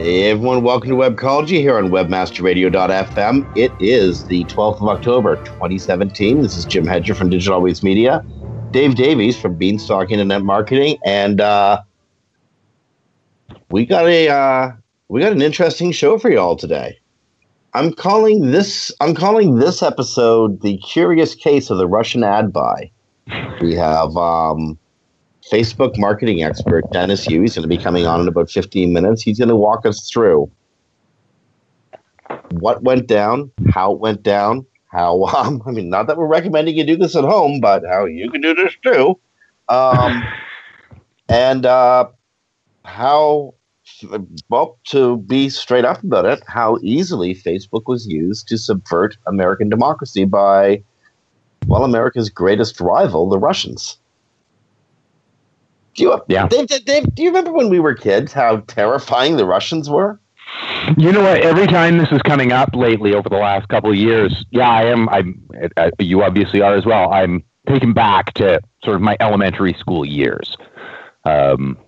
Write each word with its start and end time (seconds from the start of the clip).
Hey 0.00 0.30
everyone, 0.30 0.62
welcome 0.62 0.88
to 0.88 0.96
Webcology 0.96 1.60
here 1.60 1.76
on 1.76 1.90
webmasterradio.fm. 1.90 3.54
It 3.54 3.70
is 3.80 4.24
the 4.24 4.44
12th 4.44 4.76
of 4.76 4.88
October, 4.88 5.36
2017. 5.44 6.40
This 6.40 6.56
is 6.56 6.64
Jim 6.64 6.86
Hedger 6.86 7.14
from 7.14 7.28
Digital 7.28 7.56
Always 7.56 7.82
Media, 7.82 8.24
Dave 8.70 8.94
Davies 8.94 9.38
from 9.38 9.56
Beanstalk 9.56 10.10
Internet 10.10 10.40
Marketing, 10.40 10.96
and 11.04 11.42
uh, 11.42 11.82
we 13.70 13.84
got 13.84 14.06
a 14.06 14.30
uh, 14.30 14.72
we 15.08 15.20
got 15.20 15.32
an 15.32 15.42
interesting 15.42 15.92
show 15.92 16.18
for 16.18 16.30
you 16.30 16.38
all 16.38 16.56
today. 16.56 16.98
I'm 17.74 17.92
calling 17.92 18.52
this 18.52 18.90
I'm 19.02 19.14
calling 19.14 19.56
this 19.56 19.82
episode 19.82 20.62
the 20.62 20.78
curious 20.78 21.34
case 21.34 21.68
of 21.68 21.76
the 21.76 21.86
Russian 21.86 22.24
ad 22.24 22.54
buy. 22.54 22.90
We 23.60 23.74
have 23.74 24.16
um, 24.16 24.78
Facebook 25.50 25.98
marketing 25.98 26.44
expert 26.44 26.84
Dennis 26.92 27.28
Yu. 27.28 27.42
He's 27.42 27.54
going 27.54 27.62
to 27.62 27.68
be 27.68 27.82
coming 27.82 28.06
on 28.06 28.20
in 28.20 28.28
about 28.28 28.50
15 28.50 28.92
minutes. 28.92 29.22
He's 29.22 29.38
going 29.38 29.48
to 29.48 29.56
walk 29.56 29.84
us 29.84 30.08
through 30.08 30.50
what 32.50 32.82
went 32.82 33.06
down, 33.06 33.50
how 33.70 33.92
it 33.92 33.98
went 33.98 34.22
down, 34.22 34.64
how, 34.86 35.24
um, 35.36 35.62
I 35.66 35.70
mean, 35.70 35.88
not 35.88 36.06
that 36.06 36.16
we're 36.16 36.26
recommending 36.26 36.76
you 36.76 36.84
do 36.84 36.96
this 36.96 37.16
at 37.16 37.24
home, 37.24 37.60
but 37.60 37.82
how 37.88 38.04
you 38.04 38.30
can 38.30 38.40
do 38.40 38.54
this 38.54 38.74
too. 38.82 39.18
Um, 39.68 40.22
and 41.28 41.66
uh, 41.66 42.08
how, 42.84 43.54
well, 44.48 44.78
to 44.84 45.18
be 45.18 45.48
straight 45.48 45.84
up 45.84 46.02
about 46.02 46.26
it, 46.26 46.42
how 46.46 46.78
easily 46.82 47.34
Facebook 47.34 47.82
was 47.86 48.06
used 48.06 48.48
to 48.48 48.56
subvert 48.56 49.16
American 49.26 49.68
democracy 49.68 50.24
by, 50.24 50.82
well, 51.66 51.84
America's 51.84 52.30
greatest 52.30 52.80
rival, 52.80 53.28
the 53.28 53.38
Russians. 53.38 53.98
Do 55.94 56.04
you, 56.04 56.22
yeah. 56.28 56.46
Dave, 56.48 56.68
Dave, 56.84 57.14
do 57.14 57.22
you 57.22 57.30
remember 57.30 57.52
when 57.52 57.68
we 57.68 57.80
were 57.80 57.94
kids 57.94 58.32
how 58.32 58.58
terrifying 58.68 59.36
the 59.36 59.44
Russians 59.44 59.90
were? 59.90 60.20
You 60.96 61.12
know 61.12 61.22
what? 61.22 61.40
Every 61.42 61.66
time 61.66 61.98
this 61.98 62.10
is 62.10 62.20
coming 62.22 62.52
up 62.52 62.70
lately 62.74 63.14
over 63.14 63.28
the 63.28 63.36
last 63.36 63.68
couple 63.68 63.90
of 63.90 63.96
years, 63.96 64.44
yeah, 64.50 64.68
I 64.68 64.84
am. 64.84 65.08
I'm. 65.08 65.42
Uh, 65.76 65.90
you 65.98 66.22
obviously 66.22 66.60
are 66.60 66.74
as 66.74 66.84
well. 66.84 67.12
I'm 67.12 67.44
taken 67.68 67.92
back 67.92 68.34
to 68.34 68.60
sort 68.82 68.96
of 68.96 69.02
my 69.02 69.16
elementary 69.20 69.74
school 69.74 70.04
years. 70.04 70.56
Um, 71.24 71.78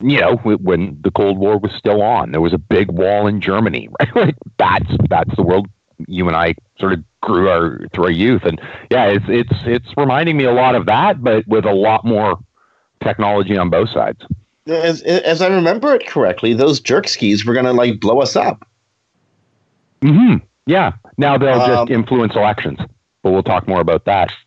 you 0.00 0.20
know, 0.20 0.36
when 0.36 0.98
the 1.02 1.10
Cold 1.10 1.38
War 1.38 1.58
was 1.58 1.72
still 1.72 2.02
on, 2.02 2.30
there 2.30 2.40
was 2.40 2.52
a 2.52 2.58
big 2.58 2.90
wall 2.92 3.26
in 3.26 3.40
Germany, 3.40 3.88
right? 4.00 4.16
like 4.16 4.36
that's 4.58 4.90
that's 5.08 5.34
the 5.34 5.42
world 5.42 5.66
you 6.06 6.28
and 6.28 6.36
I 6.36 6.54
sort 6.78 6.92
of 6.92 7.04
grew 7.20 7.48
our 7.48 7.80
through 7.92 8.04
our 8.04 8.10
youth, 8.10 8.44
and 8.44 8.60
yeah, 8.90 9.06
it's 9.06 9.24
it's 9.28 9.54
it's 9.64 9.88
reminding 9.96 10.36
me 10.36 10.44
a 10.44 10.52
lot 10.52 10.76
of 10.76 10.86
that, 10.86 11.22
but 11.22 11.46
with 11.48 11.64
a 11.64 11.72
lot 11.72 12.04
more 12.04 12.38
technology 13.02 13.56
on 13.56 13.70
both 13.70 13.90
sides. 13.90 14.20
As, 14.66 15.02
as 15.02 15.40
I 15.40 15.48
remember 15.48 15.94
it 15.94 16.06
correctly, 16.06 16.52
those 16.52 16.80
jerk 16.80 17.08
skis 17.08 17.44
were 17.44 17.54
going 17.54 17.66
to 17.66 17.72
like 17.72 18.00
blow 18.00 18.20
us 18.20 18.36
up. 18.36 18.66
Hmm. 20.02 20.36
Yeah. 20.66 20.92
Now 21.16 21.38
they'll 21.38 21.60
um, 21.60 21.86
just 21.88 21.90
influence 21.90 22.36
elections, 22.36 22.78
but 23.22 23.32
we'll 23.32 23.42
talk 23.42 23.66
more 23.66 23.80
about 23.80 24.04
that. 24.04 24.30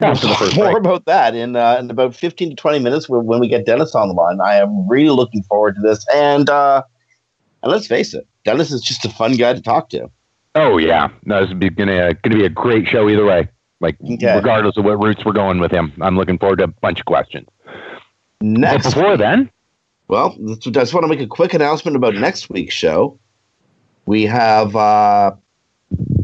We'll 0.00 0.16
talk 0.16 0.56
more 0.56 0.72
break. 0.72 0.78
about 0.78 1.04
that 1.04 1.36
in 1.36 1.54
uh, 1.54 1.76
in 1.78 1.90
about 1.90 2.16
fifteen 2.16 2.50
to 2.50 2.56
twenty 2.56 2.80
minutes 2.80 3.08
when 3.08 3.38
we 3.38 3.46
get 3.46 3.66
Dennis 3.66 3.94
on 3.94 4.08
the 4.08 4.14
line. 4.14 4.40
I 4.40 4.56
am 4.56 4.88
really 4.88 5.10
looking 5.10 5.44
forward 5.44 5.76
to 5.76 5.80
this, 5.80 6.04
and 6.12 6.50
uh, 6.50 6.82
and 7.62 7.70
let's 7.70 7.86
face 7.86 8.12
it, 8.12 8.26
Dennis 8.44 8.72
is 8.72 8.80
just 8.80 9.04
a 9.04 9.10
fun 9.10 9.34
guy 9.34 9.52
to 9.52 9.60
talk 9.60 9.90
to. 9.90 10.10
Oh 10.56 10.78
yeah, 10.78 11.08
no, 11.24 11.40
this 11.40 11.50
is 11.50 11.74
gonna 11.76 12.14
gonna 12.14 12.36
be 12.36 12.44
a 12.44 12.48
great 12.48 12.88
show 12.88 13.08
either 13.08 13.24
way. 13.24 13.48
Like 13.80 13.96
okay. 14.00 14.34
regardless 14.34 14.76
of 14.76 14.84
what 14.84 14.98
routes 14.98 15.24
we're 15.24 15.32
going 15.32 15.60
with 15.60 15.70
him, 15.70 15.92
I'm 16.00 16.16
looking 16.16 16.38
forward 16.38 16.58
to 16.58 16.64
a 16.64 16.68
bunch 16.68 16.98
of 16.98 17.06
questions. 17.06 17.46
Next 18.40 18.84
but 18.84 18.94
before 18.94 19.10
week, 19.10 19.18
then, 19.18 19.50
well, 20.08 20.36
I 20.40 20.54
just 20.54 20.94
want 20.94 21.04
to 21.04 21.08
make 21.08 21.20
a 21.20 21.26
quick 21.26 21.54
announcement 21.54 21.96
about 21.96 22.14
next 22.14 22.50
week's 22.50 22.74
show. 22.74 23.18
We 24.06 24.24
have 24.24 24.76
uh, 24.76 25.32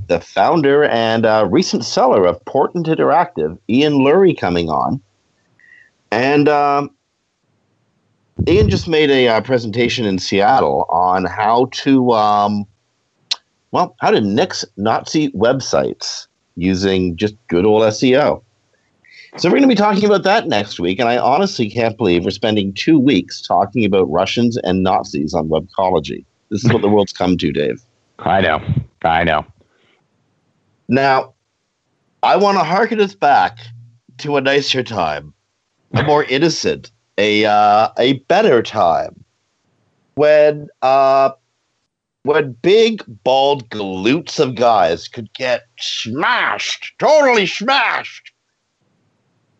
the 0.07 0.21
founder 0.21 0.85
and 0.85 1.27
uh, 1.27 1.49
recent 1.51 1.85
seller 1.85 2.25
of 2.27 2.45
Portent 2.45 2.87
Interactive, 2.87 3.59
Ian 3.69 3.95
Lurie, 3.95 4.39
coming 4.39 4.69
on, 4.69 5.03
and 6.11 6.49
um, 6.49 6.91
Ian 8.47 8.69
just 8.69 8.89
made 8.89 9.11
a 9.11 9.29
uh, 9.29 9.41
presentation 9.41 10.05
in 10.05 10.19
Seattle 10.19 10.87
on 10.89 11.25
how 11.25 11.67
to, 11.73 12.13
um, 12.13 12.67
well, 13.71 13.95
how 14.01 14.11
to 14.11 14.21
nix 14.21 14.65
Nazi 14.77 15.31
websites 15.31 16.27
using 16.57 17.17
just 17.17 17.35
good 17.49 17.65
old 17.65 17.83
SEO. 17.83 18.43
So 19.39 19.49
we're 19.49 19.57
going 19.57 19.63
to 19.63 19.69
be 19.69 19.75
talking 19.75 20.05
about 20.05 20.25
that 20.25 20.47
next 20.47 20.79
week, 20.79 20.99
and 20.99 21.09
I 21.09 21.17
honestly 21.17 21.71
can't 21.71 21.97
believe 21.97 22.25
we're 22.25 22.31
spending 22.31 22.75
two 22.75 22.99
weeks 22.99 23.41
talking 23.41 23.83
about 23.83 24.11
Russians 24.11 24.59
and 24.59 24.83
Nazis 24.83 25.33
on 25.33 25.49
webcology. 25.49 26.27
This 26.51 26.63
is 26.63 26.71
what 26.71 26.83
the 26.83 26.89
world's 26.91 27.15
come 27.15 27.39
to, 27.39 27.51
Dave. 27.51 27.83
I 28.19 28.43
know. 28.43 28.61
I 29.03 29.25
know. 29.25 29.47
Now, 30.89 31.33
I 32.23 32.37
want 32.37 32.59
to 32.59 32.65
harken 32.65 33.01
us 33.01 33.15
back 33.15 33.59
to 34.19 34.37
a 34.37 34.43
nicer 34.43 34.83
time, 34.83 35.33
a 35.95 36.03
more 36.03 36.25
innocent, 36.29 36.91
a 37.17 37.47
uh, 37.47 37.89
a 37.99 38.19
better 38.29 38.63
time, 38.63 39.25
when 40.15 40.69
uh, 40.83 41.31
when 42.25 42.53
big 42.53 43.03
bald 43.25 43.71
galoots 43.71 44.39
of 44.39 44.57
guys 44.57 45.09
could 45.09 45.33
get 45.33 45.63
smashed, 45.79 46.93
totally 46.99 47.47
smashed 47.47 48.32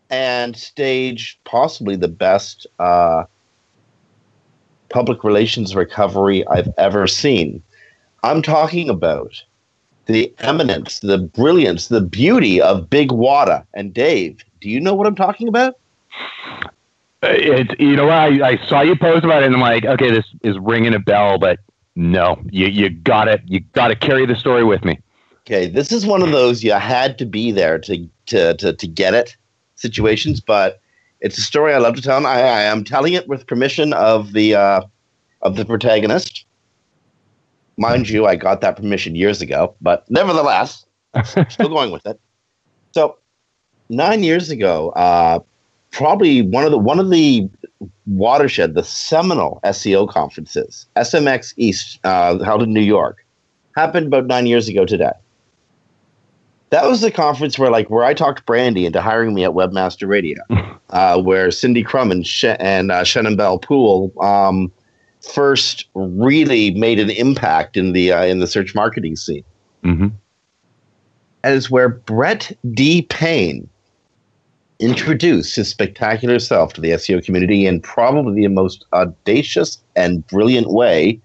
and 0.09 0.55
stage 0.55 1.39
possibly 1.43 1.95
the 1.95 2.07
best 2.07 2.67
uh, 2.79 3.25
public 4.89 5.23
relations 5.23 5.75
recovery 5.75 6.45
I've 6.47 6.69
ever 6.77 7.07
seen. 7.07 7.61
I'm 8.23 8.41
talking 8.41 8.89
about 8.89 9.43
the 10.05 10.33
eminence, 10.39 10.99
the 10.99 11.17
brilliance, 11.17 11.87
the 11.87 12.01
beauty 12.01 12.61
of 12.61 12.89
Big 12.89 13.11
Wada. 13.11 13.65
And 13.73 13.93
Dave, 13.93 14.43
do 14.61 14.69
you 14.69 14.79
know 14.79 14.93
what 14.93 15.07
I'm 15.07 15.15
talking 15.15 15.47
about? 15.47 15.77
Uh, 17.23 17.27
it, 17.29 17.79
you 17.79 17.95
know, 17.95 18.09
I, 18.09 18.27
I 18.47 18.67
saw 18.67 18.81
you 18.81 18.95
post 18.95 19.23
about 19.23 19.43
it, 19.43 19.47
and 19.47 19.55
I'm 19.55 19.61
like, 19.61 19.85
okay, 19.85 20.11
this 20.11 20.25
is 20.43 20.59
ringing 20.59 20.93
a 20.93 20.99
bell, 20.99 21.37
but 21.37 21.59
no, 21.95 22.41
you 22.51 22.67
you 22.67 22.89
got 22.89 23.27
it. 23.27 23.41
You 23.45 23.61
got 23.73 23.89
to 23.89 23.95
carry 23.95 24.25
the 24.25 24.35
story 24.35 24.63
with 24.63 24.83
me. 24.83 24.99
Okay, 25.41 25.67
this 25.67 25.91
is 25.91 26.05
one 26.05 26.21
of 26.21 26.31
those 26.31 26.63
you 26.63 26.73
had 26.73 27.17
to 27.19 27.25
be 27.25 27.51
there 27.51 27.79
to 27.79 28.09
to 28.27 28.55
to, 28.55 28.73
to 28.73 28.87
get 28.87 29.13
it 29.13 29.37
situations, 29.83 30.39
but 30.39 30.79
it's 31.21 31.37
a 31.37 31.41
story 31.41 31.73
I 31.73 31.77
love 31.77 31.95
to 31.95 32.01
tell, 32.01 32.17
and 32.17 32.25
I, 32.25 32.39
I 32.39 32.61
am 32.63 32.83
telling 32.83 33.13
it 33.13 33.27
with 33.27 33.45
permission 33.45 33.93
of 33.93 34.33
the 34.33 34.55
uh, 34.55 34.81
of 35.43 35.55
the 35.57 35.65
protagonist. 35.65 36.45
Mind 37.77 38.09
you, 38.09 38.25
I 38.25 38.35
got 38.35 38.61
that 38.61 38.75
permission 38.77 39.15
years 39.15 39.41
ago, 39.41 39.75
but 39.81 40.09
nevertheless, 40.09 40.85
still 41.49 41.69
going 41.69 41.91
with 41.91 42.05
it. 42.05 42.19
So, 42.93 43.17
nine 43.89 44.23
years 44.23 44.49
ago, 44.49 44.89
uh, 44.91 45.39
probably 45.91 46.41
one 46.41 46.65
of 46.65 46.71
the 46.71 46.77
one 46.77 46.99
of 46.99 47.09
the 47.11 47.49
watershed, 48.07 48.73
the 48.73 48.83
seminal 48.83 49.59
SEO 49.63 50.09
conferences, 50.09 50.87
SMX 50.95 51.53
East, 51.57 51.99
uh, 52.03 52.39
held 52.43 52.63
in 52.63 52.73
New 52.73 52.81
York, 52.81 53.25
happened 53.75 54.07
about 54.07 54.27
nine 54.27 54.47
years 54.47 54.67
ago 54.67 54.85
today 54.85 55.13
that 56.73 56.89
was 56.89 57.01
the 57.01 57.11
conference 57.11 57.59
where 57.59 57.69
like 57.69 57.91
where 57.91 58.03
I 58.03 58.15
talked 58.15 58.47
Brandy 58.47 58.87
into 58.87 58.99
hiring 58.99 59.35
me 59.35 59.43
at 59.43 59.51
Webmaster 59.51 60.07
Radio, 60.07 60.41
uh, 60.89 61.21
where 61.21 61.51
Cindy 61.51 61.83
Krum 61.83 62.11
and 62.11 62.25
Sh- 62.25 62.45
and 62.59 62.91
uh, 62.91 63.03
Shannon 63.03 63.35
Bell 63.35 63.59
Pool 63.59 64.11
um, 64.19 64.71
first 65.21 65.85
really 65.93 66.71
made 66.71 66.99
an 66.99 67.11
impact 67.11 67.77
in 67.77 67.91
the 67.91 68.11
uh, 68.11 68.23
in 68.25 68.39
the 68.39 68.47
search 68.47 68.73
marketing 68.73 69.15
scene. 69.15 69.43
Mm-hmm. 69.83 70.07
And 71.43 71.55
it's 71.55 71.69
where 71.69 71.89
Brent 71.89 72.57
D. 72.73 73.03
Payne 73.03 73.69
introduced 74.79 75.55
his 75.55 75.69
spectacular 75.69 76.39
self 76.39 76.73
to 76.73 76.81
the 76.81 76.89
SEO 76.89 77.23
community 77.23 77.67
in 77.67 77.81
probably 77.81 78.41
the 78.41 78.47
most 78.47 78.83
audacious 78.93 79.79
and 79.95 80.25
brilliant 80.25 80.71
way 80.71 81.21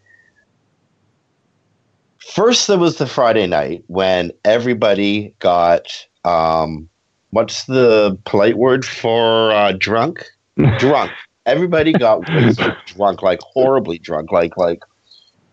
First, 2.34 2.66
there 2.66 2.78
was 2.78 2.98
the 2.98 3.06
Friday 3.06 3.46
night 3.46 3.84
when 3.86 4.32
everybody 4.44 5.34
got 5.38 6.06
um, 6.24 6.88
what's 7.30 7.64
the 7.64 8.18
polite 8.26 8.58
word 8.58 8.84
for 8.84 9.50
uh, 9.52 9.72
drunk? 9.72 10.24
drunk. 10.78 11.10
Everybody 11.46 11.92
got 11.92 12.22
drunk, 12.84 13.22
like 13.22 13.40
horribly 13.40 13.98
drunk, 13.98 14.30
like 14.30 14.58
like 14.58 14.82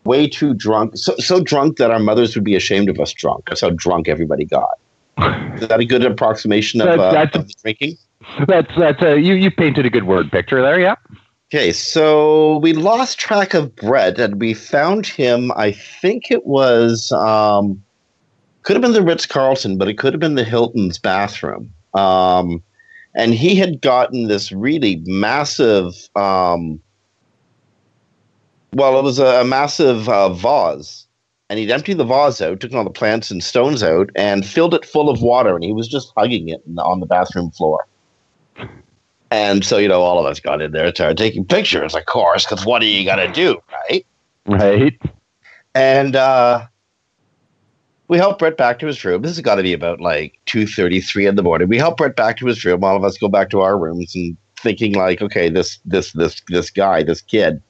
way 0.04 0.28
too 0.28 0.54
drunk, 0.54 0.98
so 0.98 1.16
so 1.18 1.42
drunk 1.42 1.78
that 1.78 1.92
our 1.92 2.00
mothers 2.00 2.36
would 2.36 2.44
be 2.44 2.56
ashamed 2.56 2.90
of 2.90 3.00
us 3.00 3.14
drunk. 3.14 3.46
That's 3.48 3.62
how 3.62 3.70
drunk 3.70 4.10
everybody 4.10 4.44
got. 4.44 4.78
Is 5.56 5.68
that 5.70 5.80
a 5.80 5.86
good 5.86 6.04
approximation 6.04 6.82
of, 6.82 7.00
uh, 7.00 7.12
That's- 7.14 7.42
of 7.42 7.50
drinking? 7.62 7.98
That's 8.48 8.72
that's 8.78 9.02
a 9.04 9.18
you 9.20 9.36
you 9.36 9.52
painted 9.52 9.86
a 9.86 9.90
good 9.90 10.06
word 10.06 10.32
picture 10.32 10.62
there. 10.62 10.80
Yeah. 10.80 10.96
Okay, 11.52 11.72
so 11.72 12.58
we 12.58 12.74
lost 12.74 13.20
track 13.20 13.54
of 13.54 13.76
Brent, 13.76 14.18
and 14.18 14.42
we 14.42 14.54
found 14.56 15.06
him. 15.06 15.52
I 15.56 15.72
think 15.72 16.32
it 16.32 16.46
was 16.46 17.12
um, 17.12 17.84
could 18.64 18.76
have 18.76 18.82
been 18.82 18.94
the 18.94 19.04
Ritz 19.04 19.28
Carlton, 19.28 19.78
but 19.78 19.88
it 19.88 20.00
could 20.00 20.12
have 20.12 20.20
been 20.20 20.36
the 20.36 20.44
Hilton's 20.44 20.98
bathroom. 20.98 21.72
Um, 21.94 22.64
and 23.14 23.34
he 23.34 23.56
had 23.56 23.82
gotten 23.82 24.28
this 24.28 24.52
really 24.52 25.04
massive. 25.06 25.94
Um, 26.16 26.82
well, 28.74 28.98
it 28.98 29.04
was 29.04 29.20
a, 29.20 29.42
a 29.42 29.46
massive 29.46 30.10
uh, 30.10 30.30
vase, 30.30 31.06
and 31.52 31.60
he'd 31.60 31.70
emptied 31.70 32.00
the 32.00 32.06
vase 32.06 32.42
out, 32.42 32.60
took 32.60 32.74
all 32.74 32.84
the 32.84 32.90
plants 32.90 33.30
and 33.30 33.44
stones 33.44 33.84
out, 33.84 34.10
and 34.16 34.46
filled 34.46 34.74
it 34.74 34.84
full 34.84 35.12
of 35.12 35.22
water, 35.22 35.54
and 35.54 35.64
he 35.64 35.72
was 35.72 35.88
just 35.88 36.12
hugging 36.18 36.50
it 36.50 36.62
the- 36.76 36.84
on 36.84 37.02
the 37.02 37.06
bathroom 37.06 37.52
floor. 37.52 37.86
And 39.32 39.66
so, 39.66 39.78
you 39.78 39.88
know, 39.88 40.02
all 40.02 40.20
of 40.20 40.26
us 40.26 40.40
got 40.40 40.62
in 40.62 40.72
there 40.72 40.86
and 40.86 40.96
started 40.96 41.18
taking 41.18 41.46
pictures, 41.46 41.96
of 41.96 42.06
course, 42.06 42.46
because 42.46 42.66
what 42.66 42.82
are 42.82 42.86
you 42.86 43.06
going 43.06 43.18
to 43.18 43.34
do, 43.34 43.60
right? 43.72 44.06
Right. 44.46 45.00
And 45.74 46.16
uh, 46.16 46.68
we 48.08 48.18
helped 48.18 48.40
Brent 48.40 48.58
back 48.58 48.80
to 48.80 48.88
his 48.88 49.04
room. 49.04 49.22
This 49.24 49.32
has 49.32 49.42
got 49.42 49.56
to 49.56 49.64
be 49.64 49.74
about 49.74 50.00
like 50.00 50.40
2.33 50.46 51.30
in 51.30 51.36
the 51.36 51.44
morning. 51.44 51.68
We 51.68 51.78
helped 51.78 51.98
Brent 51.98 52.16
back 52.16 52.38
to 52.38 52.46
his 52.46 52.64
room. 52.64 52.84
All 52.84 52.96
of 52.96 53.04
us 53.04 53.18
go 53.18 53.28
back 53.28 53.50
to 53.50 53.62
our 53.62 53.78
rooms 53.78 54.16
and 54.16 54.38
thinking 54.60 54.94
like, 54.94 55.22
okay, 55.22 55.50
this 55.50 55.80
this 55.86 56.12
this 56.14 56.42
this 56.48 56.70
guy, 56.70 57.04
this 57.04 57.22
kid, 57.22 57.62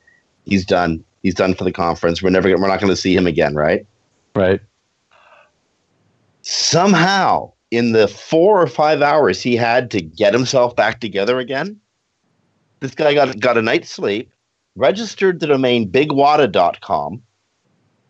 he's 0.46 0.66
done. 0.66 1.04
He's 1.24 1.34
done 1.34 1.56
for 1.56 1.63
the 1.63 1.72
conference. 1.72 2.22
We're 2.22 2.30
never 2.30 2.50
gonna, 2.50 2.62
we're 2.62 2.68
not 2.68 2.80
going 2.80 2.92
to 2.92 2.98
see 2.98 3.16
him 3.16 3.25
again, 3.25 3.56
right? 3.56 3.88
Right. 4.36 4.62
somehow 6.44 7.51
in 7.75 7.92
the 7.92 8.07
four 8.07 8.62
or 8.62 8.68
five 8.68 9.01
hours 9.01 9.42
he 9.42 9.56
had 9.56 9.92
to 9.92 10.01
get 10.01 10.33
himself 10.33 10.75
back 10.75 11.00
together 11.00 11.39
again, 11.39 11.80
this 12.80 12.95
guy 12.95 13.13
got, 13.13 13.39
got 13.39 13.57
a 13.57 13.62
night's 13.62 13.89
sleep, 13.89 14.31
registered 14.75 15.39
the 15.39 15.48
domain 15.48 15.89
bigwada.com, 15.89 17.22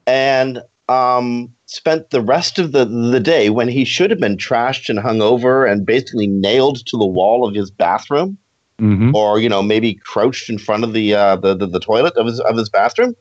and 0.07 0.61
um, 0.89 1.53
spent 1.65 2.09
the 2.09 2.21
rest 2.21 2.59
of 2.59 2.71
the, 2.71 2.85
the 2.85 3.19
day 3.19 3.49
when 3.49 3.67
he 3.67 3.85
should 3.85 4.09
have 4.09 4.19
been 4.19 4.37
trashed 4.37 4.89
and 4.89 4.99
hung 4.99 5.21
over 5.21 5.65
and 5.65 5.85
basically 5.85 6.27
nailed 6.27 6.85
to 6.85 6.97
the 6.97 7.05
wall 7.05 7.47
of 7.47 7.55
his 7.55 7.71
bathroom 7.71 8.37
Mm-hmm. 8.79 9.15
or 9.15 9.39
you 9.39 9.47
know 9.47 9.63
maybe 9.63 9.93
crouched 9.93 10.49
in 10.49 10.57
front 10.57 10.83
of 10.83 10.91
the 10.91 11.15
uh, 11.15 11.37
the, 11.37 11.55
the 11.55 11.65
the 11.65 11.79
toilet 11.79 12.13
of 12.17 12.25
his 12.25 12.41
of 12.41 12.57
his 12.57 12.67
bathroom. 12.67 13.15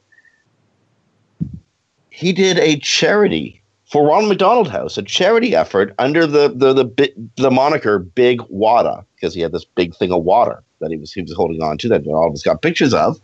He 2.10 2.32
did 2.32 2.58
a 2.58 2.76
charity 2.80 3.62
for 3.94 4.04
Ronald 4.04 4.28
McDonald 4.28 4.68
House, 4.68 4.98
a 4.98 5.04
charity 5.04 5.54
effort 5.54 5.94
under 6.00 6.26
the 6.26 6.48
the 6.48 6.72
the, 6.72 6.84
bi- 6.84 7.12
the 7.36 7.52
moniker 7.52 8.00
Big 8.00 8.42
Wada 8.48 9.06
because 9.14 9.32
he 9.32 9.40
had 9.40 9.52
this 9.52 9.64
big 9.64 9.94
thing 9.94 10.10
of 10.10 10.24
water 10.24 10.64
that 10.80 10.90
he 10.90 10.96
was 10.96 11.12
he 11.12 11.22
was 11.22 11.32
holding 11.32 11.62
on 11.62 11.78
to 11.78 11.88
that 11.90 12.04
all 12.08 12.26
of 12.26 12.32
us 12.32 12.42
got 12.42 12.60
pictures 12.60 12.92
of, 12.92 13.20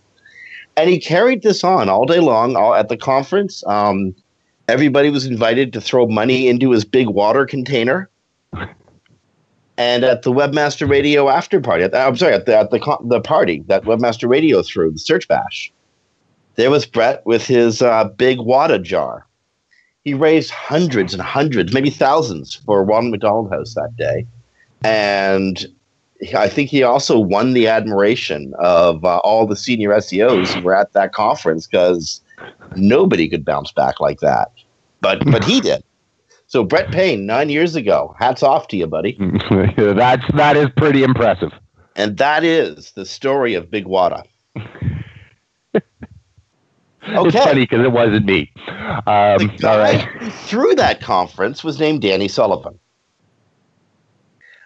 and 0.77 0.89
he 0.89 1.01
carried 1.01 1.43
this 1.43 1.65
on 1.65 1.89
all 1.89 2.07
day 2.07 2.21
long 2.21 2.55
all, 2.55 2.77
at 2.77 2.89
the 2.89 2.97
conference. 2.97 3.67
Um, 3.67 4.15
everybody 4.69 5.11
was 5.11 5.27
invited 5.27 5.73
to 5.73 5.81
throw 5.81 6.07
money 6.07 6.47
into 6.47 6.71
his 6.71 6.85
big 6.85 7.09
water 7.09 7.47
container 7.47 8.09
and 9.77 10.05
at 10.05 10.23
the 10.23 10.31
Webmaster 10.31 10.89
Radio 10.89 11.31
after 11.31 11.61
party, 11.61 11.89
the, 11.89 11.99
I'm 11.99 12.17
sorry, 12.17 12.35
at 12.35 12.47
the 12.47 12.57
at 12.57 12.71
the 12.71 12.99
the 13.07 13.21
party 13.21 13.65
that 13.67 13.83
Webmaster 13.83 14.29
Radio 14.29 14.63
threw, 14.63 14.93
the 14.93 15.01
Search 15.01 15.27
Bash, 15.27 15.73
there 16.55 16.71
was 16.71 16.87
Brent 16.87 17.27
with 17.27 17.45
his 17.45 17.83
uh, 17.83 18.05
big 18.05 18.39
Wada 18.39 18.79
jar. 18.79 19.27
He 20.05 20.15
raised 20.15 20.51
hundreds 20.51 21.13
and 21.13 21.23
hundreds, 21.23 21.73
maybe 21.73 21.91
thousands, 21.91 22.55
for 22.55 22.83
Ronald 22.85 23.13
McDonald 23.13 23.51
House 23.51 23.75
that 23.75 23.97
day, 23.97 24.27
and 24.83 25.67
I 26.37 26.49
think 26.49 26.71
he 26.71 26.83
also 26.83 27.19
won 27.19 27.53
the 27.53 27.67
admiration 27.67 28.53
of 28.59 29.05
uh, 29.05 29.19
all 29.19 29.47
the 29.47 29.57
senior 29.57 29.91
SEOs 29.91 30.49
who 30.49 30.63
were 30.63 30.75
at 30.75 30.93
that 30.93 31.13
conference 31.13 31.67
because 31.67 32.21
nobody 32.77 33.29
could 33.29 33.45
bounce 33.45 33.73
back 33.73 34.01
like 34.01 34.21
that, 34.21 34.51
but 35.01 35.25
but 35.31 35.45
he 35.45 35.61
did. 35.61 35.83
So 36.47 36.65
Brent 36.65 36.91
Payne, 36.91 37.27
nine 37.27 37.49
years 37.49 37.77
ago, 37.77 38.15
hats 38.19 38.43
off 38.43 38.69
to 38.69 38.77
you, 38.77 38.87
buddy. 38.87 39.17
that's 39.79 40.25
that 40.35 40.57
is 40.57 40.69
pretty 40.77 41.05
impressive. 41.05 41.53
And 41.97 42.17
that 42.19 42.45
is 42.45 42.93
the 42.93 43.05
story 43.05 43.55
of 43.55 43.71
Big 43.71 43.87
Wada. 43.87 44.25
It's 47.03 47.17
Okay. 47.17 47.45
funny 47.45 47.63
because 47.63 47.85
it 47.85 47.93
wasn't 47.93 48.27
me. 48.27 48.51
The 48.57 49.03
Um, 49.07 49.51
all 49.65 49.79
guy 49.79 49.79
right. 49.79 50.09
who 50.19 50.31
threw 50.31 50.75
that 50.75 51.01
conference 51.01 51.65
was 51.65 51.79
named 51.81 52.03
Danny 52.03 52.29
Sullivan. 52.29 52.79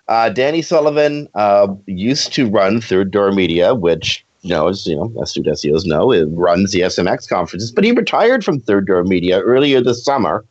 Uh, 0.08 0.28
Danny 0.28 0.60
Sullivan 0.60 1.28
uh, 1.34 1.68
used 1.86 2.32
to 2.34 2.48
run 2.50 2.80
Third 2.80 3.10
Door 3.10 3.32
Media, 3.32 3.74
which 3.74 4.24
you 4.42 4.50
know, 4.50 4.68
as 4.68 4.86
you 4.86 4.94
know, 4.94 5.10
astute 5.22 5.46
SEOs 5.46 5.86
know, 5.86 6.12
it 6.12 6.26
runs 6.32 6.72
the 6.72 6.80
SMX 6.80 7.26
conferences. 7.26 7.72
But 7.72 7.84
he 7.84 7.92
retired 7.92 8.44
from 8.44 8.60
Third 8.60 8.86
Door 8.86 9.04
Media 9.04 9.40
earlier 9.40 9.80
this 9.80 10.04
summer, 10.04 10.44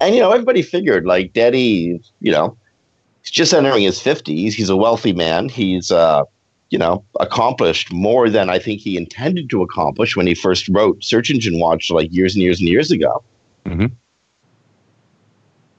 and 0.00 0.14
you 0.14 0.20
know, 0.20 0.30
everybody 0.30 0.60
figured 0.62 1.06
like 1.06 1.32
Danny, 1.32 2.00
you 2.20 2.30
know, 2.32 2.58
he's 3.22 3.30
just 3.30 3.54
entering 3.54 3.82
his 3.82 4.00
fifties. 4.00 4.54
He's 4.54 4.68
a 4.68 4.76
wealthy 4.76 5.14
man. 5.14 5.48
He's 5.48 5.90
uh, 5.90 6.24
you 6.70 6.78
know, 6.78 7.04
accomplished 7.18 7.92
more 7.92 8.30
than 8.30 8.48
I 8.48 8.58
think 8.58 8.80
he 8.80 8.96
intended 8.96 9.50
to 9.50 9.62
accomplish 9.62 10.16
when 10.16 10.26
he 10.26 10.34
first 10.34 10.68
wrote 10.68 11.02
Search 11.02 11.30
Engine 11.30 11.58
Watch 11.58 11.90
like 11.90 12.12
years 12.12 12.34
and 12.34 12.42
years 12.42 12.60
and 12.60 12.68
years 12.68 12.90
ago. 12.90 13.22
Mhm. 13.66 13.90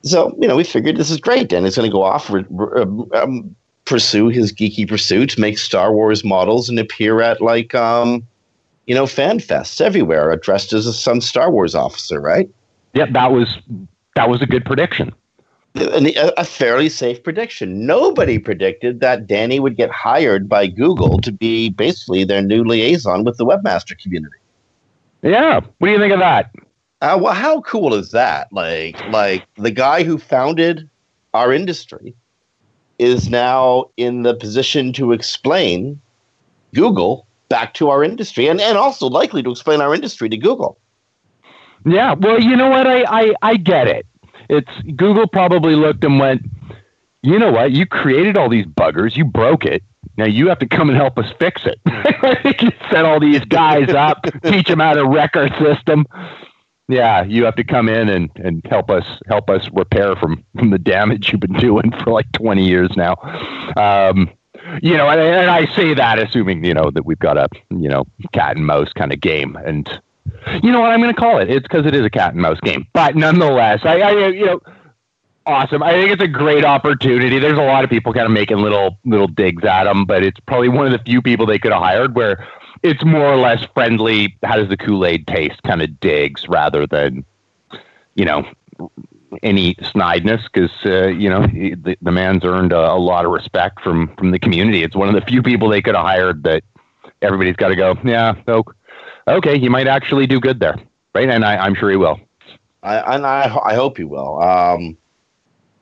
So, 0.04 0.36
you 0.40 0.48
know, 0.48 0.56
we 0.56 0.64
figured 0.64 0.98
this 0.98 1.10
is 1.10 1.20
great. 1.20 1.54
And 1.54 1.66
he's 1.66 1.76
going 1.76 1.90
to 1.90 1.92
go 1.92 2.04
off, 2.04 2.30
re- 2.30 2.46
re- 2.50 2.84
um, 3.14 3.56
pursue 3.86 4.28
his 4.28 4.52
geeky 4.52 4.88
pursuits, 4.88 5.38
make 5.38 5.58
Star 5.58 5.94
Wars 5.94 6.24
models, 6.24 6.70
and 6.70 6.78
appear 6.80 7.22
at 7.22 7.42
like, 7.42 7.74
um, 7.74 8.28
you 8.88 8.96
know, 8.96 9.08
fan 9.08 9.40
fests 9.40 9.80
everywhere, 9.80 10.36
dressed 10.38 10.74
as 10.74 10.88
a, 10.88 10.94
some 10.94 11.22
Star 11.22 11.52
Wars 11.52 11.76
officer, 11.76 12.20
right? 12.20 12.50
Yep, 12.94 13.14
that 13.14 13.32
was 13.32 13.58
that 14.16 14.30
was 14.30 14.42
a 14.42 14.46
good 14.46 14.66
prediction. 14.66 15.14
A, 15.76 16.34
a 16.38 16.44
fairly 16.44 16.90
safe 16.90 17.24
prediction. 17.24 17.86
Nobody 17.86 18.38
predicted 18.40 19.00
that 19.00 19.26
Danny 19.26 19.60
would 19.60 19.78
get 19.78 19.90
hired 19.90 20.50
by 20.50 20.68
Google 20.68 21.20
to 21.22 21.32
be 21.32 21.70
basically 21.70 22.24
their 22.26 22.42
new 22.42 22.64
liaison 22.64 23.24
with 23.24 23.38
the 23.38 23.46
webmaster 23.46 23.98
community. 23.98 24.36
Yeah. 25.22 25.62
What 25.78 25.88
do 25.88 25.92
you 25.92 26.00
think 26.00 26.14
of 26.14 26.20
that? 26.20 26.52
Uh, 27.02 27.18
well, 27.22 27.34
how 27.34 27.62
cool 27.62 27.94
is 27.94 28.12
that? 28.12 28.52
Like, 28.52 29.00
like 29.10 29.46
the 29.56 29.72
guy 29.72 30.04
who 30.04 30.18
founded 30.18 30.90
our 31.34 31.54
industry 31.54 32.14
is 33.00 33.30
now 33.30 33.86
in 33.98 34.24
the 34.24 34.36
position 34.36 34.94
to 34.94 35.12
explain 35.12 36.00
Google 36.74 37.26
back 37.50 37.74
to 37.76 37.90
our 37.90 38.04
industry, 38.04 38.48
and 38.48 38.62
and 38.62 38.78
also 38.78 39.08
likely 39.08 39.42
to 39.42 39.52
explain 39.52 39.82
our 39.82 39.96
industry 39.96 40.30
to 40.30 40.38
Google. 40.38 40.78
Yeah. 41.86 42.14
Well, 42.14 42.40
you 42.40 42.56
know 42.56 42.70
what? 42.70 42.88
I, 42.88 43.04
I, 43.04 43.34
I 43.42 43.58
get 43.58 43.88
it. 43.88 44.06
It's 44.52 44.82
Google 44.98 45.28
probably 45.28 45.76
looked 45.76 46.04
and 46.04 46.20
went, 46.20 46.46
you 47.24 47.40
know 47.40 47.52
what? 47.52 47.72
You 47.72 47.86
created 47.86 48.38
all 48.38 48.50
these 48.50 48.66
buggers. 48.66 49.16
You 49.16 49.24
broke 49.24 49.66
it. 49.66 49.82
Now 50.18 50.26
you 50.26 50.50
have 50.50 50.60
to 50.60 50.68
come 50.68 50.90
and 50.90 50.98
help 50.98 51.18
us 51.18 51.32
fix 51.40 51.62
it. 51.66 51.80
you 52.62 52.72
set 52.92 53.06
all 53.06 53.20
these 53.20 53.46
guys 53.46 53.90
up, 53.90 54.26
teach 54.44 54.68
them 54.68 54.80
how 54.80 54.94
to 54.94 55.08
wreck 55.08 55.38
our 55.38 55.48
system. 55.58 56.06
Yeah, 56.90 57.24
you 57.24 57.46
have 57.46 57.56
to 57.56 57.64
come 57.64 57.88
in 57.88 58.10
and, 58.10 58.30
and 58.36 58.62
help 58.70 58.90
us 58.90 59.06
help 59.28 59.50
us 59.50 59.70
repair 59.72 60.18
from, 60.18 60.44
from 60.58 60.72
the 60.72 60.78
damage 60.78 61.32
you've 61.32 61.40
been 61.40 61.54
doing 61.54 61.92
for 62.04 62.12
like 62.12 62.30
20 62.34 62.68
years 62.68 62.90
now. 62.98 63.16
Um, 63.78 64.30
you 64.82 64.98
know, 64.98 65.10
and, 65.10 65.22
and 65.22 65.50
I 65.50 65.66
say 65.74 65.94
that 65.94 66.20
assuming, 66.20 66.66
you 66.66 66.74
know, 66.74 66.92
that 66.92 67.06
we've 67.06 67.20
got 67.20 67.38
a, 67.38 67.48
you 67.70 67.88
know, 67.88 68.06
cat 68.34 68.58
and 68.58 68.66
mouse 68.66 68.92
kind 68.92 69.14
of 69.14 69.22
game. 69.22 69.56
And 69.56 69.88
you 70.64 70.72
know 70.72 70.82
what 70.82 70.92
I'm 70.92 71.02
going 71.02 71.14
to 71.14 71.20
call 71.20 71.40
it? 71.40 71.50
It's 71.50 71.64
because 71.64 71.86
it 71.86 71.96
is 71.96 72.06
a 72.06 72.10
cat 72.10 72.34
and 72.34 72.42
mouse 72.42 72.60
game. 72.62 72.88
But 72.94 73.16
nonetheless, 73.16 73.82
I, 73.84 74.00
I, 74.00 74.28
you 74.28 74.46
know, 74.46 74.62
awesome. 75.46 75.84
I 75.84 75.92
think 75.92 76.12
it's 76.12 76.24
a 76.24 76.28
great 76.28 76.64
opportunity. 76.66 77.40
There's 77.40 77.58
a 77.58 77.64
lot 77.64 77.84
of 77.84 77.90
people 77.90 78.14
kind 78.14 78.26
of 78.26 78.32
making 78.32 78.58
little 78.58 78.98
little 79.06 79.28
digs 79.28 79.64
at 79.64 79.88
him, 79.88 80.06
but 80.06 80.24
it's 80.24 80.40
probably 80.42 80.70
one 80.70 80.86
of 80.86 80.92
the 80.92 81.00
few 81.00 81.22
people 81.22 81.46
they 81.46 81.60
could 81.60 81.72
have 81.72 81.82
hired 81.82 82.16
where 82.16 82.48
it's 82.84 83.04
more 83.04 83.26
or 83.26 83.38
less 83.38 83.66
friendly. 83.74 84.36
How 84.44 84.56
does 84.56 84.70
the 84.70 84.78
Kool 84.78 85.06
Aid 85.06 85.28
taste? 85.28 85.62
Kind 85.64 85.82
of 85.82 86.00
digs 86.00 86.48
rather 86.48 86.88
than, 86.88 87.26
you 88.16 88.26
know, 88.26 88.46
any 89.44 89.76
snideness 89.76 90.44
because 90.52 90.72
uh, 90.86 91.08
you 91.08 91.30
know 91.30 91.44
he- 91.48 91.76
the, 91.76 91.98
the 92.02 92.12
man's 92.12 92.44
earned 92.44 92.74
a, 92.74 92.92
a 92.92 92.98
lot 93.00 93.26
of 93.26 93.32
respect 93.32 93.82
from 93.82 94.14
from 94.16 94.32
the 94.32 94.40
community. 94.40 94.84
It's 94.84 94.96
one 94.96 95.08
of 95.08 95.16
the 95.16 95.22
few 95.22 95.42
people 95.42 95.70
they 95.70 95.82
could 95.82 95.96
have 95.96 96.06
hired 96.06 96.44
that 96.44 96.64
everybody's 97.22 97.56
got 97.56 97.70
to 97.70 97.76
go. 97.76 97.98
Yeah, 98.04 98.36
oh, 98.48 98.66
okay, 99.28 99.60
he 99.60 99.70
might 99.70 99.88
actually 99.88 100.28
do 100.28 100.40
good 100.40 100.60
there, 100.60 100.78
right? 101.14 101.30
And 101.30 101.46
I, 101.46 101.58
I'm 101.58 101.76
sure 101.76 101.90
he 101.90 101.98
will. 101.98 102.20
I, 102.84 103.16
and 103.16 103.26
I, 103.26 103.56
I 103.64 103.76
hope 103.76 103.98
he 103.98 104.04
will. 104.04 104.42
Um, 104.42 104.98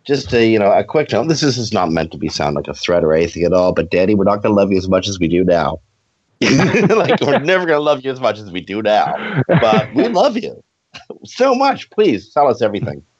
just 0.05 0.33
a 0.33 0.47
you 0.47 0.57
know 0.57 0.71
a 0.71 0.83
quick 0.83 1.11
note. 1.11 1.27
This 1.27 1.43
is, 1.43 1.57
is 1.57 1.71
not 1.71 1.91
meant 1.91 2.11
to 2.11 2.17
be 2.17 2.29
sound 2.29 2.55
like 2.55 2.67
a 2.67 2.73
threat 2.73 3.03
or 3.03 3.13
anything 3.13 3.43
at 3.43 3.53
all. 3.53 3.73
But 3.73 3.91
Danny, 3.91 4.15
we're 4.15 4.23
not 4.23 4.41
going 4.41 4.53
to 4.53 4.59
love 4.59 4.71
you 4.71 4.77
as 4.77 4.89
much 4.89 5.07
as 5.07 5.19
we 5.19 5.27
do 5.27 5.43
now. 5.43 5.79
like 6.89 7.19
we're 7.19 7.39
never 7.39 7.65
gonna 7.65 7.81
love 7.81 8.05
you 8.05 8.11
as 8.11 8.21
much 8.21 8.39
as 8.39 8.49
we 8.49 8.61
do 8.61 8.81
now, 8.81 9.43
but 9.47 9.93
we 9.93 10.07
love 10.07 10.37
you 10.37 10.63
so 11.25 11.53
much. 11.53 11.89
Please 11.89 12.31
tell 12.33 12.47
us 12.47 12.61
everything. 12.61 13.03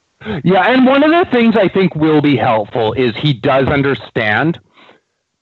Yeah, 0.44 0.70
and 0.70 0.84
one 0.84 1.02
of 1.02 1.10
the 1.10 1.30
things 1.32 1.56
I 1.56 1.66
think 1.66 1.94
will 1.94 2.20
be 2.20 2.36
helpful 2.36 2.92
is 2.92 3.16
he 3.16 3.32
does 3.32 3.68
understand 3.68 4.60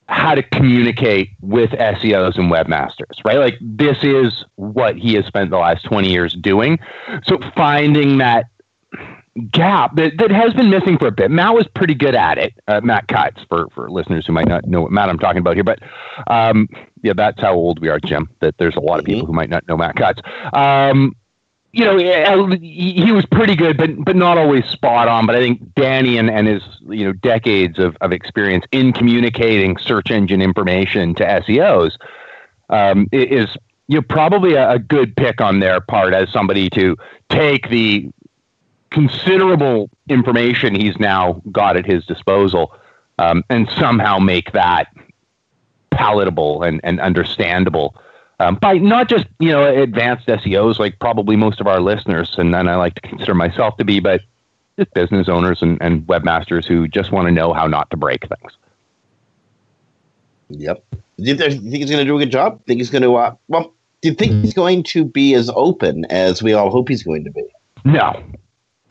how 0.09 0.35
to 0.35 0.43
communicate 0.43 1.31
with 1.41 1.71
SEOs 1.71 2.39
and 2.39 2.51
webmasters, 2.51 3.23
right? 3.25 3.39
Like 3.39 3.59
this 3.61 3.99
is 4.03 4.45
what 4.57 4.97
he 4.97 5.15
has 5.15 5.27
spent 5.27 5.51
the 5.51 5.59
last 5.59 5.85
20 5.85 6.11
years 6.11 6.35
doing. 6.35 6.79
So 7.25 7.39
finding 7.55 8.19
that 8.19 8.47
gap 9.53 9.95
that, 9.97 10.17
that 10.19 10.31
has 10.31 10.55
been 10.55 10.71
missing 10.71 10.99
for 10.99 11.09
a 11.09 11.13
bit. 11.13 11.31
Matt 11.31 11.55
was 11.55 11.67
pretty 11.75 11.95
good 11.95 12.15
at 12.15 12.39
it. 12.39 12.55
Uh, 12.67 12.81
Matt 12.83 13.07
Cutts, 13.07 13.43
for, 13.49 13.69
for 13.75 13.91
listeners 13.91 14.27
who 14.27 14.33
might 14.33 14.49
not 14.49 14.67
know 14.67 14.83
what 14.83 14.91
Matt 14.91 15.11
I'm 15.11 15.19
talking 15.19 15.41
about 15.41 15.55
here, 15.55 15.65
but 15.65 15.79
um, 16.27 16.69
yeah, 17.03 17.13
that's 17.15 17.41
how 17.41 17.55
old 17.55 17.79
we 17.79 17.89
are, 17.89 18.01
Jim. 18.01 18.29
That 18.41 18.57
there's 18.59 18.77
a 18.77 18.81
lot 18.81 18.99
of 18.99 19.05
people 19.05 19.23
mm-hmm. 19.23 19.27
who 19.29 19.35
might 19.35 19.51
not 19.51 19.69
know 19.69 19.77
Matt 19.77 19.97
Cutts. 19.97 20.21
Um, 20.53 21.15
you 21.73 21.85
know, 21.85 22.49
he 22.49 23.13
was 23.13 23.27
pretty 23.27 23.55
good, 23.55 23.77
but 23.77 24.05
but 24.05 24.17
not 24.17 24.39
always 24.39 24.65
spot 24.67 25.07
on. 25.07 25.27
But 25.27 25.37
I 25.37 25.41
think 25.41 25.75
Danny 25.75 26.17
and, 26.17 26.31
and 26.31 26.47
his 26.47 26.63
you 26.89 27.05
know 27.05 27.13
decades 27.13 27.79
of, 27.79 27.97
of 28.01 28.13
experience 28.13 28.65
in 28.73 28.93
communicating 28.93 29.77
search 29.77 30.11
engine 30.11 30.41
information 30.41 31.15
to 31.17 31.25
SEOs 31.25 31.93
um, 32.71 33.07
is 33.13 33.55
you 33.87 33.97
know 33.97 34.03
probably 34.03 34.55
a, 34.55 34.71
a 34.73 34.79
good 34.79 35.15
pick 35.17 35.41
on 35.41 35.61
their 35.61 35.81
part 35.81 36.15
as 36.15 36.31
somebody 36.33 36.71
to 36.71 36.97
take 37.29 37.69
the 37.69 38.11
considerable 38.91 39.91
information 40.09 40.75
he's 40.75 40.99
now 40.99 41.43
got 41.53 41.77
at 41.77 41.85
his 41.85 42.07
disposal 42.07 42.75
um, 43.19 43.45
and 43.51 43.69
somehow 43.79 44.19
make 44.19 44.53
that 44.53 44.89
palatable 45.91 46.63
and, 46.63 46.81
and 46.85 46.99
understandable 47.01 47.95
um, 48.41 48.57
by 48.57 48.79
not 48.79 49.09
just 49.09 49.27
you 49.39 49.51
know 49.51 49.65
advanced 49.65 50.27
SEOs 50.27 50.79
like 50.79 50.99
probably 50.99 51.37
most 51.37 51.61
of 51.61 51.67
our 51.67 51.81
listeners, 51.81 52.35
and 52.39 52.55
then 52.55 52.69
I 52.69 52.77
like 52.77 52.95
to 52.95 53.01
consider 53.01 53.35
myself 53.35 53.77
to 53.79 53.85
be, 53.85 54.01
but 54.01 54.23
just 54.79 54.93
business 54.95 55.29
owners 55.29 55.61
and, 55.61 55.77
and 55.81 56.07
webmasters 56.07 56.65
who 56.65 56.87
just 56.87 57.11
want 57.11 57.27
to 57.27 57.33
know 57.33 57.53
how 57.53 57.67
not 57.67 57.91
to 57.91 57.97
break 57.97 58.27
things. 58.29 58.57
Yep. 60.51 60.85
Do 60.91 61.01
you, 61.19 61.35
think 61.35 61.63
he's 61.63 61.91
going 61.91 61.99
to 61.99 62.05
do 62.05 62.17
a 62.17 62.21
good 62.21 62.31
job? 62.31 62.65
Think 62.67 62.79
he's 62.79 62.91
going 62.91 63.03
to? 63.03 63.17
Uh, 63.17 63.35
well, 63.49 63.75
do 64.01 64.09
you 64.09 64.15
think 64.15 64.45
he's 64.45 64.55
going 64.55 64.85
to 64.85 65.05
be 65.05 65.35
as 65.35 65.51
open 65.51 66.05
as 66.07 66.43
we 66.43 66.53
all 66.53 66.71
hope 66.71 66.89
he's 66.89 67.03
going 67.03 67.25
to 67.25 67.31
be? 67.31 67.43
No. 67.85 68.23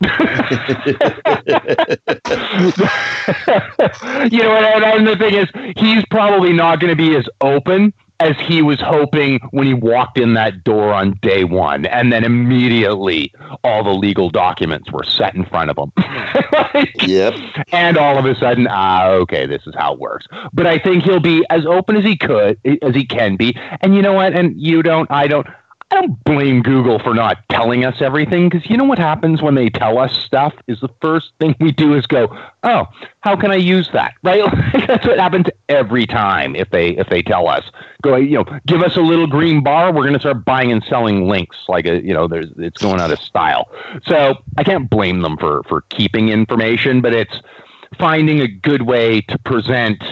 you 4.30 4.42
know, 4.42 4.54
and, 4.54 4.84
and 4.84 5.06
the 5.06 5.16
thing 5.18 5.34
is, 5.34 5.48
he's 5.76 6.04
probably 6.10 6.52
not 6.52 6.80
going 6.80 6.90
to 6.90 6.96
be 6.96 7.16
as 7.16 7.26
open 7.40 7.94
as 8.20 8.36
he 8.40 8.62
was 8.62 8.80
hoping 8.80 9.38
when 9.50 9.66
he 9.66 9.74
walked 9.74 10.18
in 10.18 10.34
that 10.34 10.64
door 10.64 10.92
on 10.92 11.18
day 11.22 11.44
one. 11.44 11.86
And 11.86 12.12
then 12.12 12.24
immediately 12.24 13.32
all 13.62 13.84
the 13.84 13.92
legal 13.92 14.28
documents 14.28 14.90
were 14.90 15.04
set 15.04 15.34
in 15.34 15.44
front 15.44 15.70
of 15.70 15.78
him. 15.78 15.92
like, 16.74 17.06
yep. 17.06 17.34
And 17.72 17.96
all 17.96 18.18
of 18.18 18.24
a 18.24 18.34
sudden, 18.34 18.66
ah, 18.68 19.06
okay, 19.06 19.46
this 19.46 19.66
is 19.66 19.74
how 19.76 19.94
it 19.94 20.00
works. 20.00 20.26
But 20.52 20.66
I 20.66 20.78
think 20.78 21.04
he'll 21.04 21.20
be 21.20 21.44
as 21.50 21.64
open 21.64 21.96
as 21.96 22.04
he 22.04 22.16
could, 22.16 22.58
as 22.82 22.94
he 22.94 23.06
can 23.06 23.36
be. 23.36 23.56
And 23.80 23.94
you 23.94 24.02
know 24.02 24.14
what? 24.14 24.34
And 24.34 24.60
you 24.60 24.82
don't, 24.82 25.10
I 25.10 25.28
don't, 25.28 25.46
I 25.90 26.02
don't 26.02 26.22
blame 26.24 26.60
Google 26.60 26.98
for 26.98 27.14
not 27.14 27.38
telling 27.48 27.84
us 27.86 28.02
everything 28.02 28.50
because 28.50 28.68
you 28.68 28.76
know 28.76 28.84
what 28.84 28.98
happens 28.98 29.40
when 29.40 29.54
they 29.54 29.70
tell 29.70 29.98
us 29.98 30.12
stuff 30.12 30.52
is 30.66 30.80
the 30.80 30.90
first 31.00 31.32
thing 31.38 31.56
we 31.60 31.72
do 31.72 31.94
is 31.94 32.06
go, 32.06 32.28
oh, 32.62 32.86
how 33.20 33.36
can 33.36 33.50
I 33.50 33.56
use 33.56 33.88
that? 33.92 34.14
Right? 34.22 34.44
That's 34.86 35.06
what 35.06 35.18
happens 35.18 35.46
every 35.70 36.06
time 36.06 36.54
if 36.54 36.68
they 36.68 36.90
if 36.90 37.08
they 37.08 37.22
tell 37.22 37.48
us, 37.48 37.64
go, 38.02 38.16
you 38.16 38.36
know, 38.36 38.44
give 38.66 38.82
us 38.82 38.96
a 38.96 39.00
little 39.00 39.26
green 39.26 39.62
bar, 39.62 39.90
we're 39.90 40.02
going 40.02 40.12
to 40.12 40.20
start 40.20 40.44
buying 40.44 40.70
and 40.70 40.84
selling 40.84 41.26
links 41.26 41.56
like 41.68 41.86
a, 41.86 42.04
you 42.04 42.12
know, 42.12 42.28
there's 42.28 42.50
it's 42.58 42.82
going 42.82 43.00
out 43.00 43.10
of 43.10 43.18
style. 43.18 43.70
So 44.04 44.34
I 44.58 44.64
can't 44.64 44.90
blame 44.90 45.22
them 45.22 45.38
for 45.38 45.62
for 45.62 45.80
keeping 45.82 46.28
information, 46.28 47.00
but 47.00 47.14
it's 47.14 47.40
finding 47.98 48.40
a 48.40 48.48
good 48.48 48.82
way 48.82 49.22
to 49.22 49.38
present 49.38 50.04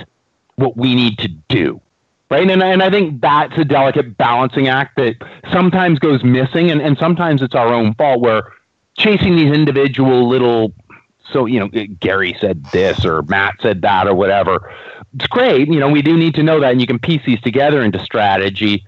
what 0.55 0.79
we 0.79 0.95
need 0.95 1.19
to 1.19 1.29
do 1.29 1.83
right? 2.31 2.51
And, 2.51 2.63
and 2.63 2.83
I 2.83 2.91
think 2.91 3.21
that's 3.21 3.57
a 3.59 3.65
delicate 3.65 4.17
balancing 4.17 4.69
act 4.69 4.97
that 4.97 5.17
sometimes 5.53 5.99
goes 5.99 6.25
missing, 6.25 6.71
and, 6.71 6.81
and 6.81 6.99
sometimes 6.99 7.43
it's 7.43 7.55
our 7.55 7.73
own 7.73 7.95
fault 7.95 8.21
where 8.21 8.53
chasing 8.97 9.37
these 9.37 9.53
individual 9.53 10.29
little, 10.29 10.73
so, 11.33 11.47
you 11.47 11.61
know, 11.61 11.69
Gary 12.01 12.37
said 12.41 12.65
this 12.73 13.05
or 13.05 13.23
Matt 13.23 13.57
said 13.61 13.83
that 13.83 14.07
or 14.07 14.15
whatever. 14.15 14.73
It's 15.15 15.27
great. 15.27 15.69
You 15.69 15.81
know, 15.81 15.91
we 15.91 16.03
do 16.03 16.17
need 16.17 16.35
to 16.35 16.43
know 16.43 16.61
that, 16.61 16.73
and 16.73 16.81
you 16.81 16.87
can 16.87 16.99
piece 16.99 17.23
these 17.25 17.41
together 17.41 17.83
into 17.83 18.03
strategy. 18.05 18.87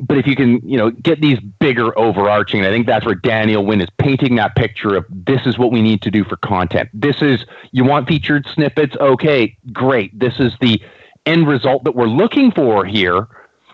But 0.00 0.16
if 0.16 0.28
you 0.28 0.36
can, 0.36 0.60
you 0.68 0.78
know, 0.78 0.90
get 0.90 1.20
these 1.20 1.40
bigger 1.40 1.98
overarching, 1.98 2.64
I 2.64 2.70
think 2.70 2.86
that's 2.86 3.04
where 3.04 3.16
Daniel 3.16 3.66
Wynn 3.66 3.80
is 3.80 3.88
painting 3.98 4.36
that 4.36 4.54
picture 4.54 4.94
of 4.94 5.04
this 5.10 5.40
is 5.44 5.58
what 5.58 5.72
we 5.72 5.82
need 5.82 6.02
to 6.02 6.10
do 6.10 6.22
for 6.22 6.36
content. 6.36 6.88
This 6.94 7.20
is 7.20 7.44
you 7.72 7.82
want 7.82 8.06
featured 8.06 8.46
snippets, 8.46 8.96
okay, 9.00 9.56
great. 9.72 10.16
This 10.16 10.38
is 10.38 10.52
the 10.60 10.80
end 11.28 11.46
result 11.46 11.84
that 11.84 11.94
we're 11.94 12.06
looking 12.06 12.50
for 12.52 12.84
here 12.84 13.28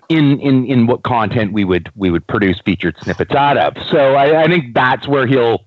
in 0.09 0.39
in 0.41 0.67
in 0.67 0.87
what 0.87 1.03
content 1.03 1.53
we 1.53 1.65
would 1.65 1.91
we 1.97 2.11
would 2.11 2.27
produce 2.27 2.61
featured 2.61 2.97
snippets 3.01 3.35
out 3.35 3.57
of. 3.57 3.75
So 3.91 4.15
I, 4.15 4.45
I, 4.45 4.49
think 4.49 4.75
that's 4.75 5.09
where 5.09 5.27
he'll 5.27 5.65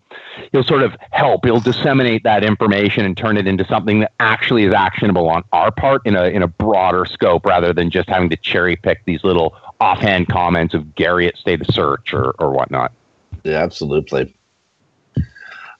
he'll 0.52 0.64
sort 0.64 0.84
of 0.84 0.96
help. 1.12 1.46
He'll 1.46 1.60
disseminate 1.60 2.24
that 2.24 2.44
information 2.44 3.06
and 3.06 3.18
turn 3.18 3.38
it 3.38 3.48
into 3.48 3.66
something 3.66 4.02
that 4.02 4.12
actually 4.20 4.64
is 4.64 4.74
actionable 4.74 5.30
on 5.30 5.44
our 5.54 5.72
part 5.72 6.02
in 6.06 6.16
a 6.16 6.26
in 6.26 6.44
a 6.44 6.48
broader 6.48 7.06
scope 7.06 7.46
rather 7.46 7.74
than 7.74 7.90
just 7.90 8.10
having 8.10 8.30
to 8.30 8.38
cherry 8.38 8.76
pick 8.76 9.04
these 9.06 9.24
little 9.24 9.56
offhand 9.80 10.28
comments 10.28 10.74
of 10.74 10.96
Gary 10.96 11.28
at 11.28 11.38
State 11.38 11.62
of 11.62 11.68
Search 11.74 12.14
or 12.14 12.32
or 12.40 12.52
whatnot. 12.52 12.92
Yeah, 13.44 13.64
absolutely. 13.64 14.36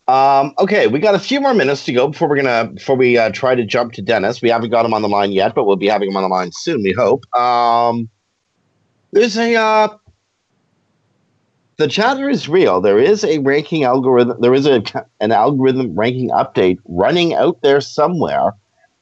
Um, 0.08 0.54
okay, 0.58 0.88
we 0.88 1.00
got 1.00 1.16
a 1.16 1.20
few 1.20 1.42
more 1.42 1.54
minutes 1.54 1.84
to 1.86 1.94
go 1.94 2.08
before 2.08 2.30
we're 2.30 2.38
gonna 2.38 2.72
before 2.74 2.96
we 2.96 3.18
uh, 3.18 3.30
try 3.32 3.56
to 3.56 3.66
jump 3.66 3.92
to 3.94 4.02
Dennis. 4.02 4.42
We 4.42 4.50
haven't 4.50 4.70
got 4.70 4.86
him 4.86 4.94
on 4.94 5.02
the 5.02 5.10
line 5.10 5.34
yet, 5.34 5.54
but 5.54 5.66
we'll 5.66 5.76
be 5.76 5.88
having 5.88 6.10
him 6.10 6.16
on 6.16 6.24
the 6.24 6.30
line 6.30 6.52
soon. 6.54 6.82
We 6.82 6.94
hope. 6.94 7.26
Um, 7.36 8.10
there's 9.12 9.38
a 9.38 9.56
uh, 9.56 9.98
the 11.78 11.90
chatter 11.90 12.30
is 12.30 12.48
real. 12.48 12.80
There 12.80 13.00
is 13.00 13.26
a 13.26 13.40
ranking 13.40 13.84
algorithm. 13.84 14.40
There 14.40 14.54
is 14.54 14.66
a 14.66 14.82
an 15.20 15.34
algorithm 15.34 15.94
ranking 15.94 16.30
update 16.30 16.78
running 16.86 17.34
out 17.34 17.62
there 17.62 17.82
somewhere. 17.82 18.52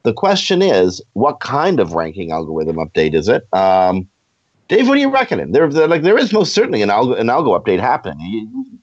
The 0.04 0.14
question 0.14 0.62
is, 0.62 1.02
what 1.14 1.40
kind 1.40 1.80
of 1.80 1.94
ranking 1.94 2.32
algorithm 2.32 2.78
update 2.78 3.14
is 3.14 3.28
it? 3.28 3.48
Um, 3.54 4.08
Dave, 4.68 4.88
what 4.88 4.98
are 4.98 5.02
you 5.02 5.12
reckoning? 5.12 5.52
There, 5.52 5.68
like, 5.70 6.02
there 6.02 6.18
is 6.18 6.34
most 6.34 6.54
certainly 6.54 6.82
an 6.82 6.90
algo 6.90 7.20
an 7.20 7.28
algo 7.28 7.60
update 7.60 7.80
happening. 7.80 8.80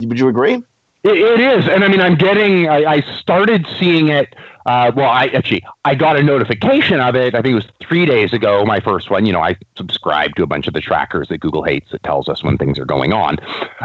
Would 0.00 0.18
you 0.18 0.28
agree? 0.28 0.62
It, 1.04 1.16
it 1.16 1.40
is, 1.40 1.68
and 1.68 1.82
I 1.82 1.88
mean, 1.88 2.00
I'm 2.00 2.14
getting. 2.14 2.68
I, 2.68 2.84
I 2.84 3.00
started 3.18 3.66
seeing 3.78 4.08
it. 4.08 4.36
Uh, 4.64 4.92
well, 4.94 5.10
I 5.10 5.26
actually 5.26 5.64
I 5.84 5.96
got 5.96 6.16
a 6.16 6.22
notification 6.22 7.00
of 7.00 7.16
it. 7.16 7.34
I 7.34 7.42
think 7.42 7.52
it 7.52 7.54
was 7.56 7.66
three 7.80 8.06
days 8.06 8.32
ago. 8.32 8.64
My 8.64 8.78
first 8.78 9.10
one. 9.10 9.26
You 9.26 9.32
know, 9.32 9.40
I 9.40 9.56
subscribe 9.76 10.36
to 10.36 10.44
a 10.44 10.46
bunch 10.46 10.68
of 10.68 10.74
the 10.74 10.80
trackers 10.80 11.26
that 11.28 11.38
Google 11.38 11.64
hates 11.64 11.90
that 11.90 12.04
tells 12.04 12.28
us 12.28 12.44
when 12.44 12.56
things 12.56 12.78
are 12.78 12.84
going 12.84 13.12
on. 13.12 13.38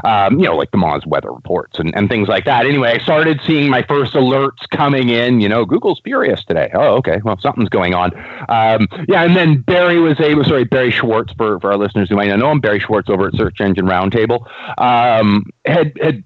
Um, 0.03 0.38
you 0.38 0.45
know, 0.45 0.55
like 0.55 0.69
the 0.69 0.77
Moz 0.77 1.07
weather 1.07 1.31
reports 1.31 1.79
and, 1.79 1.95
and 1.95 2.07
things 2.07 2.27
like 2.27 2.45
that. 2.45 2.67
Anyway, 2.67 2.91
I 2.91 3.00
started 3.00 3.41
seeing 3.47 3.67
my 3.67 3.81
first 3.81 4.13
alerts 4.13 4.69
coming 4.69 5.09
in. 5.09 5.41
You 5.41 5.50
know, 5.50 5.65
Google's 5.65 6.00
furious 6.03 6.45
today. 6.45 6.69
Oh, 6.75 6.97
okay. 6.97 7.19
Well, 7.24 7.39
something's 7.39 7.69
going 7.69 7.95
on. 7.95 8.13
Um, 8.47 8.88
yeah, 9.07 9.24
and 9.24 9.36
then 9.36 9.62
Barry 9.62 10.00
was 10.00 10.19
able. 10.19 10.43
Sorry, 10.43 10.65
Barry 10.65 10.91
Schwartz 10.91 11.33
for 11.33 11.59
for 11.59 11.71
our 11.71 11.77
listeners 11.77 12.09
who 12.09 12.15
might 12.15 12.27
not 12.27 12.38
know 12.38 12.51
him. 12.51 12.59
Barry 12.59 12.79
Schwartz 12.79 13.09
over 13.09 13.29
at 13.29 13.33
Search 13.33 13.59
Engine 13.59 13.88
Roundtable 13.88 14.45
um, 14.77 15.45
had 15.65 15.97
had 16.00 16.24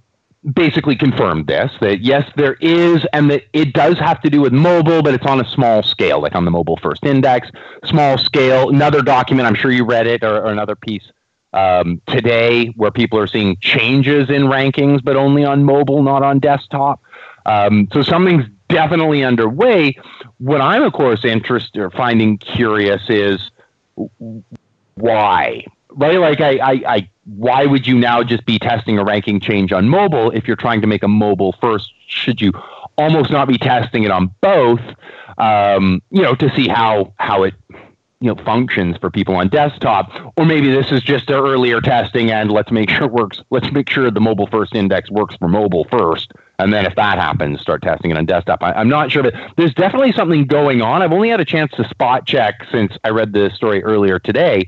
basically 0.54 0.96
confirmed 0.96 1.48
this 1.48 1.72
that 1.82 2.02
yes, 2.02 2.30
there 2.36 2.56
is, 2.62 3.06
and 3.14 3.30
that 3.30 3.44
it 3.54 3.74
does 3.74 4.00
have 4.00 4.22
to 4.22 4.30
do 4.30 4.42
with 4.42 4.54
mobile, 4.54 5.02
but 5.04 5.14
it's 5.14 5.26
on 5.26 5.40
a 5.40 5.48
small 5.50 5.84
scale, 5.84 6.22
like 6.22 6.36
on 6.36 6.46
the 6.46 6.52
mobile 6.52 6.78
first 6.78 7.06
index, 7.06 7.50
small 7.86 8.18
scale. 8.18 8.70
Another 8.70 9.02
document, 9.02 9.48
I'm 9.48 9.56
sure 9.56 9.72
you 9.72 9.86
read 9.86 10.08
it, 10.08 10.24
or, 10.24 10.38
or 10.38 10.48
another 10.48 10.76
piece 10.76 11.12
um, 11.54 12.02
today 12.08 12.68
where 12.76 12.92
people 12.92 13.20
are 13.20 13.28
seeing 13.28 13.58
changes 13.58 14.30
in 14.30 14.44
rankings, 14.44 15.04
but 15.04 15.16
only 15.16 15.46
on 15.46 15.64
mobile, 15.64 16.02
not 16.02 16.24
on 16.24 16.40
desktop. 16.40 17.02
Um, 17.46 17.88
so 17.92 18.02
something's 18.02 18.46
definitely 18.70 19.24
underway. 19.24 19.98
What 20.38 20.62
I'm, 20.62 20.84
of 20.84 20.94
course, 20.94 21.26
interested 21.26 21.80
or 21.80 21.90
finding 21.92 22.38
curious 22.38 23.02
is 23.10 23.52
why 24.96 25.66
right? 25.92 26.20
Like 26.20 26.42
I, 26.42 26.58
I, 26.58 26.72
I, 26.88 27.10
why 27.26 27.66
would 27.66 27.88
you 27.88 27.98
now 27.98 28.24
just 28.24 28.46
be 28.46 28.60
testing 28.60 28.98
a 28.98 29.04
ranking 29.04 29.40
change 29.40 29.72
on 29.72 29.90
mobile 29.90 30.32
if 30.32 30.48
you're 30.48 30.58
trying 30.58 30.82
to 30.82 30.88
make 30.88 31.04
a 31.04 31.08
mobile 31.08 31.56
first? 31.62 31.94
Should 32.08 32.42
you 32.42 32.52
almost 32.98 33.32
not 33.32 33.48
be 33.48 33.58
testing 33.58 34.04
it 34.04 34.12
on 34.12 34.34
both? 34.42 34.82
Um, 35.38 36.02
you 36.12 36.22
know, 36.22 36.36
to 36.36 36.54
see 36.56 36.68
how 36.68 37.14
how 37.18 37.44
it 37.44 37.54
you 38.22 38.28
know 38.28 38.44
functions 38.44 38.98
for 38.98 39.10
people 39.10 39.36
on 39.36 39.50
desktop, 39.50 40.12
or 40.38 40.46
maybe 40.46 40.70
this 40.72 40.92
is 40.92 41.02
just 41.02 41.28
their 41.28 41.42
earlier 41.42 41.82
testing 41.82 42.32
and 42.32 42.52
let's 42.52 42.72
make 42.72 42.90
sure 42.90 43.06
it 43.06 43.12
works. 43.12 43.42
Let's 43.50 43.72
make 43.72 43.90
sure 43.90 44.10
the 44.12 44.22
mobile 44.22 44.48
first 44.48 44.76
index 44.76 45.10
works 45.10 45.36
for 45.38 45.48
mobile 45.48 45.88
first, 45.92 46.32
and 46.60 46.72
then 46.72 46.86
if 46.86 46.96
that 46.96 47.18
happens, 47.18 47.62
start 47.62 47.82
testing 47.82 48.12
it 48.12 48.18
on 48.18 48.26
desktop. 48.26 48.62
I, 48.62 48.80
am 48.80 48.90
not 48.90 49.12
sure, 49.12 49.24
but 49.24 49.34
there's 49.58 49.74
definitely 49.74 50.12
something 50.12 50.46
going 50.46 50.82
on. 50.82 51.02
I've 51.02 51.12
only 51.14 51.30
had 51.30 51.40
a 51.40 51.46
chance 51.46 51.72
to 51.74 51.88
spot 51.90 52.28
check 52.28 52.66
since 52.72 52.94
I 53.04 53.10
read 53.10 53.34
the 53.34 53.50
story 53.56 53.84
earlier 53.84 54.20
today. 54.20 54.68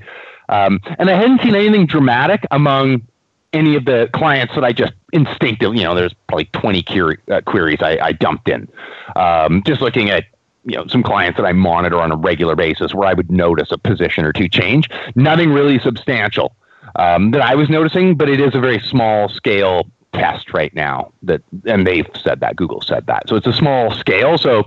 Um, 0.49 0.79
and 0.99 1.09
I 1.09 1.15
hadn't 1.15 1.41
seen 1.41 1.55
anything 1.55 1.85
dramatic 1.85 2.45
among 2.51 3.07
any 3.53 3.75
of 3.75 3.85
the 3.85 4.09
clients 4.13 4.55
that 4.55 4.63
I 4.63 4.73
just 4.73 4.93
instinctively, 5.13 5.79
you 5.79 5.83
know, 5.83 5.95
there's 5.95 6.13
probably 6.27 6.45
20 6.45 6.83
query, 6.83 7.17
uh, 7.31 7.41
queries 7.41 7.79
I, 7.81 7.99
I, 8.01 8.11
dumped 8.11 8.49
in. 8.49 8.67
Um, 9.15 9.61
just 9.63 9.79
looking 9.79 10.09
at, 10.09 10.25
you 10.65 10.75
know, 10.75 10.87
some 10.87 11.03
clients 11.03 11.37
that 11.37 11.45
I 11.45 11.53
monitor 11.53 12.01
on 12.01 12.11
a 12.11 12.15
regular 12.15 12.55
basis 12.55 12.95
where 12.95 13.07
I 13.07 13.13
would 13.13 13.31
notice 13.31 13.71
a 13.71 13.77
position 13.77 14.25
or 14.25 14.33
two 14.33 14.49
change. 14.49 14.89
Nothing 15.15 15.51
really 15.51 15.77
substantial 15.79 16.55
um, 16.95 17.31
that 17.31 17.41
I 17.41 17.53
was 17.55 17.69
noticing, 17.69 18.15
but 18.15 18.27
it 18.27 18.39
is 18.39 18.55
a 18.55 18.59
very 18.59 18.79
small 18.79 19.29
scale 19.29 19.87
test 20.13 20.53
right 20.53 20.73
now 20.75 21.11
that 21.23 21.41
and 21.65 21.87
they've 21.87 22.07
said 22.23 22.39
that 22.39 22.55
google 22.55 22.81
said 22.81 23.07
that 23.07 23.27
so 23.27 23.35
it's 23.35 23.47
a 23.47 23.53
small 23.53 23.89
scale 23.91 24.37
so 24.37 24.59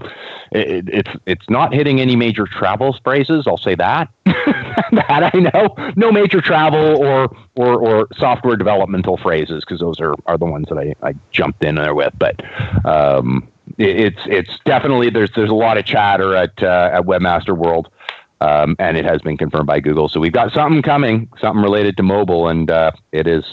it, 0.51 0.89
it's 0.89 1.11
it's 1.25 1.49
not 1.49 1.73
hitting 1.73 2.01
any 2.01 2.17
major 2.17 2.47
travel 2.47 2.99
phrases 3.05 3.47
i'll 3.47 3.57
say 3.57 3.77
that 3.77 4.09
that 4.93 5.31
i 5.35 5.39
know 5.39 5.75
no 5.97 6.13
major 6.13 6.41
travel 6.41 6.97
or 7.05 7.35
or 7.55 7.75
or 7.75 8.09
software 8.17 8.57
developmental 8.57 9.17
phrases 9.17 9.65
because 9.65 9.81
those 9.81 10.01
are 10.01 10.15
are 10.27 10.39
the 10.39 10.45
ones 10.45 10.67
that 10.69 10.79
i 10.79 10.95
i 11.03 11.15
jumped 11.31 11.65
in 11.65 11.77
there 11.77 11.95
with 11.95 12.13
but 12.19 12.41
um 12.85 13.47
it, 13.79 14.01
it's 14.01 14.21
it's 14.27 14.59
definitely 14.65 15.11
there's 15.11 15.31
there's 15.33 15.51
a 15.51 15.55
lot 15.55 15.77
of 15.79 15.85
chatter 15.85 16.37
at 16.37 16.63
uh, 16.63 16.91
at 16.93 17.03
webmaster 17.03 17.57
world 17.57 17.89
um, 18.41 18.77
and 18.79 18.97
it 18.97 19.05
has 19.05 19.23
been 19.23 19.37
confirmed 19.37 19.67
by 19.67 19.81
Google. 19.81 20.09
So 20.09 20.21
we've 20.21 20.33
got 20.33 20.53
something 20.53 20.83
coming, 20.83 21.31
something 21.41 21.63
related 21.63 21.97
to 21.97 22.03
mobile, 22.03 22.49
and 22.49 22.71
uh, 22.71 22.93
it 23.13 23.27
is 23.27 23.45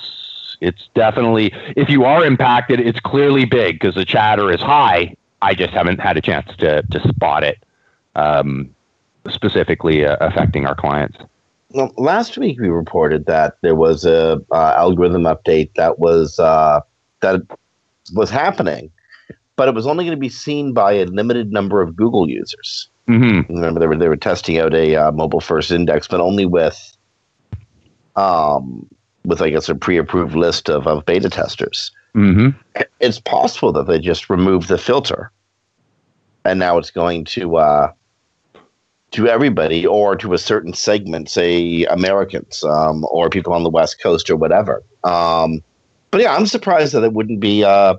it's 0.62 0.90
definitely 0.94 1.52
if 1.76 1.90
you 1.90 2.06
are 2.06 2.26
impacted, 2.26 2.80
it's 2.80 3.00
clearly 3.00 3.46
big 3.46 3.80
because 3.80 3.96
the 3.96 4.06
chatter 4.06 4.52
is 4.52 4.62
high. 4.62 5.16
I 5.42 5.56
just 5.56 5.74
haven't 5.74 6.00
had 6.00 6.18
a 6.18 6.22
chance 6.22 6.56
to 6.58 6.84
to 6.84 7.08
spot 7.08 7.44
it 7.44 7.64
um, 8.16 8.73
specifically 9.30 10.06
uh, 10.06 10.18
affecting 10.22 10.66
our 10.66 10.76
clients. 10.76 11.18
Well, 11.72 11.92
last 11.98 12.38
week 12.38 12.60
we 12.60 12.70
reported 12.70 13.26
that 13.26 13.58
there 13.62 13.76
was 13.76 14.06
a 14.06 14.42
uh, 14.52 14.74
algorithm 14.78 15.24
update 15.24 15.74
that 15.76 15.98
was 15.98 16.38
uh, 16.38 16.82
that 17.22 17.42
was 18.14 18.30
happening, 18.30 18.92
but 19.56 19.68
it 19.68 19.74
was 19.74 19.88
only 19.88 20.04
going 20.04 20.16
to 20.16 20.20
be 20.20 20.30
seen 20.30 20.74
by 20.74 20.94
a 20.94 21.06
limited 21.06 21.52
number 21.52 21.82
of 21.82 21.96
Google 21.96 22.30
users. 22.30 22.90
Mm-hmm. 23.08 23.54
Remember, 23.54 23.80
they 23.80 23.88
were 23.88 23.98
they 23.98 24.08
were 24.08 24.18
testing 24.18 24.60
out 24.60 24.74
a 24.74 24.96
uh, 24.96 25.12
mobile 25.12 25.42
first 25.42 25.72
index, 25.72 26.08
but 26.08 26.22
only 26.22 26.46
with 26.46 26.96
um, 28.16 28.88
with 29.26 29.42
I 29.42 29.50
guess 29.50 29.68
a 29.68 29.76
pre-approved 29.76 30.36
list 30.36 30.70
of, 30.70 30.86
of 30.86 31.06
beta 31.06 31.30
testers. 31.30 31.92
Mm-hmm. 32.16 32.82
It's 33.00 33.20
possible 33.20 33.72
that 33.74 33.88
they 33.88 34.00
just 34.00 34.30
removed 34.30 34.68
the 34.68 34.78
filter, 34.78 35.32
and 36.46 36.60
now 36.60 36.78
it's 36.78 36.92
going 36.92 37.26
to 37.26 37.58
uh, 37.58 37.92
to 39.14 39.28
everybody 39.28 39.86
or 39.86 40.16
to 40.16 40.34
a 40.34 40.38
certain 40.38 40.74
segment, 40.74 41.30
say 41.30 41.86
Americans 41.86 42.64
um, 42.64 43.06
or 43.12 43.30
people 43.30 43.54
on 43.54 43.64
the 43.64 43.70
West 43.70 44.02
Coast 44.02 44.30
or 44.30 44.36
whatever. 44.36 44.84
Um, 45.04 45.64
but 46.12 46.22
yeah, 46.22 46.36
I'm 46.36 46.48
surprised 46.48 46.94
that 46.94 47.04
it 47.04 47.14
wouldn't 47.14 47.40
be 47.40 47.64
uh, 47.64 47.96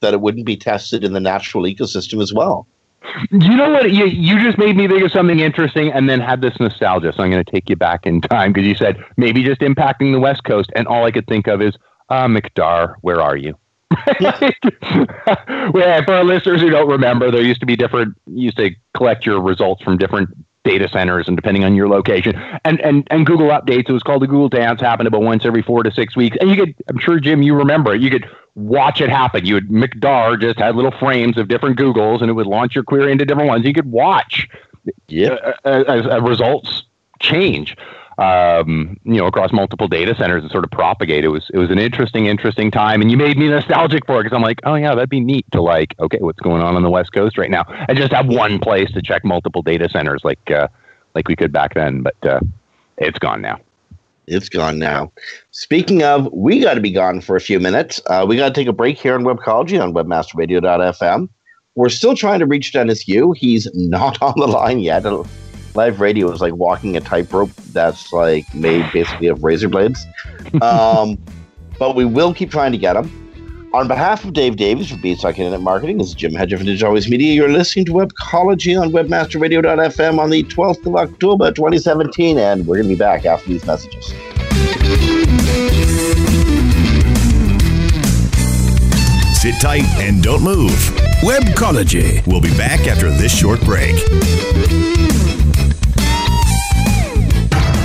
that 0.00 0.14
it 0.14 0.20
wouldn't 0.20 0.46
be 0.46 0.56
tested 0.56 1.04
in 1.04 1.12
the 1.12 1.20
natural 1.20 1.64
ecosystem 1.64 2.22
as 2.22 2.32
well. 2.32 2.66
You 3.30 3.56
know 3.56 3.70
what? 3.70 3.90
You, 3.92 4.06
you 4.06 4.42
just 4.42 4.58
made 4.58 4.76
me 4.76 4.86
think 4.86 5.02
of 5.02 5.12
something 5.12 5.40
interesting 5.40 5.90
and 5.92 6.08
then 6.08 6.20
had 6.20 6.42
this 6.42 6.58
nostalgia. 6.60 7.12
So 7.16 7.22
I'm 7.22 7.30
going 7.30 7.44
to 7.44 7.50
take 7.50 7.70
you 7.70 7.76
back 7.76 8.06
in 8.06 8.20
time 8.20 8.52
because 8.52 8.66
you 8.66 8.74
said 8.74 9.02
maybe 9.16 9.42
just 9.42 9.60
impacting 9.60 10.12
the 10.12 10.20
West 10.20 10.44
Coast. 10.44 10.70
And 10.76 10.86
all 10.86 11.04
I 11.04 11.10
could 11.10 11.26
think 11.26 11.46
of 11.46 11.62
is, 11.62 11.74
uh, 12.10 12.26
McDar, 12.26 12.96
where 13.00 13.20
are 13.20 13.36
you? 13.36 13.56
yeah, 14.20 16.04
for 16.04 16.14
our 16.14 16.24
listeners 16.24 16.60
who 16.60 16.70
don't 16.70 16.88
remember, 16.88 17.30
there 17.30 17.42
used 17.42 17.60
to 17.60 17.66
be 17.66 17.76
different, 17.76 18.14
used 18.26 18.56
to 18.58 18.70
collect 18.94 19.24
your 19.24 19.40
results 19.40 19.82
from 19.82 19.96
different 19.96 20.28
data 20.68 20.88
centers 20.88 21.26
and 21.28 21.36
depending 21.36 21.64
on 21.64 21.74
your 21.74 21.88
location. 21.88 22.36
And 22.64 22.80
and 22.80 23.06
and 23.10 23.26
Google 23.26 23.48
updates, 23.48 23.88
it 23.88 23.92
was 23.92 24.02
called 24.02 24.22
the 24.22 24.26
Google 24.26 24.48
Dance, 24.48 24.80
happened 24.80 25.08
about 25.08 25.22
once 25.22 25.44
every 25.44 25.62
four 25.62 25.82
to 25.82 25.90
six 25.90 26.16
weeks. 26.16 26.36
And 26.40 26.50
you 26.50 26.56
could 26.56 26.74
I'm 26.88 26.98
sure 26.98 27.18
Jim, 27.20 27.42
you 27.42 27.54
remember 27.54 27.94
it. 27.94 28.00
You 28.00 28.10
could 28.10 28.28
watch 28.54 29.00
it 29.00 29.08
happen. 29.08 29.46
You 29.46 29.54
would 29.54 29.68
McDar 29.68 30.40
just 30.40 30.58
had 30.58 30.76
little 30.76 30.90
frames 30.90 31.38
of 31.38 31.48
different 31.48 31.78
Googles 31.78 32.20
and 32.20 32.30
it 32.30 32.34
would 32.34 32.46
launch 32.46 32.74
your 32.74 32.84
query 32.84 33.12
into 33.12 33.24
different 33.24 33.48
ones. 33.48 33.64
You 33.64 33.74
could 33.74 33.90
watch 33.90 34.48
yeah. 35.08 35.52
As 35.64 36.04
results 36.22 36.84
change. 37.20 37.76
Um, 38.18 38.98
you 39.04 39.14
know, 39.14 39.26
across 39.26 39.52
multiple 39.52 39.86
data 39.86 40.12
centers 40.16 40.42
and 40.42 40.50
sort 40.50 40.64
of 40.64 40.72
propagate. 40.72 41.24
It 41.24 41.28
was 41.28 41.48
it 41.54 41.58
was 41.58 41.70
an 41.70 41.78
interesting, 41.78 42.26
interesting 42.26 42.68
time, 42.68 43.00
and 43.00 43.12
you 43.12 43.16
made 43.16 43.38
me 43.38 43.48
nostalgic 43.48 44.04
for 44.06 44.20
it 44.20 44.24
because 44.24 44.34
I'm 44.34 44.42
like, 44.42 44.58
oh 44.64 44.74
yeah, 44.74 44.96
that'd 44.96 45.08
be 45.08 45.20
neat 45.20 45.46
to 45.52 45.62
like, 45.62 45.94
okay, 46.00 46.18
what's 46.18 46.40
going 46.40 46.60
on 46.60 46.74
on 46.74 46.82
the 46.82 46.90
West 46.90 47.12
Coast 47.12 47.38
right 47.38 47.50
now, 47.50 47.62
and 47.88 47.96
just 47.96 48.12
have 48.12 48.26
one 48.26 48.58
place 48.58 48.90
to 48.92 49.02
check 49.02 49.24
multiple 49.24 49.62
data 49.62 49.88
centers 49.88 50.22
like 50.24 50.50
uh, 50.50 50.66
like 51.14 51.28
we 51.28 51.36
could 51.36 51.52
back 51.52 51.74
then. 51.74 52.02
But 52.02 52.26
uh, 52.26 52.40
it's 52.96 53.20
gone 53.20 53.40
now. 53.40 53.60
It's 54.26 54.48
gone 54.48 54.78
now. 54.78 55.12
Speaking 55.52 56.02
of, 56.02 56.28
we 56.32 56.60
got 56.60 56.74
to 56.74 56.80
be 56.80 56.90
gone 56.90 57.20
for 57.20 57.36
a 57.36 57.40
few 57.40 57.58
minutes. 57.58 58.00
Uh, 58.06 58.26
we 58.28 58.36
got 58.36 58.48
to 58.48 58.54
take 58.54 58.68
a 58.68 58.72
break 58.72 58.98
here 58.98 59.14
on 59.14 59.24
Webcology 59.24 59.80
on 59.82 59.94
webmasterradio.fm. 59.94 61.28
We're 61.76 61.88
still 61.88 62.14
trying 62.14 62.40
to 62.40 62.46
reach 62.46 62.72
Dennis 62.72 63.08
Yu. 63.08 63.32
He's 63.32 63.68
not 63.74 64.20
on 64.22 64.34
the 64.36 64.46
line 64.46 64.80
yet. 64.80 65.04
Live 65.78 66.00
radio 66.00 66.28
is 66.32 66.40
like 66.40 66.54
walking 66.54 66.96
a 66.96 67.00
tightrope 67.00 67.54
that's 67.72 68.12
like 68.12 68.52
made 68.52 68.84
basically 68.92 69.28
of 69.28 69.44
razor 69.44 69.68
blades. 69.68 70.04
Um, 70.62 71.18
but 71.78 71.94
we 71.94 72.06
will 72.06 72.32
keep 72.32 72.50
trying 72.50 72.72
to 72.72 72.78
get 72.78 72.94
them. 72.94 73.70
On 73.74 73.86
behalf 73.86 74.24
of 74.24 74.32
Dave 74.32 74.56
Davies 74.56 74.90
for 74.90 74.96
Beanstalk 74.96 75.38
Internet 75.38 75.60
Marketing, 75.60 75.98
this 75.98 76.08
is 76.08 76.14
Jim 76.14 76.32
Hedger 76.32 76.56
from 76.56 76.64
Digital 76.64 76.88
Always 76.88 77.08
Media. 77.10 77.34
You're 77.34 77.50
listening 77.50 77.84
to 77.84 77.92
Webcology 77.92 78.80
on 78.80 78.90
WebmasterRadio.fm 78.92 80.18
on 80.18 80.30
the 80.30 80.42
12th 80.44 80.86
of 80.86 80.96
October 80.96 81.52
2017, 81.52 82.38
and 82.38 82.66
we're 82.66 82.76
going 82.76 82.88
to 82.88 82.94
be 82.94 82.98
back 82.98 83.26
after 83.26 83.50
these 83.50 83.64
messages. 83.66 84.06
Sit 89.38 89.60
tight 89.60 89.84
and 90.00 90.22
don't 90.22 90.42
move. 90.42 90.72
Webcology. 91.20 92.26
We'll 92.26 92.40
be 92.40 92.56
back 92.56 92.86
after 92.86 93.10
this 93.10 93.36
short 93.36 93.60
break. 93.60 93.96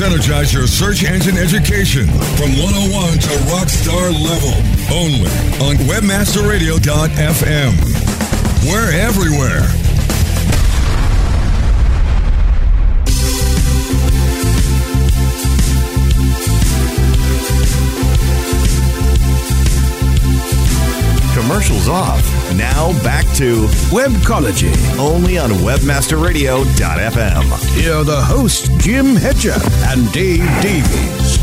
Synergize 0.00 0.54
your 0.54 0.66
search 0.66 1.04
engine 1.04 1.36
education 1.36 2.06
from 2.06 2.56
101 2.56 3.18
to 3.18 3.28
rockstar 3.52 4.10
level 4.10 4.56
only 4.96 5.28
on 5.60 5.76
webmasterradio.fm. 5.84 7.76
We're 8.64 8.92
everywhere. 8.92 9.68
Commercials 21.34 21.88
off. 21.88 22.39
Now 22.56 22.92
back 23.02 23.24
to 23.36 23.66
Webcology. 23.90 24.72
only 24.98 25.38
on 25.38 25.50
webmasterradio.fm. 25.50 27.74
Here 27.74 27.94
are 27.94 28.04
the 28.04 28.20
hosts, 28.20 28.68
Jim 28.78 29.16
Hedger 29.16 29.54
and 29.88 30.10
Dave 30.12 30.44
Davies. 30.60 31.39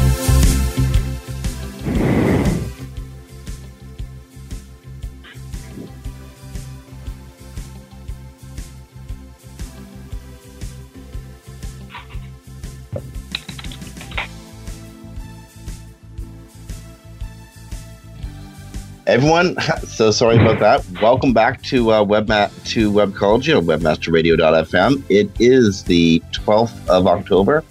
Everyone, 19.17 19.59
so 19.87 20.11
sorry 20.11 20.37
about 20.37 20.59
that. 20.59 21.01
Welcome 21.01 21.33
back 21.33 21.63
to 21.63 21.89
uh, 21.89 22.05
Webma- 22.05 22.51
to 22.65 22.91
Webcology 22.91 23.57
on 23.57 23.65
webmasterradio.fm. 23.65 25.03
It 25.09 25.31
is 25.39 25.85
the 25.85 26.21
12th 26.33 26.87
of 26.87 27.07
October, 27.07 27.61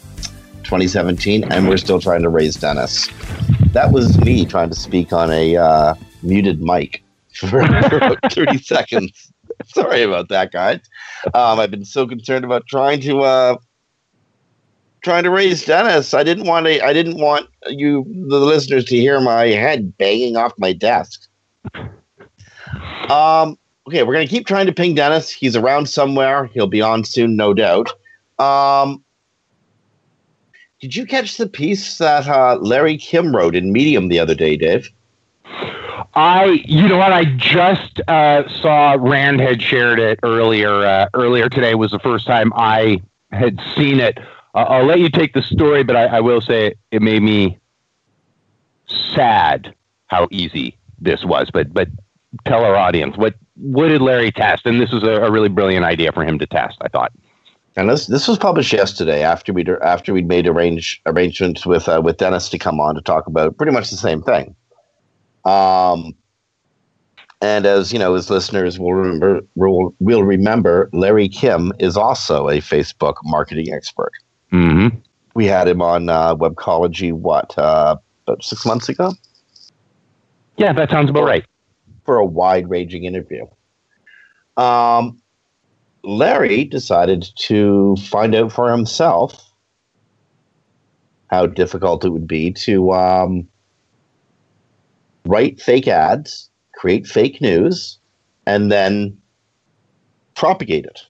2017, 0.65 1.45
and 1.53 1.69
we're 1.69 1.77
still 1.77 2.01
trying 2.01 2.23
to 2.23 2.29
raise 2.29 2.57
Dennis. 2.57 3.09
That 3.71 3.93
was 3.93 4.19
me 4.19 4.45
trying 4.45 4.71
to 4.71 4.75
speak 4.75 5.13
on 5.13 5.31
a 5.31 5.57
uh, 5.57 5.95
muted 6.25 6.61
mic 6.61 7.05
for, 7.33 7.47
for 7.89 7.97
about 7.99 8.19
30 8.33 8.59
seconds. 8.65 9.33
Sorry 9.67 10.03
about 10.03 10.29
that, 10.31 10.51
guys. 10.51 10.81
Um, 11.33 11.61
I've 11.61 11.71
been 11.71 11.85
so 11.85 12.09
concerned 12.09 12.45
about 12.45 12.67
trying 12.67 13.01
to 13.03 13.21
uh, 13.21 13.57
trying 15.05 15.23
to 15.23 15.31
raise 15.31 15.65
Dennis. 15.65 16.13
I 16.13 16.25
didn't 16.25 16.49
want 16.49 16.67
to. 16.67 16.85
I 16.85 16.93
didn't 16.93 17.19
want 17.19 17.49
you, 17.69 18.05
the 18.29 18.41
listeners, 18.41 18.85
to 18.87 18.97
hear 18.97 19.21
my 19.21 19.47
head 19.47 19.97
banging 19.97 20.37
off 20.37 20.53
my 20.59 20.73
desk. 20.73 21.29
Um. 23.11 23.59
Okay, 23.89 24.03
we're 24.03 24.15
gonna 24.15 24.27
keep 24.27 24.47
trying 24.47 24.67
to 24.67 24.73
ping 24.73 24.95
Dennis. 24.95 25.31
He's 25.31 25.55
around 25.55 25.89
somewhere. 25.89 26.47
He'll 26.47 26.67
be 26.67 26.83
on 26.83 27.05
soon, 27.05 27.37
no 27.37 27.55
doubt. 27.55 27.93
Um. 28.39 29.03
Did 30.81 30.95
you 30.95 31.07
catch 31.07 31.39
the 31.39 31.49
piece 31.49 31.99
that 31.99 32.29
uh, 32.29 32.59
Larry 32.61 32.99
Kim 32.99 33.35
wrote 33.35 33.57
in 33.57 33.73
Medium 33.73 34.09
the 34.09 34.19
other 34.21 34.35
day, 34.35 34.57
Dave? 34.57 34.91
I, 36.15 36.63
you 36.65 36.87
know 36.89 36.99
what? 36.99 37.13
I 37.13 37.25
just 37.25 38.01
uh, 38.09 38.49
saw 38.49 38.97
Rand 38.99 39.41
had 39.41 39.61
shared 39.63 39.99
it 39.99 40.19
earlier. 40.23 40.85
Uh, 40.85 41.09
earlier 41.15 41.49
today 41.49 41.75
was 41.75 41.91
the 41.91 41.99
first 41.99 42.27
time 42.27 42.53
I 42.55 43.03
had 43.33 43.59
seen 43.75 44.01
it. 44.01 44.19
Uh, 44.55 44.65
I'll 44.69 44.85
let 44.85 45.01
you 45.01 45.11
take 45.11 45.35
the 45.35 45.43
story, 45.43 45.83
but 45.83 45.97
I, 45.97 46.05
I 46.07 46.21
will 46.21 46.41
say 46.41 46.69
it, 46.69 46.79
it 46.91 47.03
made 47.03 47.23
me 47.23 47.59
sad 48.87 49.75
how 50.07 50.29
easy 50.31 50.79
this 50.99 51.25
was. 51.25 51.51
But 51.53 51.73
but 51.73 51.89
tell 52.45 52.65
our 52.65 52.77
audience 52.77 53.17
what 53.17 53.35
what 53.55 53.89
did 53.89 54.03
Larry 54.03 54.33
test? 54.33 54.67
And 54.67 54.81
this 54.81 54.93
was 54.93 55.03
a, 55.03 55.23
a 55.23 55.31
really 55.31 55.49
brilliant 55.49 55.85
idea 55.85 56.13
for 56.13 56.25
him 56.25 56.39
to 56.39 56.47
test. 56.47 56.77
I 56.81 56.89
thought. 56.89 57.13
And 57.77 57.91
this 57.91 58.07
this 58.07 58.27
was 58.27 58.39
published 58.39 58.73
yesterday 58.73 59.23
after 59.23 59.53
we 59.53 59.65
after 59.83 60.15
we'd 60.15 60.29
made 60.29 60.47
arrange 60.47 61.03
arrangements 61.05 61.67
with 61.67 61.89
uh, 61.89 62.01
with 62.03 62.17
Dennis 62.17 62.49
to 62.51 62.59
come 62.59 62.81
on 62.81 62.95
to 62.95 63.03
talk 63.03 63.27
about 63.27 63.57
pretty 63.59 63.73
much 63.73 63.91
the 63.91 63.97
same 63.97 64.23
thing. 64.23 64.57
Um, 65.45 66.15
and 67.43 67.67
as 67.67 67.93
you 67.93 67.99
know, 67.99 68.15
as 68.15 68.31
listeners 68.31 68.79
will 68.79 68.95
remember, 68.95 69.43
will 69.57 69.95
will 70.01 70.23
remember, 70.23 70.89
Larry 70.93 71.29
Kim 71.29 71.73
is 71.79 71.97
also 71.97 72.49
a 72.49 72.59
Facebook 72.59 73.17
marketing 73.25 73.73
expert. 73.75 74.13
Mm-hmm. 74.53 74.97
We 75.35 75.45
had 75.45 75.69
him 75.69 75.83
on 75.83 76.09
uh, 76.09 76.35
Webcology 76.35 77.13
what 77.13 77.57
uh, 77.59 77.97
about 78.27 78.43
six 78.43 78.65
months 78.65 78.89
ago 78.89 79.13
Yeah, 80.57 80.73
that 80.73 80.91
sounds 80.91 81.11
about 81.11 81.25
right. 81.25 81.45
for 82.05 82.17
a 82.19 82.25
wide 82.25 82.71
ranging 82.71 83.05
interview. 83.05 83.47
Um, 84.57 85.21
Larry 86.03 86.65
decided 86.65 87.29
to 87.37 87.97
find 87.97 88.35
out 88.35 88.53
for 88.53 88.71
himself 88.71 89.53
how 91.29 91.47
difficult 91.47 92.05
it 92.05 92.11
would 92.11 92.27
be 92.27 92.53
to 92.53 92.93
um, 92.93 93.49
write 95.27 95.61
fake 95.61 95.89
ads, 95.89 96.51
create 96.75 97.07
fake 97.07 97.41
news, 97.41 97.99
and 98.47 98.71
then 98.71 99.19
propagate 100.35 100.85
it. 100.85 101.01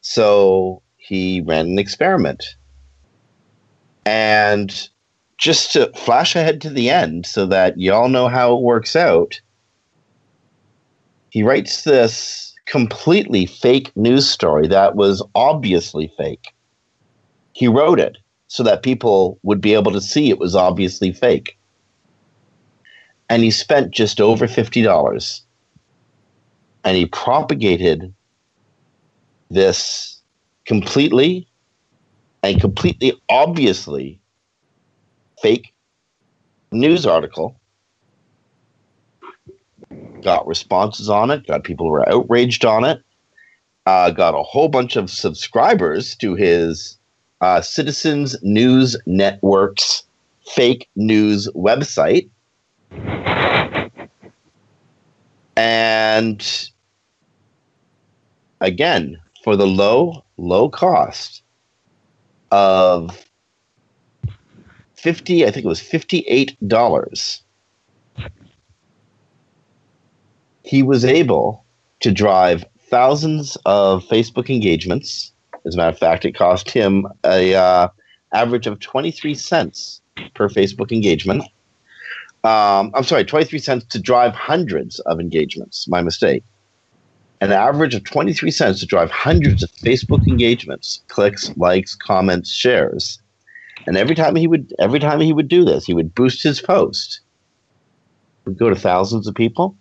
So 0.00 0.82
he 0.96 1.42
ran 1.42 1.66
an 1.66 1.78
experiment. 1.78 2.56
And 4.06 4.88
just 5.38 5.72
to 5.72 5.90
flash 5.96 6.34
ahead 6.34 6.60
to 6.60 6.70
the 6.70 6.90
end 6.90 7.24
so 7.24 7.46
that 7.46 7.78
y'all 7.78 8.08
know 8.08 8.28
how 8.28 8.56
it 8.56 8.62
works 8.62 8.96
out, 8.96 9.40
he 11.30 11.42
writes 11.42 11.84
this 11.84 12.54
completely 12.66 13.46
fake 13.46 13.96
news 13.96 14.28
story 14.28 14.66
that 14.66 14.96
was 14.96 15.22
obviously 15.34 16.12
fake. 16.18 16.48
He 17.52 17.68
wrote 17.68 18.00
it 18.00 18.18
so 18.48 18.62
that 18.64 18.82
people 18.82 19.38
would 19.42 19.60
be 19.60 19.74
able 19.74 19.92
to 19.92 20.00
see 20.00 20.28
it 20.28 20.38
was 20.38 20.56
obviously 20.56 21.12
fake. 21.12 21.56
And 23.30 23.42
he 23.42 23.50
spent 23.50 23.90
just 23.90 24.20
over 24.20 24.46
$50. 24.46 25.40
And 26.84 26.96
he 26.96 27.06
propagated 27.06 28.12
this 29.50 30.20
completely 30.64 31.46
and 32.42 32.60
completely 32.60 33.12
obviously 33.28 34.20
fake 35.42 35.72
news 36.72 37.06
article. 37.06 37.56
Got 40.22 40.46
responses 40.46 41.08
on 41.08 41.30
it, 41.30 41.46
got 41.46 41.64
people 41.64 41.86
who 41.86 41.92
were 41.92 42.08
outraged 42.08 42.64
on 42.64 42.84
it, 42.84 43.02
uh, 43.86 44.10
got 44.10 44.34
a 44.34 44.42
whole 44.42 44.68
bunch 44.68 44.96
of 44.96 45.10
subscribers 45.10 46.14
to 46.16 46.34
his 46.34 46.98
uh, 47.40 47.60
Citizens 47.60 48.36
News 48.42 48.96
Network's 49.06 50.04
fake 50.44 50.88
news 50.96 51.48
website. 51.54 52.28
And 55.56 56.70
again, 58.60 59.18
for 59.44 59.56
the 59.56 59.66
low, 59.66 60.24
low 60.36 60.68
cost 60.68 61.42
of 62.50 63.27
50, 64.98 65.46
I 65.46 65.50
think 65.52 65.64
it 65.64 65.68
was 65.68 65.80
$58, 65.80 67.40
he 70.64 70.82
was 70.82 71.04
able 71.04 71.64
to 72.00 72.10
drive 72.10 72.64
thousands 72.90 73.56
of 73.64 74.04
Facebook 74.04 74.50
engagements. 74.50 75.32
As 75.64 75.74
a 75.74 75.78
matter 75.78 75.90
of 75.90 75.98
fact, 75.98 76.24
it 76.24 76.32
cost 76.32 76.68
him 76.70 77.06
a 77.24 77.54
uh, 77.54 77.88
average 78.32 78.66
of 78.66 78.80
23 78.80 79.34
cents 79.34 80.00
per 80.34 80.48
Facebook 80.48 80.90
engagement. 80.90 81.44
Um, 82.42 82.90
I'm 82.94 83.04
sorry, 83.04 83.24
23 83.24 83.58
cents 83.60 83.84
to 83.86 84.00
drive 84.00 84.34
hundreds 84.34 84.98
of 85.00 85.20
engagements. 85.20 85.86
My 85.86 86.02
mistake. 86.02 86.42
An 87.40 87.52
average 87.52 87.94
of 87.94 88.02
23 88.02 88.50
cents 88.50 88.80
to 88.80 88.86
drive 88.86 89.12
hundreds 89.12 89.62
of 89.62 89.70
Facebook 89.70 90.26
engagements, 90.26 91.04
clicks, 91.06 91.56
likes, 91.56 91.94
comments, 91.94 92.50
shares. 92.50 93.20
And 93.86 93.96
every 93.96 94.14
time 94.14 94.36
he 94.36 94.46
would 94.46 94.74
every 94.78 94.98
time 94.98 95.20
he 95.20 95.32
would 95.32 95.48
do 95.48 95.64
this, 95.64 95.86
he 95.86 95.94
would 95.94 96.14
boost 96.14 96.42
his 96.42 96.60
post. 96.60 97.20
Would 98.44 98.58
go 98.58 98.68
to 98.68 98.76
thousands 98.76 99.26
of 99.26 99.34
people. 99.34 99.76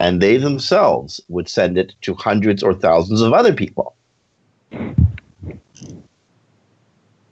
and 0.00 0.20
they 0.20 0.36
themselves 0.36 1.20
would 1.28 1.48
send 1.48 1.78
it 1.78 1.94
to 2.02 2.14
hundreds 2.14 2.62
or 2.62 2.74
thousands 2.74 3.20
of 3.20 3.32
other 3.32 3.54
people. 3.54 3.94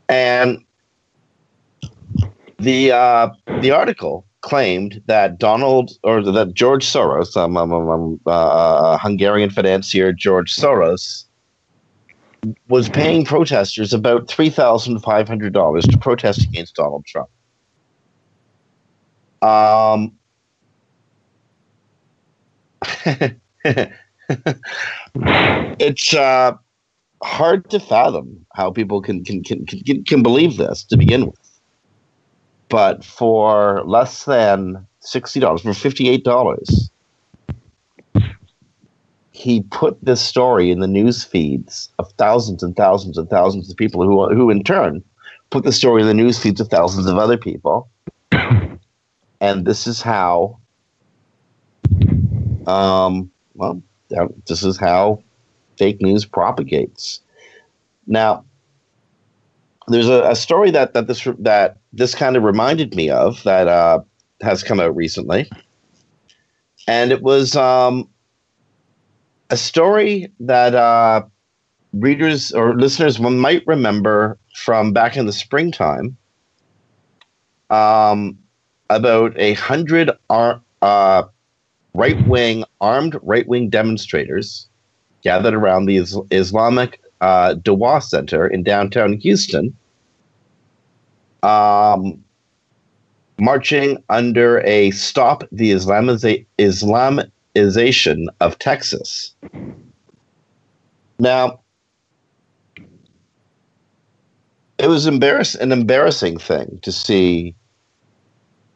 And 0.09 0.65
the 2.59 2.93
uh, 2.93 3.31
the 3.61 3.71
article 3.71 4.27
claimed 4.43 5.03
that 5.07 5.39
Donald 5.39 5.93
or 6.03 6.23
that 6.23 6.55
George 6.55 6.85
Soros, 6.85 7.37
um, 7.37 7.57
um, 7.57 7.73
um 7.73 8.21
uh, 8.27 8.99
Hungarian 8.99 9.51
financier 9.51 10.13
George 10.13 10.55
Soros, 10.55 11.25
was 12.69 12.89
paying 12.89 13.25
protesters 13.25 13.93
about 13.93 14.29
three 14.29 14.51
thousand 14.51 14.99
five 15.01 15.29
hundred 15.29 15.53
dollars 15.53 15.87
to 15.87 15.99
protest 15.99 16.45
against 16.45 16.75
Donald 16.75 17.05
Trump. 17.07 17.29
Um, 19.43 20.13
it's 25.79 26.15
uh, 26.15 26.53
hard 27.23 27.71
to 27.71 27.81
fathom 27.81 28.47
how 28.55 28.71
people 28.71 29.01
can 29.03 29.25
can, 29.25 29.43
can 29.43 29.67
can 29.67 30.05
can 30.05 30.23
believe 30.23 30.57
this 30.57 30.85
to 30.85 30.97
begin 30.97 31.27
with. 31.27 31.61
But 32.69 33.05
for 33.05 33.83
less 33.85 34.25
than 34.25 34.87
sixty 35.01 35.41
dollars, 35.41 35.63
for 35.63 35.75
fifty 35.75 36.09
eight 36.09 36.25
dollars, 36.25 36.92
he 39.43 39.63
put 39.63 39.99
this 40.05 40.21
story 40.21 40.71
in 40.71 40.79
the 40.79 40.87
news 40.87 41.25
feeds 41.25 41.89
of 41.99 42.11
thousands 42.13 42.63
and 42.63 42.77
thousands 42.77 43.19
and 43.19 43.29
thousands 43.29 43.69
of 43.69 43.77
people 43.77 44.05
who 44.05 44.33
who 44.33 44.51
in 44.51 44.63
turn 44.63 45.03
put 45.51 45.65
the 45.65 45.73
story 45.73 46.01
in 46.01 46.07
the 46.07 46.15
news 46.15 46.39
feeds 46.39 46.61
of 46.61 46.69
thousands 46.69 47.07
of 47.07 47.19
other 47.19 47.37
people. 47.37 47.91
and 49.41 49.67
this 49.67 49.89
is 49.89 50.01
how 50.01 50.59
um, 52.69 53.31
well, 53.55 53.83
this 54.47 54.63
is 54.63 54.79
how 54.79 55.21
fake 55.77 56.01
news 56.01 56.25
propagates. 56.25 57.21
Now, 58.07 58.45
there's 59.89 60.09
a, 60.09 60.23
a, 60.23 60.37
story 60.37 60.71
that 60.71 60.95
that 60.95 61.09
this 61.09 61.27
that 61.41 61.79
this 61.93 62.15
kind 62.15 62.37
of 62.37 62.45
reminded 62.45 62.95
me 62.95 63.11
of 63.11 63.43
that 63.43 63.67
uh, 63.67 64.01
has 64.41 64.63
come 64.63 64.79
out 64.79 64.95
recently, 64.95 65.51
and 66.87 67.11
it 67.11 67.23
was 67.23 67.57
um, 67.57 68.09
a 69.53 69.57
story 69.57 70.33
that 70.41 70.75
uh, 70.75 71.23
readers 71.93 72.53
or 72.53 72.75
listeners 72.75 73.21
might 73.21 73.63
remember 73.67 74.39
from 74.57 74.95
back 74.95 75.15
in 75.15 75.27
the 75.27 75.33
springtime 75.33 76.17
um, 77.69 78.39
about 78.89 79.39
a 79.39 79.53
hundred 79.55 80.11
uh, 80.31 81.23
right 81.95 82.27
wing 82.27 82.65
armed 82.81 83.19
right 83.23 83.47
wing 83.47 83.69
demonstrators 83.69 84.69
gathered 85.23 85.53
around 85.53 85.85
the 85.85 85.99
Islamic 86.31 87.03
uh, 87.21 87.55
Dawa 87.55 88.03
Center 88.03 88.47
in 88.47 88.63
downtown 88.63 89.13
Houston, 89.19 89.77
um, 91.43 92.25
marching 93.39 94.03
under 94.09 94.61
a 94.63 94.91
Stop 94.93 95.45
the 95.53 95.73
Islamiza- 95.73 96.47
Islamization 97.55 98.27
of 98.41 98.59
Texas. 98.59 99.35
Now, 101.19 101.61
it 104.79 104.89
was 104.89 105.07
embarrass- 105.07 105.55
an 105.55 105.73
embarrassing 105.73 106.39
thing 106.39 106.79
to 106.83 106.91
see 106.91 107.55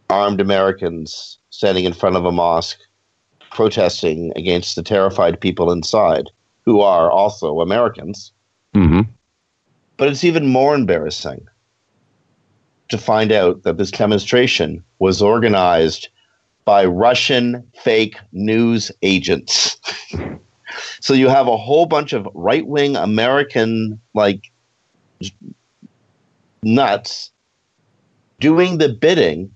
armed 0.09 0.41
Americans 0.41 1.39
standing 1.51 1.85
in 1.85 1.93
front 1.93 2.17
of 2.17 2.25
a 2.25 2.33
mosque 2.33 2.79
protesting 3.51 4.33
against 4.37 4.77
the 4.77 4.83
terrified 4.83 5.41
people 5.41 5.73
inside, 5.73 6.31
who 6.65 6.81
are 6.81 7.11
also 7.11 7.61
Americans. 7.61 8.33
Mm-hmm. 8.75 9.01
But 9.97 10.09
it's 10.09 10.25
even 10.25 10.47
more 10.47 10.75
embarrassing 10.75 11.49
to 12.89 12.99
find 12.99 13.33
out 13.33 13.63
that 13.63 13.79
this 13.79 13.91
demonstration 13.91 14.85
was 14.99 15.23
organized 15.23 16.09
by 16.67 16.85
Russian 16.85 17.67
fake 17.83 18.19
news 18.33 18.93
agents. 19.01 19.79
so 21.01 21.15
you 21.15 21.29
have 21.29 21.49
a 21.49 21.57
whole 21.57 21.87
bunch 21.87 22.13
of 22.13 22.29
right 22.35 22.67
wing 22.67 22.97
American, 22.97 23.99
like, 24.13 24.43
nuts 26.63 27.31
doing 28.41 28.79
the 28.79 28.89
bidding 28.89 29.51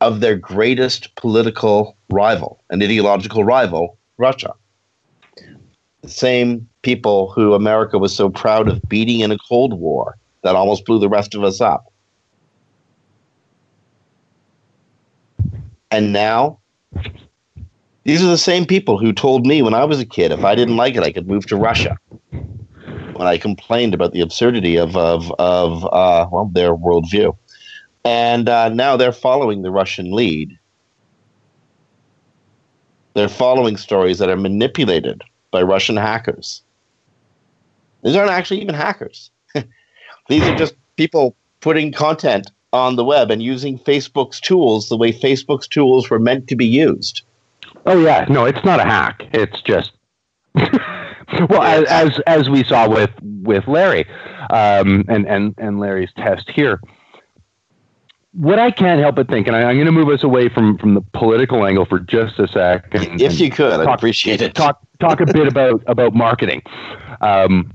of 0.00 0.20
their 0.20 0.36
greatest 0.36 1.14
political 1.14 1.96
rival, 2.10 2.60
an 2.70 2.82
ideological 2.82 3.44
rival, 3.44 3.96
Russia. 4.18 4.52
The 6.02 6.08
same 6.08 6.68
people 6.82 7.30
who 7.30 7.54
America 7.54 7.98
was 7.98 8.14
so 8.14 8.28
proud 8.28 8.68
of 8.68 8.82
beating 8.88 9.20
in 9.20 9.30
a 9.30 9.38
Cold 9.48 9.74
War 9.74 10.16
that 10.42 10.56
almost 10.56 10.84
blew 10.84 10.98
the 10.98 11.08
rest 11.08 11.36
of 11.36 11.44
us 11.44 11.60
up. 11.60 11.91
And 15.92 16.10
now, 16.10 16.58
these 18.04 18.22
are 18.22 18.26
the 18.26 18.38
same 18.38 18.64
people 18.64 18.96
who 18.98 19.12
told 19.12 19.46
me 19.46 19.60
when 19.60 19.74
I 19.74 19.84
was 19.84 20.00
a 20.00 20.06
kid 20.06 20.32
if 20.32 20.42
I 20.42 20.54
didn't 20.54 20.78
like 20.78 20.96
it, 20.96 21.02
I 21.02 21.12
could 21.12 21.28
move 21.28 21.46
to 21.48 21.56
Russia. 21.56 21.98
When 22.30 23.28
I 23.28 23.36
complained 23.36 23.92
about 23.92 24.12
the 24.12 24.22
absurdity 24.22 24.76
of 24.76 24.96
of 24.96 25.30
of 25.38 25.84
uh, 25.84 26.26
well 26.32 26.46
their 26.46 26.74
worldview, 26.74 27.36
and 28.06 28.48
uh, 28.48 28.70
now 28.70 28.96
they're 28.96 29.12
following 29.12 29.60
the 29.60 29.70
Russian 29.70 30.12
lead. 30.12 30.58
They're 33.12 33.28
following 33.28 33.76
stories 33.76 34.18
that 34.18 34.30
are 34.30 34.36
manipulated 34.36 35.22
by 35.50 35.60
Russian 35.60 35.98
hackers. 35.98 36.62
These 38.02 38.16
aren't 38.16 38.30
actually 38.30 38.62
even 38.62 38.74
hackers. 38.74 39.30
These 40.28 40.42
are 40.44 40.56
just 40.56 40.74
people 40.96 41.36
putting 41.60 41.92
content 41.92 42.50
on 42.72 42.96
the 42.96 43.04
web 43.04 43.30
and 43.30 43.42
using 43.42 43.78
Facebook's 43.78 44.40
tools 44.40 44.88
the 44.88 44.96
way 44.96 45.12
Facebook's 45.12 45.68
tools 45.68 46.10
were 46.10 46.18
meant 46.18 46.48
to 46.48 46.56
be 46.56 46.66
used. 46.66 47.22
Oh 47.86 48.00
yeah, 48.00 48.26
no, 48.28 48.44
it's 48.44 48.64
not 48.64 48.80
a 48.80 48.84
hack. 48.84 49.28
It's 49.32 49.60
just 49.62 49.92
well, 50.54 51.62
as, 51.62 51.84
as 51.84 52.20
as 52.26 52.50
we 52.50 52.64
saw 52.64 52.88
with 52.88 53.10
with 53.22 53.66
Larry, 53.66 54.06
um, 54.50 55.04
and 55.08 55.26
and 55.26 55.54
and 55.58 55.80
Larry's 55.80 56.12
test 56.16 56.50
here 56.50 56.80
what 58.32 58.58
I 58.58 58.70
can't 58.70 59.00
help 59.00 59.16
but 59.16 59.28
think, 59.28 59.46
and 59.46 59.54
I, 59.54 59.70
am 59.70 59.76
going 59.76 59.86
to 59.86 59.92
move 59.92 60.08
us 60.08 60.22
away 60.22 60.48
from 60.48 60.78
from 60.78 60.94
the 60.94 61.02
political 61.12 61.66
angle 61.66 61.84
for 61.84 61.98
just 61.98 62.38
a 62.38 62.48
sec. 62.48 62.88
And, 62.92 63.20
if 63.20 63.38
you 63.38 63.50
could, 63.50 63.80
I'd 63.80 63.88
appreciate 63.88 64.40
it. 64.40 64.54
Talk 64.54 64.80
talk 65.00 65.20
a 65.20 65.26
bit 65.26 65.46
about 65.46 65.82
about 65.86 66.14
marketing. 66.14 66.62
Um, 67.20 67.72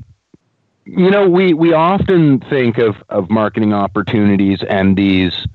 you 0.87 1.11
know, 1.11 1.27
we 1.27 1.53
we 1.53 1.73
often 1.73 2.39
think 2.39 2.77
of 2.77 2.95
of 3.09 3.29
marketing 3.29 3.73
opportunities 3.73 4.63
and 4.63 4.97
these 4.97 5.47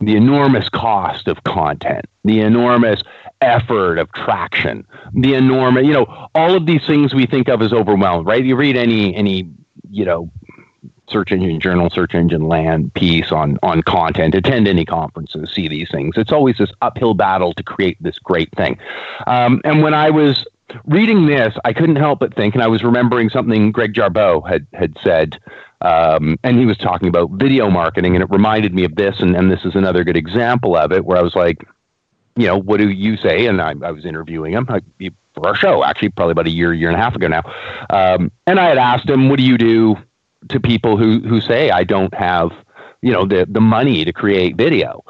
the 0.00 0.14
enormous 0.14 0.68
cost 0.68 1.26
of 1.26 1.42
content, 1.44 2.04
the 2.24 2.40
enormous 2.40 3.02
effort 3.40 3.98
of 3.98 4.12
traction, 4.12 4.86
the 5.12 5.34
enormous, 5.34 5.84
you 5.84 5.92
know, 5.92 6.28
all 6.34 6.54
of 6.54 6.66
these 6.66 6.86
things 6.86 7.14
we 7.14 7.26
think 7.26 7.48
of 7.48 7.62
as 7.62 7.72
overwhelmed, 7.72 8.26
right? 8.26 8.44
You 8.44 8.56
read 8.56 8.76
any 8.76 9.14
any 9.14 9.48
you 9.90 10.04
know 10.04 10.30
search 11.08 11.32
engine 11.32 11.58
journal, 11.60 11.88
search 11.88 12.14
engine 12.14 12.42
land 12.42 12.92
piece 12.92 13.32
on 13.32 13.58
on 13.62 13.82
content. 13.82 14.34
Attend 14.34 14.68
any 14.68 14.84
conferences, 14.84 15.50
see 15.50 15.66
these 15.68 15.90
things. 15.90 16.14
It's 16.18 16.32
always 16.32 16.58
this 16.58 16.70
uphill 16.82 17.14
battle 17.14 17.54
to 17.54 17.62
create 17.62 17.96
this 18.02 18.18
great 18.18 18.50
thing. 18.52 18.78
Um, 19.26 19.62
and 19.64 19.82
when 19.82 19.94
I 19.94 20.10
was 20.10 20.46
reading 20.84 21.26
this, 21.26 21.54
I 21.64 21.72
couldn't 21.72 21.96
help 21.96 22.20
but 22.20 22.34
think, 22.34 22.54
and 22.54 22.62
I 22.62 22.66
was 22.68 22.82
remembering 22.82 23.30
something 23.30 23.72
Greg 23.72 23.94
Jarboe 23.94 24.48
had 24.48 24.66
had 24.72 24.96
said. 25.02 25.38
Um, 25.80 26.38
and 26.42 26.58
he 26.58 26.66
was 26.66 26.76
talking 26.76 27.08
about 27.08 27.30
video 27.32 27.70
marketing, 27.70 28.16
and 28.16 28.22
it 28.22 28.30
reminded 28.30 28.74
me 28.74 28.84
of 28.84 28.96
this. 28.96 29.20
And, 29.20 29.36
and 29.36 29.50
this 29.50 29.64
is 29.64 29.76
another 29.76 30.02
good 30.02 30.16
example 30.16 30.76
of 30.76 30.90
it, 30.90 31.04
where 31.04 31.16
I 31.16 31.22
was 31.22 31.36
like, 31.36 31.64
you 32.36 32.46
know, 32.46 32.58
what 32.58 32.78
do 32.78 32.88
you 32.88 33.16
say? 33.16 33.46
And 33.46 33.60
I, 33.60 33.74
I 33.82 33.92
was 33.92 34.04
interviewing 34.04 34.54
him 34.54 34.66
for 34.66 35.46
our 35.46 35.54
show, 35.54 35.84
actually, 35.84 36.08
probably 36.10 36.32
about 36.32 36.48
a 36.48 36.50
year, 36.50 36.72
year 36.74 36.88
and 36.88 36.98
a 36.98 37.00
half 37.00 37.14
ago 37.14 37.28
now. 37.28 37.42
Um, 37.90 38.32
and 38.46 38.58
I 38.58 38.64
had 38.64 38.78
asked 38.78 39.08
him, 39.08 39.28
what 39.28 39.38
do 39.38 39.44
you 39.44 39.56
do 39.56 39.96
to 40.48 40.60
people 40.60 40.96
who 40.96 41.20
who 41.20 41.40
say 41.40 41.70
I 41.70 41.84
don't 41.84 42.14
have 42.14 42.50
you 43.02 43.12
know 43.12 43.24
the 43.24 43.46
the 43.48 43.60
money 43.60 44.04
to 44.04 44.12
create 44.12 44.56
video, 44.56 45.04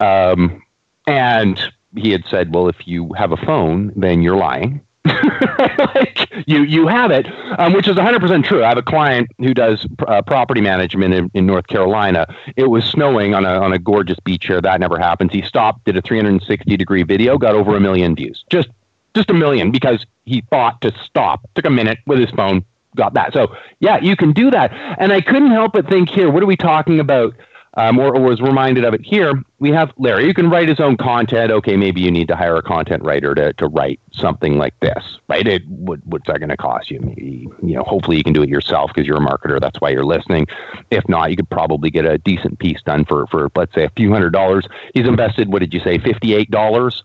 um, 0.00 0.62
and 1.06 1.60
he 1.96 2.10
had 2.10 2.24
said, 2.28 2.54
well, 2.54 2.68
if 2.68 2.86
you 2.86 3.12
have 3.14 3.32
a 3.32 3.36
phone, 3.36 3.92
then 3.96 4.22
you're 4.22 4.36
lying. 4.36 4.80
like 5.94 6.28
you 6.46 6.62
you 6.62 6.86
have 6.86 7.10
it, 7.10 7.26
um, 7.58 7.72
which 7.72 7.88
is 7.88 7.96
100% 7.96 8.44
true. 8.44 8.64
I 8.64 8.68
have 8.68 8.78
a 8.78 8.82
client 8.82 9.28
who 9.38 9.54
does 9.54 9.86
uh, 10.06 10.22
property 10.22 10.60
management 10.60 11.14
in, 11.14 11.30
in 11.34 11.46
North 11.46 11.66
Carolina. 11.66 12.26
It 12.56 12.70
was 12.70 12.84
snowing 12.84 13.34
on 13.34 13.44
a 13.44 13.60
on 13.60 13.72
a 13.72 13.78
gorgeous 13.78 14.18
beach 14.20 14.46
here. 14.46 14.60
That 14.60 14.80
never 14.80 14.98
happens. 14.98 15.32
He 15.32 15.42
stopped, 15.42 15.84
did 15.84 15.96
a 15.96 16.02
360 16.02 16.76
degree 16.76 17.02
video, 17.02 17.38
got 17.38 17.54
over 17.54 17.76
a 17.76 17.80
million 17.80 18.14
views. 18.14 18.44
Just 18.50 18.68
just 19.14 19.30
a 19.30 19.34
million 19.34 19.70
because 19.70 20.06
he 20.24 20.42
thought 20.50 20.80
to 20.82 20.92
stop. 21.04 21.48
Took 21.54 21.66
a 21.66 21.70
minute 21.70 21.98
with 22.06 22.18
his 22.18 22.30
phone, 22.30 22.64
got 22.96 23.14
that. 23.14 23.32
So 23.32 23.54
yeah, 23.80 23.98
you 24.00 24.16
can 24.16 24.32
do 24.32 24.50
that. 24.50 24.72
And 24.98 25.12
I 25.12 25.20
couldn't 25.20 25.50
help 25.50 25.72
but 25.72 25.88
think 25.88 26.08
here, 26.08 26.30
what 26.30 26.42
are 26.42 26.46
we 26.46 26.56
talking 26.56 27.00
about? 27.00 27.34
Um, 27.74 27.98
or, 27.98 28.16
or, 28.16 28.20
was 28.20 28.40
reminded 28.40 28.84
of 28.84 28.94
it 28.94 29.04
here. 29.04 29.32
We 29.60 29.70
have 29.70 29.92
Larry, 29.96 30.26
you 30.26 30.34
can 30.34 30.50
write 30.50 30.68
his 30.68 30.80
own 30.80 30.96
content. 30.96 31.52
Okay, 31.52 31.76
maybe 31.76 32.00
you 32.00 32.10
need 32.10 32.28
to 32.28 32.36
hire 32.36 32.56
a 32.56 32.62
content 32.62 33.04
writer 33.04 33.34
to, 33.34 33.52
to 33.54 33.68
write 33.68 34.00
something 34.12 34.58
like 34.58 34.78
this, 34.80 35.18
right? 35.28 35.46
It, 35.46 35.66
what, 35.68 36.04
what's 36.04 36.26
that 36.26 36.38
going 36.40 36.48
to 36.48 36.56
cost 36.56 36.90
you? 36.90 37.00
Maybe, 37.00 37.48
you 37.62 37.74
know, 37.74 37.84
hopefully 37.84 38.16
you 38.16 38.24
can 38.24 38.32
do 38.32 38.42
it 38.42 38.48
yourself 38.48 38.90
because 38.92 39.06
you're 39.06 39.18
a 39.18 39.20
marketer. 39.20 39.60
That's 39.60 39.80
why 39.80 39.90
you're 39.90 40.04
listening. 40.04 40.48
If 40.90 41.08
not, 41.08 41.30
you 41.30 41.36
could 41.36 41.50
probably 41.50 41.90
get 41.90 42.04
a 42.04 42.18
decent 42.18 42.58
piece 42.58 42.82
done 42.82 43.04
for, 43.04 43.26
for 43.28 43.50
let's 43.54 43.74
say, 43.74 43.84
a 43.84 43.90
few 43.90 44.12
hundred 44.12 44.30
dollars. 44.30 44.66
He's 44.94 45.06
invested, 45.06 45.52
what 45.52 45.60
did 45.60 45.72
you 45.72 45.80
say, 45.80 45.98
$58 45.98 47.02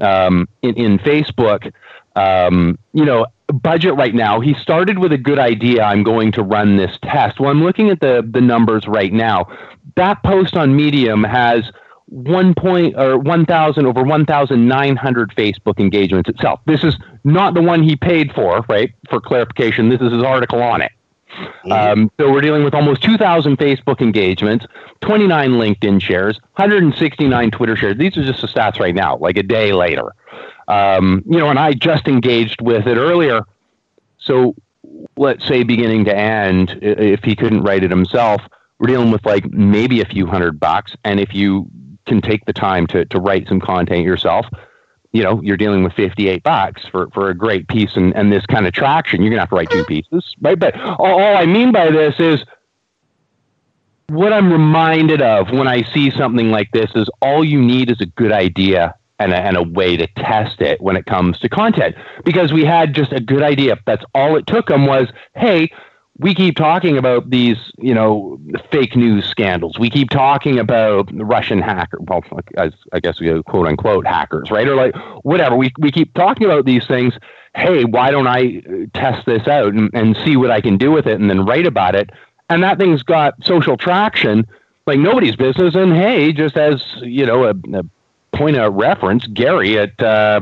um, 0.00 0.48
in, 0.62 0.74
in 0.76 0.98
Facebook. 0.98 1.72
Um, 2.14 2.78
you 2.94 3.04
know, 3.04 3.26
budget 3.48 3.94
right 3.94 4.14
now. 4.14 4.40
He 4.40 4.54
started 4.54 4.98
with 4.98 5.12
a 5.12 5.18
good 5.18 5.38
idea. 5.38 5.82
I'm 5.82 6.02
going 6.02 6.32
to 6.32 6.42
run 6.42 6.76
this 6.76 6.98
test. 7.02 7.38
Well, 7.38 7.50
I'm 7.50 7.62
looking 7.62 7.90
at 7.90 8.00
the 8.00 8.26
the 8.28 8.40
numbers 8.40 8.86
right 8.88 9.12
now. 9.12 9.46
That 9.96 10.22
post 10.22 10.56
on 10.56 10.76
Medium 10.76 11.24
has 11.24 11.70
one 12.06 12.54
point 12.54 12.94
or 12.96 13.18
1,000 13.18 13.86
over 13.86 14.02
1,900 14.02 15.30
Facebook 15.34 15.80
engagements 15.80 16.30
itself. 16.30 16.60
This 16.66 16.84
is 16.84 16.96
not 17.24 17.54
the 17.54 17.62
one 17.62 17.82
he 17.82 17.96
paid 17.96 18.32
for, 18.32 18.64
right? 18.68 18.92
For 19.10 19.20
clarification, 19.20 19.88
this 19.88 20.00
is 20.00 20.12
his 20.12 20.22
article 20.22 20.62
on 20.62 20.82
it. 20.82 20.92
Mm-hmm. 21.36 21.72
Um, 21.72 22.10
so 22.18 22.30
we're 22.30 22.40
dealing 22.40 22.64
with 22.64 22.74
almost 22.74 23.02
2,000 23.02 23.58
Facebook 23.58 24.00
engagements, 24.00 24.66
29 25.00 25.52
LinkedIn 25.52 26.00
shares, 26.00 26.38
169 26.54 27.50
Twitter 27.50 27.76
shares. 27.76 27.96
These 27.98 28.16
are 28.16 28.24
just 28.24 28.40
the 28.40 28.46
stats 28.46 28.78
right 28.78 28.94
now, 28.94 29.16
like 29.16 29.36
a 29.36 29.42
day 29.42 29.72
later. 29.72 30.14
Um, 30.68 31.22
you 31.26 31.38
know, 31.38 31.48
and 31.48 31.58
I 31.58 31.72
just 31.72 32.08
engaged 32.08 32.60
with 32.62 32.86
it 32.86 32.96
earlier. 32.96 33.42
So 34.18 34.54
let's 35.16 35.46
say 35.46 35.62
beginning 35.62 36.04
to 36.06 36.16
end, 36.16 36.78
if 36.82 37.22
he 37.22 37.36
couldn't 37.36 37.62
write 37.62 37.84
it 37.84 37.90
himself, 37.90 38.42
we're 38.78 38.88
dealing 38.88 39.10
with 39.10 39.24
like 39.24 39.50
maybe 39.52 40.00
a 40.00 40.04
few 40.04 40.26
hundred 40.26 40.60
bucks. 40.60 40.94
And 41.04 41.18
if 41.20 41.34
you 41.34 41.70
can 42.06 42.20
take 42.20 42.44
the 42.44 42.52
time 42.52 42.86
to, 42.88 43.04
to 43.06 43.20
write 43.20 43.48
some 43.48 43.60
content 43.60 44.04
yourself, 44.04 44.46
you 45.12 45.22
know, 45.22 45.40
you're 45.42 45.56
dealing 45.56 45.82
with 45.82 45.94
58 45.94 46.42
bucks 46.42 46.84
for, 46.86 47.08
for 47.10 47.30
a 47.30 47.34
great 47.34 47.68
piece 47.68 47.96
and, 47.96 48.14
and 48.14 48.30
this 48.30 48.44
kind 48.46 48.66
of 48.66 48.72
traction. 48.74 49.22
You're 49.22 49.30
going 49.30 49.38
to 49.38 49.42
have 49.42 49.48
to 49.50 49.56
write 49.56 49.70
two 49.70 49.78
mm-hmm. 49.78 49.86
pieces, 49.86 50.34
right? 50.40 50.58
But 50.58 50.78
all, 50.78 51.20
all 51.20 51.36
I 51.36 51.46
mean 51.46 51.72
by 51.72 51.90
this 51.90 52.16
is 52.18 52.44
what 54.08 54.32
I'm 54.32 54.52
reminded 54.52 55.22
of 55.22 55.50
when 55.50 55.66
I 55.66 55.82
see 55.82 56.10
something 56.10 56.50
like 56.50 56.70
this 56.72 56.90
is 56.94 57.08
all 57.22 57.44
you 57.44 57.60
need 57.60 57.90
is 57.90 58.00
a 58.00 58.06
good 58.06 58.32
idea 58.32 58.94
and 59.18 59.32
a, 59.32 59.36
and 59.36 59.56
a 59.56 59.62
way 59.62 59.96
to 59.96 60.06
test 60.06 60.60
it 60.60 60.80
when 60.80 60.96
it 60.96 61.06
comes 61.06 61.38
to 61.38 61.48
content 61.48 61.96
because 62.24 62.52
we 62.52 62.64
had 62.64 62.94
just 62.94 63.12
a 63.12 63.20
good 63.20 63.42
idea. 63.42 63.78
That's 63.86 64.04
all 64.14 64.36
it 64.36 64.46
took 64.46 64.68
them 64.68 64.86
was, 64.86 65.08
hey, 65.34 65.70
we 66.18 66.34
keep 66.34 66.56
talking 66.56 66.96
about 66.96 67.28
these, 67.30 67.58
you 67.78 67.94
know, 67.94 68.40
fake 68.70 68.96
news 68.96 69.26
scandals. 69.26 69.78
We 69.78 69.90
keep 69.90 70.10
talking 70.10 70.58
about 70.58 71.08
Russian 71.12 71.60
hacker, 71.60 71.98
well, 72.00 72.22
I 72.56 73.00
guess 73.00 73.20
we 73.20 73.42
quote 73.42 73.66
unquote 73.66 74.06
hackers, 74.06 74.50
right? 74.50 74.66
Or 74.66 74.74
like 74.74 74.94
whatever. 75.22 75.56
We 75.56 75.72
we 75.78 75.90
keep 75.90 76.14
talking 76.14 76.46
about 76.46 76.64
these 76.64 76.86
things. 76.86 77.14
Hey, 77.54 77.84
why 77.84 78.10
don't 78.10 78.26
I 78.26 78.62
test 78.94 79.26
this 79.26 79.46
out 79.48 79.72
and, 79.74 79.90
and 79.94 80.16
see 80.24 80.36
what 80.36 80.50
I 80.50 80.60
can 80.60 80.76
do 80.76 80.90
with 80.90 81.06
it, 81.06 81.20
and 81.20 81.28
then 81.28 81.44
write 81.44 81.66
about 81.66 81.94
it? 81.94 82.10
And 82.48 82.62
that 82.62 82.78
thing's 82.78 83.02
got 83.02 83.34
social 83.44 83.76
traction 83.76 84.46
like 84.86 84.98
nobody's 84.98 85.36
business. 85.36 85.74
And 85.74 85.92
hey, 85.92 86.32
just 86.32 86.56
as 86.56 86.82
you 87.02 87.26
know, 87.26 87.44
a, 87.44 87.54
a 87.74 87.84
point 88.32 88.56
of 88.56 88.74
reference, 88.74 89.26
Gary 89.26 89.78
at 89.78 90.00
uh, 90.02 90.40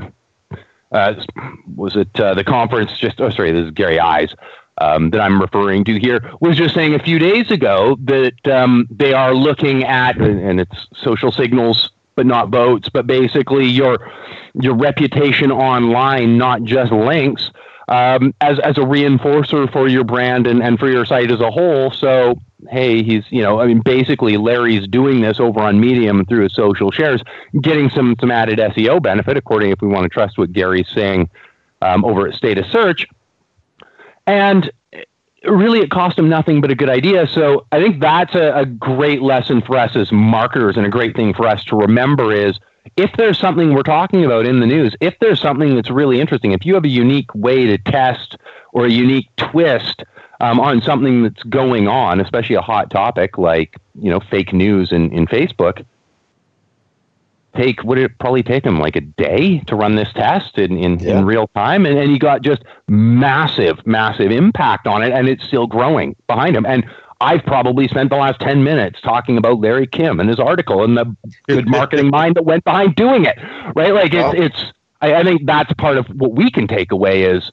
uh, 0.93 1.15
was 1.75 1.97
it 1.97 2.21
uh, 2.21 2.35
the 2.35 2.45
conference? 2.45 2.97
Just 2.99 3.21
oh, 3.21 3.31
sorry, 3.31 3.53
this 3.53 3.67
is 3.67 3.71
Gary 3.73 3.97
Illyes. 3.97 4.35
Um, 4.79 5.11
that 5.11 5.21
I'm 5.21 5.41
referring 5.41 5.85
to 5.85 6.01
here 6.01 6.33
was 6.41 6.57
just 6.57 6.75
saying 6.75 6.97
a 6.97 6.99
few 6.99 7.21
days 7.21 7.49
ago 7.53 7.97
that 8.07 8.49
um, 8.49 8.89
they 8.91 9.15
are 9.15 9.33
looking 9.33 9.85
at, 9.85 10.17
and 10.17 10.61
it's 10.61 10.89
social 10.97 11.31
signals, 11.31 11.91
but 12.17 12.27
not 12.27 12.49
votes, 12.49 12.89
but 12.89 13.07
basically 13.07 13.67
your 13.67 14.11
your 14.61 14.75
reputation 14.75 15.53
online, 15.53 16.39
not 16.39 16.65
just 16.65 16.91
links, 16.91 17.51
um, 17.89 18.35
as 18.41 18.59
as 18.61 18.77
a 18.79 18.83
reinforcer 18.83 19.71
for 19.73 19.89
your 19.89 20.05
brand 20.05 20.47
and, 20.47 20.63
and 20.63 20.79
for 20.79 20.91
your 20.91 21.05
site 21.05 21.31
as 21.31 21.41
a 21.41 21.51
whole. 21.51 21.91
So 21.91 22.39
hey, 22.71 23.03
he's 23.03 23.25
you 23.31 23.43
know, 23.43 23.61
I 23.61 23.67
mean, 23.67 23.81
basically 23.81 24.37
Larry's 24.37 24.87
doing 24.89 25.21
this 25.21 25.41
over 25.41 25.61
on 25.61 25.81
Medium 25.81 26.25
through 26.27 26.45
his 26.45 26.55
social 26.55 26.91
shares, 26.91 27.23
getting 27.61 27.91
some 27.91 28.17
some 28.21 28.31
added 28.31 28.59
SEO 28.59 29.03
benefit, 29.03 29.37
according 29.37 29.71
if 29.71 29.81
we 29.81 29.89
want 29.89 30.05
to 30.05 30.09
trust 30.09 30.39
what 30.39 30.53
Gary's 30.53 30.89
saying 30.89 31.31
um, 31.83 32.05
over 32.05 32.27
at 32.27 32.35
State 32.35 32.59
of 32.59 32.67
Search, 32.67 33.07
and 34.27 34.71
really 35.45 35.81
it 35.81 35.91
cost 35.91 36.19
him 36.19 36.29
nothing 36.29 36.61
but 36.61 36.71
a 36.71 36.75
good 36.75 36.89
idea. 36.89 37.27
So 37.27 37.67
I 37.73 37.81
think 37.81 38.01
that's 38.01 38.35
a, 38.35 38.53
a 38.55 38.67
great 38.67 39.23
lesson 39.23 39.63
for 39.63 39.77
us 39.77 39.95
as 39.97 40.11
marketers, 40.13 40.77
and 40.77 40.87
a 40.87 40.91
great 40.91 41.15
thing 41.15 41.35
for 41.35 41.47
us 41.47 41.65
to 41.65 41.77
remember 41.77 42.33
is 42.33 42.59
if 42.97 43.11
there's 43.17 43.39
something 43.39 43.73
we're 43.75 43.83
talking 43.83 44.25
about 44.25 44.47
in 44.47 44.61
the 44.61 44.67
news, 44.67 44.95
if 45.01 45.19
there's 45.21 45.41
something 45.41 45.75
that's 45.75 45.91
really 45.91 46.21
interesting, 46.21 46.53
if 46.53 46.65
you 46.65 46.75
have 46.75 46.85
a 46.85 46.89
unique 46.89 47.35
way 47.35 47.67
to 47.67 47.79
test 47.79 48.37
or 48.73 48.87
a 48.87 48.91
unique 48.91 49.29
twist 49.37 50.05
um, 50.41 50.61
on 50.61 50.83
something 50.83 51.23
that's 51.23 51.43
going 51.45 51.89
on, 51.89 52.21
especially 52.21 52.57
a 52.57 52.61
hot 52.61 52.91
topic 52.91 53.39
like 53.39 53.77
you 54.01 54.11
know 54.11 54.21
fake 54.21 54.53
news 54.53 54.93
in, 54.93 55.13
in 55.13 55.27
Facebook, 55.27 55.85
take 57.55 57.83
would 57.85 57.99
it 57.99 58.19
probably 58.19 58.43
take 58.43 58.65
him 58.65 58.79
like 58.79 58.97
a 58.97 59.01
day 59.01 59.61
to 59.61 59.77
run 59.77 59.97
this 59.97 60.13
test 60.13 60.59
in, 60.59 60.77
in, 60.79 60.99
yeah. 60.99 61.19
in 61.19 61.25
real 61.25 61.49
time 61.49 61.87
and, 61.87 61.99
and 61.99 62.11
he 62.11 62.19
got 62.19 62.43
just 62.43 62.63
massive 62.89 63.85
massive 63.87 64.31
impact 64.31 64.87
on 64.87 65.03
it 65.03 65.13
and 65.13 65.29
it's 65.29 65.45
still 65.45 65.67
growing 65.67 66.15
behind 66.27 66.57
him 66.57 66.67
and 66.67 66.85
I've 67.21 67.45
probably 67.45 67.89
spent 67.89 68.11
the 68.11 68.17
last 68.17 68.41
10 68.41 68.65
minutes 68.65 69.01
talking 69.01 69.39
about 69.39 69.61
Larry 69.61 69.87
Kim 69.87 70.21
and 70.21 70.29
his 70.29 70.39
article 70.39 70.85
and 70.85 70.97
the 70.97 71.17
good 71.49 71.69
marketing 71.69 72.11
mind 72.11 72.35
that 72.37 72.45
went 72.45 72.65
behind 72.65 72.97
doing 72.97 73.25
it. 73.25 73.39
Right? 73.75 73.95
Like 73.95 74.13
it's, 74.13 74.35
it's, 74.35 74.73
I, 75.01 75.15
I 75.15 75.23
think 75.23 75.47
that's 75.47 75.73
part 75.75 75.97
of 75.97 76.07
what 76.09 76.33
we 76.33 76.51
can 76.51 76.67
take 76.67 76.93
away 76.93 77.23
is, 77.23 77.51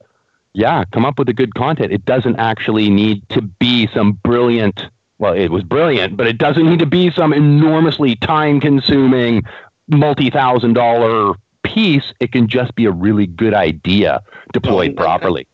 yeah, 0.52 0.84
come 0.92 1.06
up 1.06 1.18
with 1.18 1.28
a 1.30 1.32
good 1.32 1.54
content. 1.54 1.92
It 1.92 2.04
doesn't 2.04 2.36
actually 2.36 2.90
need 2.90 3.26
to 3.30 3.40
be 3.40 3.86
some 3.94 4.12
brilliant, 4.12 4.88
well, 5.18 5.32
it 5.32 5.48
was 5.48 5.62
brilliant, 5.62 6.16
but 6.16 6.26
it 6.26 6.36
doesn't 6.36 6.66
need 6.66 6.80
to 6.80 6.86
be 6.86 7.10
some 7.10 7.32
enormously 7.32 8.16
time 8.16 8.60
consuming, 8.60 9.42
multi 9.88 10.30
thousand 10.30 10.74
dollar 10.74 11.34
piece. 11.62 12.12
It 12.20 12.32
can 12.32 12.48
just 12.48 12.74
be 12.74 12.84
a 12.84 12.90
really 12.90 13.26
good 13.26 13.54
idea 13.54 14.22
deployed 14.52 14.96
properly 14.96 15.46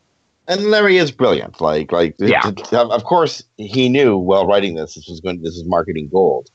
and 0.48 0.70
Larry 0.70 0.96
is 0.96 1.12
brilliant. 1.12 1.60
Like, 1.60 1.92
like, 1.92 2.16
yeah. 2.18 2.48
It, 2.48 2.72
of 2.72 3.04
course, 3.04 3.44
he 3.58 3.88
knew 3.88 4.16
while 4.16 4.46
writing 4.46 4.74
this, 4.74 4.94
this 4.94 5.06
was 5.06 5.20
going, 5.20 5.42
this 5.42 5.54
is 5.54 5.64
marketing 5.66 6.08
gold. 6.08 6.50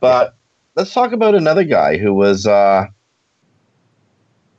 But 0.00 0.28
yeah. 0.28 0.32
let's 0.76 0.94
talk 0.94 1.12
about 1.12 1.34
another 1.34 1.62
guy 1.62 1.98
who 1.98 2.14
was, 2.14 2.46
uh, 2.46 2.86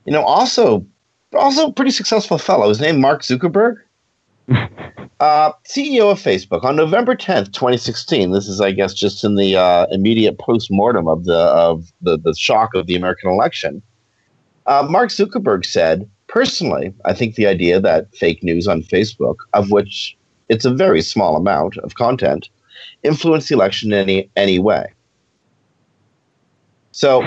you 0.05 0.13
know, 0.13 0.21
also, 0.21 0.85
also 1.33 1.71
pretty 1.71 1.91
successful 1.91 2.37
fellow. 2.37 2.69
His 2.69 2.79
name 2.79 3.01
Mark 3.01 3.23
Zuckerberg, 3.23 3.77
uh, 5.19 5.51
CEO 5.67 6.11
of 6.11 6.19
Facebook. 6.19 6.63
On 6.63 6.75
November 6.75 7.15
tenth, 7.15 7.51
twenty 7.51 7.77
sixteen. 7.77 8.31
This 8.31 8.47
is, 8.47 8.61
I 8.61 8.71
guess, 8.71 8.93
just 8.93 9.23
in 9.23 9.35
the 9.35 9.55
uh, 9.55 9.87
immediate 9.91 10.37
post 10.39 10.71
mortem 10.71 11.07
of 11.07 11.25
the 11.25 11.37
of 11.37 11.91
the 12.01 12.17
the 12.17 12.33
shock 12.35 12.73
of 12.75 12.87
the 12.87 12.95
American 12.95 13.29
election. 13.29 13.81
Uh, 14.65 14.85
Mark 14.89 15.09
Zuckerberg 15.09 15.65
said 15.65 16.09
Personally, 16.27 16.93
I 17.05 17.13
think 17.13 17.35
the 17.35 17.47
idea 17.47 17.79
that 17.79 18.13
fake 18.15 18.43
news 18.43 18.67
on 18.67 18.81
Facebook, 18.81 19.37
of 19.53 19.71
which 19.71 20.17
it's 20.49 20.65
a 20.65 20.73
very 20.73 21.01
small 21.01 21.37
amount 21.37 21.77
of 21.77 21.95
content, 21.95 22.49
influenced 23.03 23.47
the 23.47 23.55
election 23.55 23.93
in 23.93 23.99
any, 23.99 24.29
any 24.35 24.59
way. 24.59 24.91
So 26.91 27.23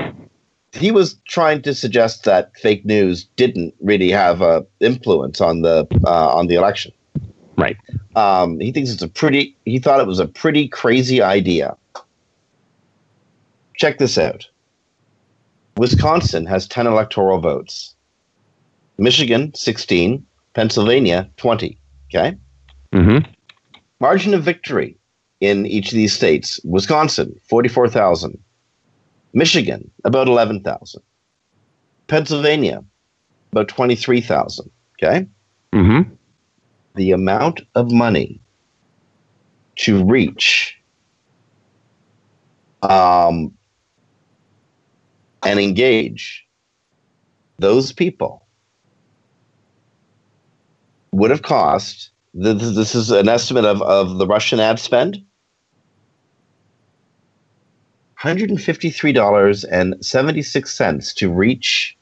he 0.73 0.91
was 0.91 1.15
trying 1.27 1.63
to 1.63 1.75
suggest 1.75 2.25
that 2.25 2.53
fake 2.59 2.85
news 2.85 3.25
didn't 3.37 3.75
really 3.81 4.11
have 4.11 4.43
a 4.43 4.67
influence 4.81 5.41
on 5.41 5.63
the 5.63 5.87
uh, 6.07 6.35
on 6.35 6.47
the 6.47 6.57
election. 6.57 6.93
Right. 7.59 7.77
Um, 8.15 8.61
he 8.61 8.71
thinks 8.71 8.91
it's 8.91 9.03
a 9.03 9.09
pretty. 9.09 9.57
He 9.65 9.81
thought 9.81 10.01
it 10.01 10.07
was 10.07 10.21
a 10.21 10.29
pretty 10.29 10.69
crazy 10.69 11.21
idea. 11.21 11.77
Check 13.75 13.99
this 13.99 14.17
out. 14.17 14.49
Wisconsin 15.77 16.47
has 16.47 16.69
ten 16.69 16.87
electoral 16.87 17.41
votes. 17.41 17.97
Michigan 18.97 19.53
16, 19.55 20.25
Pennsylvania 20.55 21.29
20. 21.37 21.79
Okay. 22.09 22.37
Mm-hmm. 22.93 23.31
Margin 24.01 24.35
of 24.35 24.45
victory 24.45 24.97
in 25.41 25.67
each 25.67 25.89
of 25.89 25.95
these 25.95 26.13
states: 26.13 26.61
Wisconsin 26.65 27.35
44,000, 27.49 28.39
Michigan 29.33 29.91
about 30.05 30.29
11,000, 30.29 31.03
Pennsylvania 32.07 32.85
about 33.51 33.67
23,000. 33.67 34.71
Okay. 34.95 35.27
Mm-hmm. 35.73 36.15
The 36.95 37.13
amount 37.13 37.61
of 37.75 37.93
money 37.93 38.41
to 39.77 40.05
reach 40.05 40.77
um, 42.83 43.53
and 45.45 45.61
engage 45.61 46.47
those 47.59 47.93
people 47.93 48.47
would 51.13 51.31
have 51.31 51.43
cost. 51.43 52.11
This 52.35 52.95
is 52.95 53.11
an 53.11 53.29
estimate 53.29 53.65
of, 53.65 53.81
of 53.83 54.19
the 54.19 54.27
Russian 54.27 54.61
ad 54.61 54.79
spend. 54.79 55.25
$153.76 58.21 61.15
to 61.15 61.33
reach 61.33 61.98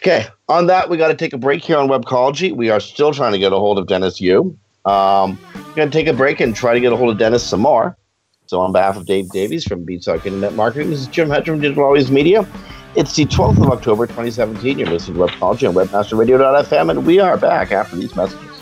Okay, 0.08 0.28
on 0.50 0.68
that, 0.68 0.88
we 0.88 0.98
got 0.98 1.08
to 1.08 1.16
take 1.16 1.34
a 1.34 1.38
break 1.40 1.64
here 1.64 1.78
on 1.78 1.88
Webcology. 1.90 2.56
We 2.56 2.70
are 2.70 2.80
still 2.80 3.12
trying 3.12 3.32
to 3.32 3.40
get 3.40 3.52
a 3.52 3.56
hold 3.56 3.80
of 3.80 3.88
Dennis 3.88 4.22
Yu. 4.22 4.56
Um, 4.86 5.40
we're 5.56 5.74
going 5.74 5.90
to 5.90 5.98
take 5.98 6.06
a 6.06 6.14
break 6.14 6.40
and 6.40 6.56
try 6.56 6.76
to 6.76 6.80
get 6.80 6.94
a 6.94 6.96
hold 6.96 7.10
of 7.10 7.18
Dennis 7.18 7.44
some 7.44 7.62
more. 7.62 7.98
So, 8.46 8.60
on 8.62 8.72
behalf 8.72 8.98
of 8.98 9.08
Dave 9.08 9.32
Davies 9.32 9.64
from 9.64 9.84
Beanstalk 9.84 10.24
Internet 10.28 10.54
Marketing, 10.54 10.92
this 10.92 11.00
is 11.00 11.08
Jim 11.08 11.28
Hedger 11.28 11.54
from 11.54 11.62
Digital 11.62 11.86
Always 11.86 12.12
Media. 12.12 12.48
It's 12.96 13.16
the 13.16 13.26
12th 13.26 13.58
of 13.58 13.72
October, 13.72 14.06
2017. 14.06 14.78
You're 14.78 14.88
listening 14.90 15.18
to 15.18 15.26
Webcology 15.26 15.68
on 15.68 15.74
WebmasterRadio.fm, 15.74 16.92
and 16.92 17.04
we 17.04 17.20
are 17.20 17.36
back 17.36 17.72
after 17.72 17.96
these 17.96 18.16
messages. 18.16 18.62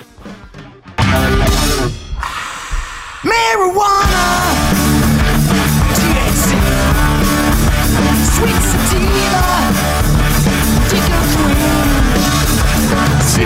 Marijuana, 3.22 4.73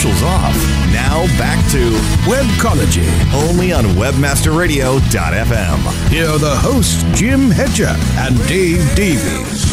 Commercials 0.00 0.22
off. 0.22 0.54
Now 0.94 1.26
back 1.36 1.60
to 1.72 1.90
Webcology. 2.24 3.04
only 3.34 3.70
on 3.70 3.84
WebmasterRadio.fm. 3.84 6.08
Here 6.08 6.26
are 6.26 6.38
the 6.38 6.56
hosts, 6.56 7.02
Jim 7.18 7.50
Hedger 7.50 7.94
and 8.16 8.38
Dave 8.48 8.78
Davies. 8.94 9.64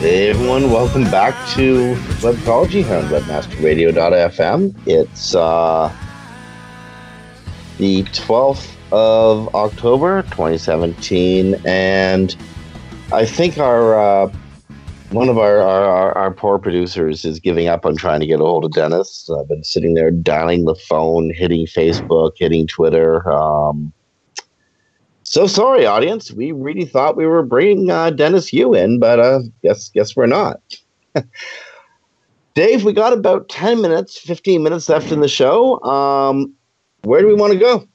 Hey 0.00 0.30
everyone, 0.30 0.72
welcome 0.72 1.04
back 1.04 1.34
to 1.50 1.94
Webcology 2.18 2.84
here 2.84 2.96
on 2.96 3.04
WebmasterRadio.fm. 3.04 4.74
It's 4.84 5.36
uh, 5.36 5.92
the 7.78 8.02
12th 8.02 8.74
of 8.90 9.54
October, 9.54 10.22
2017, 10.22 11.54
and 11.64 12.34
I 13.12 13.24
think 13.24 13.58
our 13.58 14.24
uh, 14.24 14.32
one 15.10 15.28
of 15.28 15.38
our, 15.38 15.58
our, 15.58 16.12
our, 16.16 16.30
poor 16.32 16.58
producers 16.58 17.24
is 17.24 17.38
giving 17.38 17.68
up 17.68 17.86
on 17.86 17.96
trying 17.96 18.20
to 18.20 18.26
get 18.26 18.40
a 18.40 18.44
hold 18.44 18.64
of 18.64 18.72
Dennis. 18.72 19.30
I've 19.30 19.48
been 19.48 19.62
sitting 19.62 19.94
there 19.94 20.10
dialing 20.10 20.64
the 20.64 20.74
phone, 20.74 21.32
hitting 21.32 21.66
Facebook, 21.66 22.32
hitting 22.36 22.66
Twitter. 22.66 23.28
Um, 23.30 23.92
so 25.22 25.46
sorry, 25.46 25.86
audience. 25.86 26.32
We 26.32 26.52
really 26.52 26.84
thought 26.84 27.16
we 27.16 27.26
were 27.26 27.42
bringing 27.42 27.90
uh, 27.90 28.10
Dennis 28.10 28.52
Yu 28.52 28.74
in, 28.74 28.98
but 28.98 29.20
uh, 29.20 29.40
guess 29.62 29.88
guess 29.90 30.16
we're 30.16 30.26
not. 30.26 30.60
Dave, 32.54 32.84
we 32.84 32.92
got 32.92 33.12
about 33.12 33.48
ten 33.48 33.82
minutes, 33.82 34.18
fifteen 34.18 34.62
minutes 34.62 34.88
left 34.88 35.12
in 35.12 35.20
the 35.20 35.28
show. 35.28 35.82
Um, 35.82 36.54
where 37.02 37.20
do 37.20 37.26
we 37.26 37.34
want 37.34 37.52
to 37.52 37.58
go? 37.58 37.86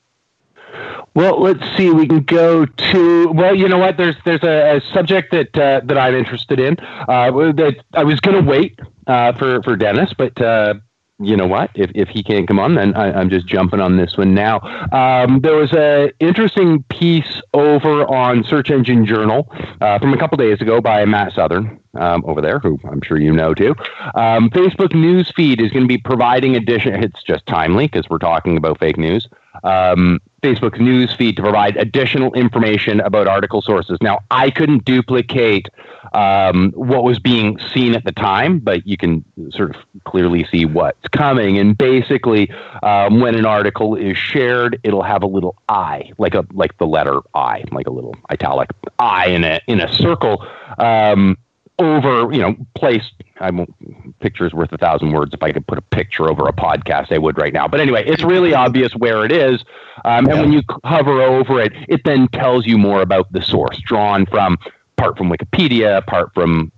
Well, 1.13 1.41
let's 1.41 1.63
see. 1.75 1.91
We 1.91 2.07
can 2.07 2.23
go 2.23 2.65
to. 2.65 3.27
Well, 3.29 3.53
you 3.53 3.67
know 3.67 3.77
what? 3.77 3.97
There's 3.97 4.15
there's 4.23 4.43
a, 4.43 4.77
a 4.77 4.81
subject 4.93 5.31
that 5.31 5.57
uh, 5.57 5.81
that 5.83 5.97
I'm 5.97 6.15
interested 6.15 6.59
in. 6.59 6.77
Uh, 6.79 7.31
that 7.53 7.83
I 7.93 8.03
was 8.03 8.19
going 8.21 8.41
to 8.41 8.49
wait 8.49 8.79
uh, 9.07 9.33
for 9.33 9.61
for 9.63 9.75
Dennis, 9.75 10.13
but 10.17 10.41
uh, 10.41 10.75
you 11.19 11.37
know 11.37 11.47
what? 11.47 11.71
If, 11.75 11.91
if 11.93 12.09
he 12.09 12.23
can't 12.23 12.47
come 12.47 12.59
on, 12.59 12.75
then 12.75 12.95
I, 12.95 13.11
I'm 13.11 13.29
just 13.29 13.45
jumping 13.45 13.79
on 13.79 13.97
this 13.97 14.17
one 14.17 14.33
now. 14.33 14.59
Um, 14.91 15.41
there 15.41 15.55
was 15.55 15.71
a 15.73 16.11
interesting 16.19 16.83
piece 16.83 17.41
over 17.53 18.05
on 18.09 18.43
Search 18.43 18.71
Engine 18.71 19.05
Journal 19.05 19.47
uh, 19.81 19.99
from 19.99 20.13
a 20.13 20.17
couple 20.17 20.37
days 20.37 20.61
ago 20.61 20.81
by 20.81 21.05
Matt 21.05 21.33
Southern 21.33 21.79
um, 21.99 22.23
over 22.25 22.41
there, 22.41 22.59
who 22.59 22.79
I'm 22.89 23.01
sure 23.01 23.19
you 23.19 23.33
know 23.33 23.53
too. 23.53 23.75
Um, 24.15 24.49
Facebook 24.49 24.95
news 24.95 25.31
feed 25.35 25.61
is 25.61 25.71
going 25.71 25.83
to 25.83 25.87
be 25.87 25.97
providing 25.97 26.55
addition. 26.55 27.03
It's 27.03 27.21
just 27.23 27.45
timely 27.45 27.87
because 27.87 28.09
we're 28.09 28.17
talking 28.17 28.57
about 28.57 28.79
fake 28.79 28.97
news. 28.97 29.27
Um, 29.63 30.19
Facebook's 30.41 30.79
news 30.79 31.13
feed 31.13 31.35
to 31.35 31.41
provide 31.41 31.77
additional 31.77 32.33
information 32.33 32.99
about 32.99 33.27
article 33.27 33.61
sources. 33.61 33.97
Now, 34.01 34.19
I 34.31 34.49
couldn't 34.49 34.85
duplicate 34.85 35.67
um, 36.13 36.71
what 36.71 37.03
was 37.03 37.19
being 37.19 37.59
seen 37.73 37.93
at 37.93 38.03
the 38.05 38.11
time, 38.11 38.59
but 38.59 38.85
you 38.87 38.97
can 38.97 39.23
sort 39.51 39.75
of 39.75 39.81
clearly 40.03 40.45
see 40.51 40.65
what's 40.65 41.07
coming. 41.09 41.59
And 41.59 41.77
basically, 41.77 42.51
um, 42.81 43.19
when 43.19 43.35
an 43.35 43.45
article 43.45 43.95
is 43.95 44.17
shared, 44.17 44.79
it'll 44.83 45.03
have 45.03 45.21
a 45.21 45.27
little 45.27 45.55
I, 45.69 46.11
like 46.17 46.33
a 46.33 46.45
like 46.51 46.77
the 46.79 46.87
letter 46.87 47.19
I, 47.35 47.63
like 47.71 47.87
a 47.87 47.91
little 47.91 48.15
italic 48.31 48.71
I 48.97 49.27
in 49.27 49.43
a 49.43 49.61
in 49.67 49.79
a 49.79 49.93
circle. 49.93 50.45
Um, 50.77 51.37
over, 51.81 52.33
you 52.33 52.41
know, 52.41 52.55
placed. 52.75 53.13
I 53.39 53.49
won't. 53.49 53.73
Picture's 54.19 54.53
worth 54.53 54.71
a 54.71 54.77
thousand 54.77 55.11
words. 55.11 55.33
If 55.33 55.41
I 55.41 55.51
could 55.51 55.65
put 55.65 55.77
a 55.77 55.81
picture 55.81 56.29
over 56.29 56.47
a 56.47 56.53
podcast, 56.53 57.11
I 57.11 57.17
would 57.17 57.37
right 57.37 57.53
now. 57.53 57.67
But 57.67 57.79
anyway, 57.79 58.03
it's 58.05 58.23
really 58.23 58.53
obvious 58.65 58.93
where 58.95 59.25
it 59.25 59.31
is, 59.31 59.63
um, 60.05 60.27
and 60.27 60.39
when 60.39 60.53
you 60.53 60.61
hover 60.83 61.21
over 61.21 61.59
it, 61.59 61.73
it 61.87 62.01
then 62.05 62.27
tells 62.29 62.65
you 62.65 62.77
more 62.77 63.01
about 63.01 63.31
the 63.31 63.41
source, 63.41 63.79
drawn 63.81 64.25
from 64.25 64.57
part 64.97 65.17
from 65.17 65.29
Wikipedia, 65.29 66.05
part 66.05 66.33
from 66.33 66.71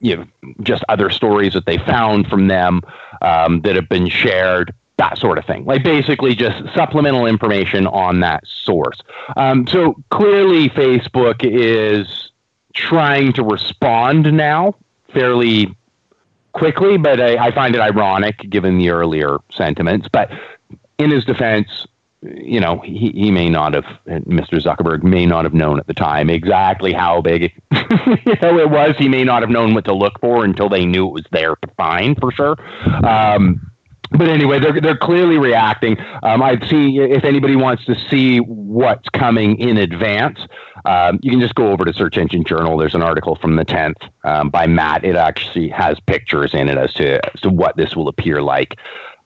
you 0.00 0.16
know 0.16 0.26
just 0.62 0.82
other 0.88 1.10
stories 1.10 1.52
that 1.52 1.66
they 1.66 1.78
found 1.78 2.26
from 2.26 2.48
them 2.48 2.82
um, 3.22 3.60
that 3.62 3.76
have 3.76 3.88
been 3.88 4.08
shared 4.08 4.74
that 5.00 5.16
sort 5.16 5.38
of 5.38 5.46
thing. 5.46 5.64
Like 5.64 5.82
basically 5.82 6.34
just 6.34 6.62
supplemental 6.74 7.26
information 7.26 7.86
on 7.86 8.20
that 8.20 8.46
source. 8.46 9.00
Um, 9.36 9.66
so 9.66 9.94
clearly, 10.10 10.68
Facebook 10.68 11.40
is 11.42 12.19
trying 12.74 13.32
to 13.34 13.42
respond 13.42 14.32
now 14.32 14.74
fairly 15.12 15.74
quickly, 16.52 16.96
but 16.98 17.20
I, 17.20 17.46
I 17.46 17.50
find 17.52 17.74
it 17.74 17.80
ironic 17.80 18.38
given 18.50 18.78
the 18.78 18.90
earlier 18.90 19.38
sentiments. 19.50 20.08
But 20.10 20.30
in 20.98 21.10
his 21.10 21.24
defense, 21.24 21.86
you 22.22 22.60
know, 22.60 22.80
he, 22.80 23.10
he 23.12 23.30
may 23.30 23.48
not 23.48 23.74
have, 23.74 23.86
Mr. 24.06 24.60
Zuckerberg 24.60 25.02
may 25.02 25.24
not 25.24 25.44
have 25.44 25.54
known 25.54 25.78
at 25.78 25.86
the 25.86 25.94
time 25.94 26.28
exactly 26.28 26.92
how 26.92 27.22
big 27.22 27.52
you 27.72 28.36
know, 28.42 28.58
it 28.58 28.70
was. 28.70 28.94
He 28.98 29.08
may 29.08 29.24
not 29.24 29.42
have 29.42 29.50
known 29.50 29.74
what 29.74 29.84
to 29.86 29.94
look 29.94 30.20
for 30.20 30.44
until 30.44 30.68
they 30.68 30.84
knew 30.84 31.08
it 31.08 31.12
was 31.12 31.24
there 31.30 31.56
to 31.56 31.68
find 31.76 32.18
for 32.18 32.30
sure. 32.30 32.56
Um, 33.04 33.69
but 34.10 34.28
anyway, 34.28 34.58
they're 34.58 34.80
they're 34.80 34.96
clearly 34.96 35.38
reacting. 35.38 35.96
Um, 36.22 36.42
I'd 36.42 36.64
see 36.68 36.98
if 36.98 37.24
anybody 37.24 37.54
wants 37.54 37.84
to 37.84 37.94
see 38.08 38.38
what's 38.38 39.08
coming 39.10 39.58
in 39.58 39.76
advance, 39.76 40.40
um, 40.84 41.20
you 41.22 41.30
can 41.30 41.40
just 41.40 41.54
go 41.54 41.70
over 41.70 41.84
to 41.84 41.92
Search 41.92 42.18
Engine 42.18 42.44
Journal. 42.44 42.76
There's 42.76 42.94
an 42.94 43.02
article 43.02 43.36
from 43.36 43.56
the 43.56 43.64
10th 43.64 44.08
um, 44.24 44.50
by 44.50 44.66
Matt. 44.66 45.04
It 45.04 45.16
actually 45.16 45.68
has 45.68 45.98
pictures 46.00 46.54
in 46.54 46.68
it 46.68 46.76
as 46.76 46.92
to 46.94 47.24
as 47.32 47.40
to 47.42 47.50
what 47.50 47.76
this 47.76 47.94
will 47.94 48.08
appear 48.08 48.42
like, 48.42 48.76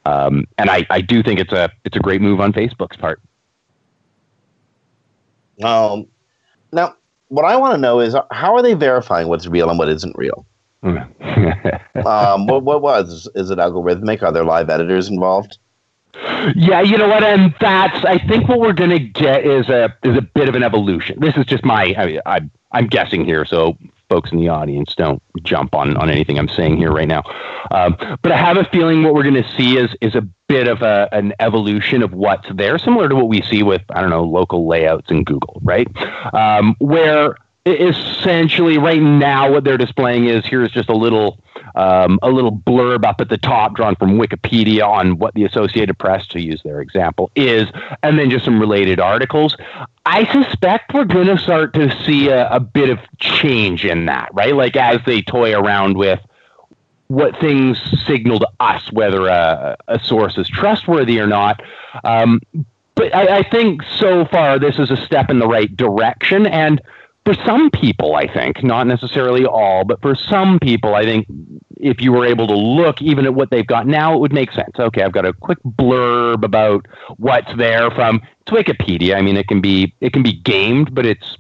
um, 0.05 0.47
and 0.59 0.69
I, 0.69 0.87
I 0.91 1.01
do 1.01 1.23
think 1.23 1.41
it's 1.41 1.53
a 1.53 1.71
it's 1.85 1.97
a 1.97 2.01
great 2.01 2.21
move 2.21 2.41
on 2.41 2.53
Facebook's 2.53 2.97
part. 2.97 3.21
Um, 5.63 6.09
now, 6.73 6.97
what 7.29 7.45
I 7.45 7.57
want 7.57 7.75
to 7.75 7.79
know 7.79 8.01
is 8.01 8.15
how 8.33 8.55
are 8.55 8.63
they 8.63 8.75
verifying 8.75 9.29
what's 9.29 9.47
real 9.47 9.71
and 9.71 9.79
what 9.79 9.89
isn't 9.89 10.17
real? 10.19 10.45
um, 12.05 12.47
what 12.47 12.63
what 12.63 12.83
was 12.83 13.29
is 13.35 13.51
it 13.51 13.59
algorithmic? 13.59 14.23
Are 14.23 14.33
there 14.33 14.45
live 14.45 14.69
editors 14.69 15.09
involved? 15.09 15.59
Yeah, 16.55 16.83
you 16.83 16.99
know 16.99 17.09
what, 17.09 17.25
and 17.25 17.55
that's 17.59 18.05
I 18.05 18.19
think 18.19 18.49
what 18.49 18.61
we're 18.61 18.75
gonna 18.75 18.99
get 18.99 19.47
is 19.47 19.69
a 19.69 19.97
is 20.03 20.17
a 20.17 20.23
bit 20.23 20.49
of 20.49 20.55
an 20.55 20.63
evolution. 20.63 21.19
This 21.21 21.37
is 21.37 21.47
just 21.47 21.65
my 21.65 21.95
I, 21.97 22.21
I 22.27 22.41
I'm 22.73 22.87
guessing 22.87 23.25
here, 23.25 23.45
so 23.45 23.79
folks 24.11 24.31
in 24.31 24.39
the 24.39 24.49
audience 24.49 24.95
don't 24.95 25.23
jump 25.43 25.75
on 25.75 25.97
on 25.97 26.11
anything 26.11 26.39
I'm 26.39 26.49
saying 26.49 26.77
here 26.77 26.93
right 26.93 27.09
now. 27.09 27.23
Um, 27.71 27.97
but 28.23 28.31
I 28.31 28.37
have 28.37 28.59
a 28.59 28.65
feeling 28.65 29.03
what 29.03 29.15
we're 29.15 29.23
going 29.23 29.43
to 29.43 29.57
see 29.57 29.79
is 29.79 29.91
is 30.01 30.15
a 30.15 30.23
bit 30.49 30.69
of 30.69 30.83
a, 30.83 31.09
an 31.13 31.33
evolution 31.41 32.03
of 32.03 32.13
what's 32.13 32.47
there, 32.55 32.79
similar 32.79 33.09
to 33.09 33.15
what 33.15 33.29
we 33.29 33.43
see 33.43 33.63
with 33.63 33.83
I 33.91 34.01
don't 34.03 34.11
know 34.11 34.25
local 34.25 34.69
layouts 34.69 35.11
in 35.11 35.25
Google, 35.25 35.61
right? 35.65 35.89
Um, 36.35 36.77
where 36.79 37.37
essentially 37.67 38.77
right 38.77 39.01
now 39.01 39.51
what 39.51 39.65
they're 39.65 39.79
displaying 39.79 40.27
is 40.27 40.45
here's 40.45 40.71
just 40.71 40.91
a 40.91 40.95
little 40.95 41.39
um, 41.75 42.19
a 42.23 42.31
little 42.31 42.53
blurb 42.53 43.07
up 43.07 43.23
at 43.23 43.31
the 43.31 43.39
top 43.39 43.75
drawn 43.75 43.97
from 43.97 44.19
wikipedia 44.19 44.87
on 44.87 45.19
what 45.19 45.33
the 45.33 45.45
associated 45.45 45.99
press 45.99 46.27
to 46.27 46.41
use 46.41 46.63
their 46.63 46.83
example 46.83 47.31
is 47.35 47.67
and 48.03 48.19
then 48.19 48.29
just 48.29 48.45
some 48.45 48.61
related 48.61 49.01
articles. 49.01 49.57
I 50.05 50.31
suspect 50.31 50.93
we're 50.93 51.07
going 51.07 51.29
to 51.29 51.39
start 51.39 51.73
to 51.75 51.91
see 52.05 52.29
a, 52.29 52.51
a 52.51 52.61
bit 52.61 52.91
of 52.91 52.99
change 53.19 53.87
in 53.87 54.07
that 54.07 54.29
right? 54.35 54.55
Like 54.55 54.77
as 54.77 55.01
they 55.07 55.23
toy 55.23 55.55
around 55.55 55.97
with 55.97 56.21
what 57.07 57.39
things 57.41 57.81
signal 58.07 58.41
to 58.41 58.49
us 58.61 58.93
whether 58.93 59.27
a, 59.29 59.77
a 59.89 59.99
source 60.01 60.37
is 60.37 60.49
trustworthy 60.49 61.19
or 61.19 61.27
not. 61.27 61.63
Um, 62.05 62.43
but 62.95 63.15
I, 63.15 63.39
I 63.39 63.43
think 63.49 63.83
so 63.83 64.27
far 64.27 64.59
this 64.59 64.79
is 64.79 64.91
a 64.91 64.99
step 64.99 65.31
in 65.31 65.39
the 65.39 65.49
right 65.49 65.75
direction 65.75 66.47
and 66.47 66.83
for 67.25 67.35
some 67.47 67.71
people, 67.71 68.17
I 68.17 68.27
think, 68.27 68.63
not 68.63 68.87
necessarily 68.87 69.47
all, 69.47 69.85
but 69.85 70.01
for 70.03 70.15
some 70.15 70.59
people, 70.59 70.95
I 70.95 71.05
think 71.05 71.27
if 71.79 72.01
you 72.01 72.13
were 72.13 72.27
able 72.27 72.47
to 72.47 72.57
look 72.57 73.01
even 73.01 73.25
at 73.25 73.35
what 73.35 73.51
they've 73.51 73.67
got 73.67 73.87
now, 73.87 74.15
it 74.15 74.21
would 74.21 74.33
make 74.33 74.53
sense. 74.53 74.79
Okay, 74.79 75.03
I've 75.03 75.13
got 75.13 75.25
a 75.25 75.33
quick 75.33 75.59
blurb 75.65 76.45
about 76.45 76.87
what's 77.17 77.55
there 77.57 77.91
from 77.91 78.21
it's 78.43 78.51
Wikipedia. 78.51 79.17
I 79.17 79.23
mean, 79.23 79.37
it 79.37 79.49
can 79.49 79.61
be 79.61 79.95
it 80.01 80.13
can 80.13 80.23
be 80.23 80.35
gamed, 80.35 80.95
but 80.95 81.07
it's 81.07 81.39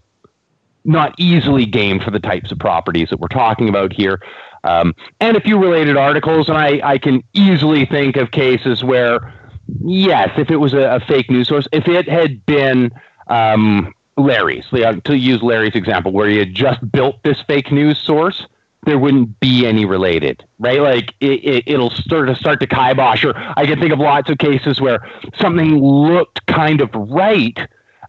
not 0.85 1.14
easily 1.18 1.66
gamed 1.66 2.03
for 2.03 2.11
the 2.11 2.20
types 2.20 2.51
of 2.51 2.59
properties 2.59 3.11
that 3.11 3.20
we're 3.20 3.28
talking 3.28 3.68
about 3.68 3.93
here. 3.93 4.20
Um, 4.64 4.95
and 5.20 5.37
a 5.37 5.41
few 5.41 5.59
related 5.59 5.97
articles, 5.97 6.49
and 6.49 6.57
I, 6.57 6.80
I 6.82 6.99
can 6.99 7.22
easily 7.35 7.85
think 7.85 8.16
of 8.16 8.30
cases 8.30 8.82
where, 8.82 9.35
yes, 9.82 10.30
if 10.39 10.51
it 10.51 10.57
was 10.57 10.72
a, 10.72 10.97
a 10.97 11.01
fake 11.01 11.30
news 11.30 11.49
source, 11.49 11.68
if 11.72 11.87
it 11.89 12.09
had 12.09 12.45
been 12.47 12.91
um, 13.26 13.95
Larry's, 14.17 14.67
to 14.71 15.17
use 15.17 15.43
Larry's 15.43 15.75
example, 15.75 16.12
where 16.12 16.29
he 16.29 16.39
had 16.39 16.55
just 16.55 16.91
built 16.93 17.23
this 17.23 17.41
fake 17.43 17.73
news 17.73 17.99
source, 17.99 18.47
there 18.85 18.99
wouldn't 18.99 19.41
be 19.41 19.67
any 19.67 19.85
related, 19.85 20.45
right? 20.59 20.81
Like 20.81 21.15
it, 21.21 21.65
it, 21.67 21.79
will 21.79 21.91
start 21.91 22.29
to 22.29 22.37
start 22.37 22.61
to 22.61 22.67
kibosh. 22.67 23.25
Or 23.25 23.33
I 23.37 23.67
can 23.67 23.81
think 23.81 23.93
of 23.93 23.99
lots 23.99 24.31
of 24.31 24.39
cases 24.39 24.81
where 24.81 25.09
something 25.39 25.79
looked 25.79 26.47
kind 26.47 26.81
of 26.81 26.91
right, 26.95 27.59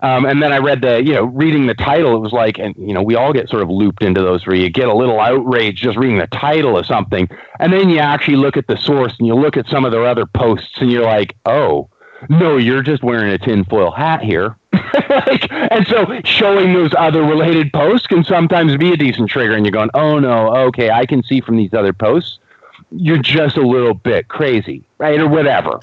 um, 0.01 0.25
and 0.25 0.41
then 0.43 0.51
I 0.51 0.57
read 0.57 0.81
the, 0.81 1.03
you 1.03 1.13
know, 1.13 1.23
reading 1.23 1.67
the 1.67 1.73
title, 1.73 2.15
it 2.15 2.19
was 2.19 2.33
like, 2.33 2.59
and 2.59 2.75
you 2.77 2.93
know, 2.93 3.01
we 3.01 3.15
all 3.15 3.33
get 3.33 3.49
sort 3.49 3.63
of 3.63 3.69
looped 3.69 4.03
into 4.03 4.21
those 4.21 4.45
where 4.45 4.55
you 4.55 4.69
get 4.69 4.87
a 4.87 4.93
little 4.93 5.19
outraged 5.19 5.81
just 5.81 5.97
reading 5.97 6.17
the 6.17 6.27
title 6.27 6.77
of 6.77 6.85
something, 6.85 7.27
and 7.59 7.71
then 7.71 7.89
you 7.89 7.99
actually 7.99 8.37
look 8.37 8.57
at 8.57 8.67
the 8.67 8.77
source 8.77 9.13
and 9.17 9.27
you 9.27 9.35
look 9.35 9.57
at 9.57 9.67
some 9.67 9.85
of 9.85 9.91
their 9.91 10.05
other 10.05 10.25
posts, 10.25 10.77
and 10.77 10.91
you're 10.91 11.05
like, 11.05 11.35
oh, 11.45 11.89
no, 12.29 12.57
you're 12.57 12.81
just 12.81 13.03
wearing 13.03 13.31
a 13.31 13.37
tinfoil 13.37 13.91
hat 13.91 14.21
here. 14.21 14.57
like, 15.09 15.49
and 15.75 15.87
so 15.87 16.21
showing 16.23 16.73
those 16.73 16.91
other 16.97 17.21
related 17.21 17.71
posts 17.73 18.07
can 18.07 18.23
sometimes 18.23 18.77
be 18.77 18.93
a 18.93 18.97
decent 18.97 19.29
trigger, 19.29 19.53
and 19.53 19.65
you're 19.65 19.71
going, 19.71 19.89
oh 19.93 20.19
no, 20.19 20.55
okay, 20.67 20.89
I 20.89 21.05
can 21.05 21.23
see 21.23 21.41
from 21.41 21.57
these 21.57 21.73
other 21.73 21.93
posts, 21.93 22.39
you're 22.91 23.21
just 23.21 23.57
a 23.57 23.65
little 23.65 23.93
bit 23.93 24.27
crazy, 24.27 24.83
right, 24.97 25.19
or 25.19 25.27
whatever. 25.27 25.79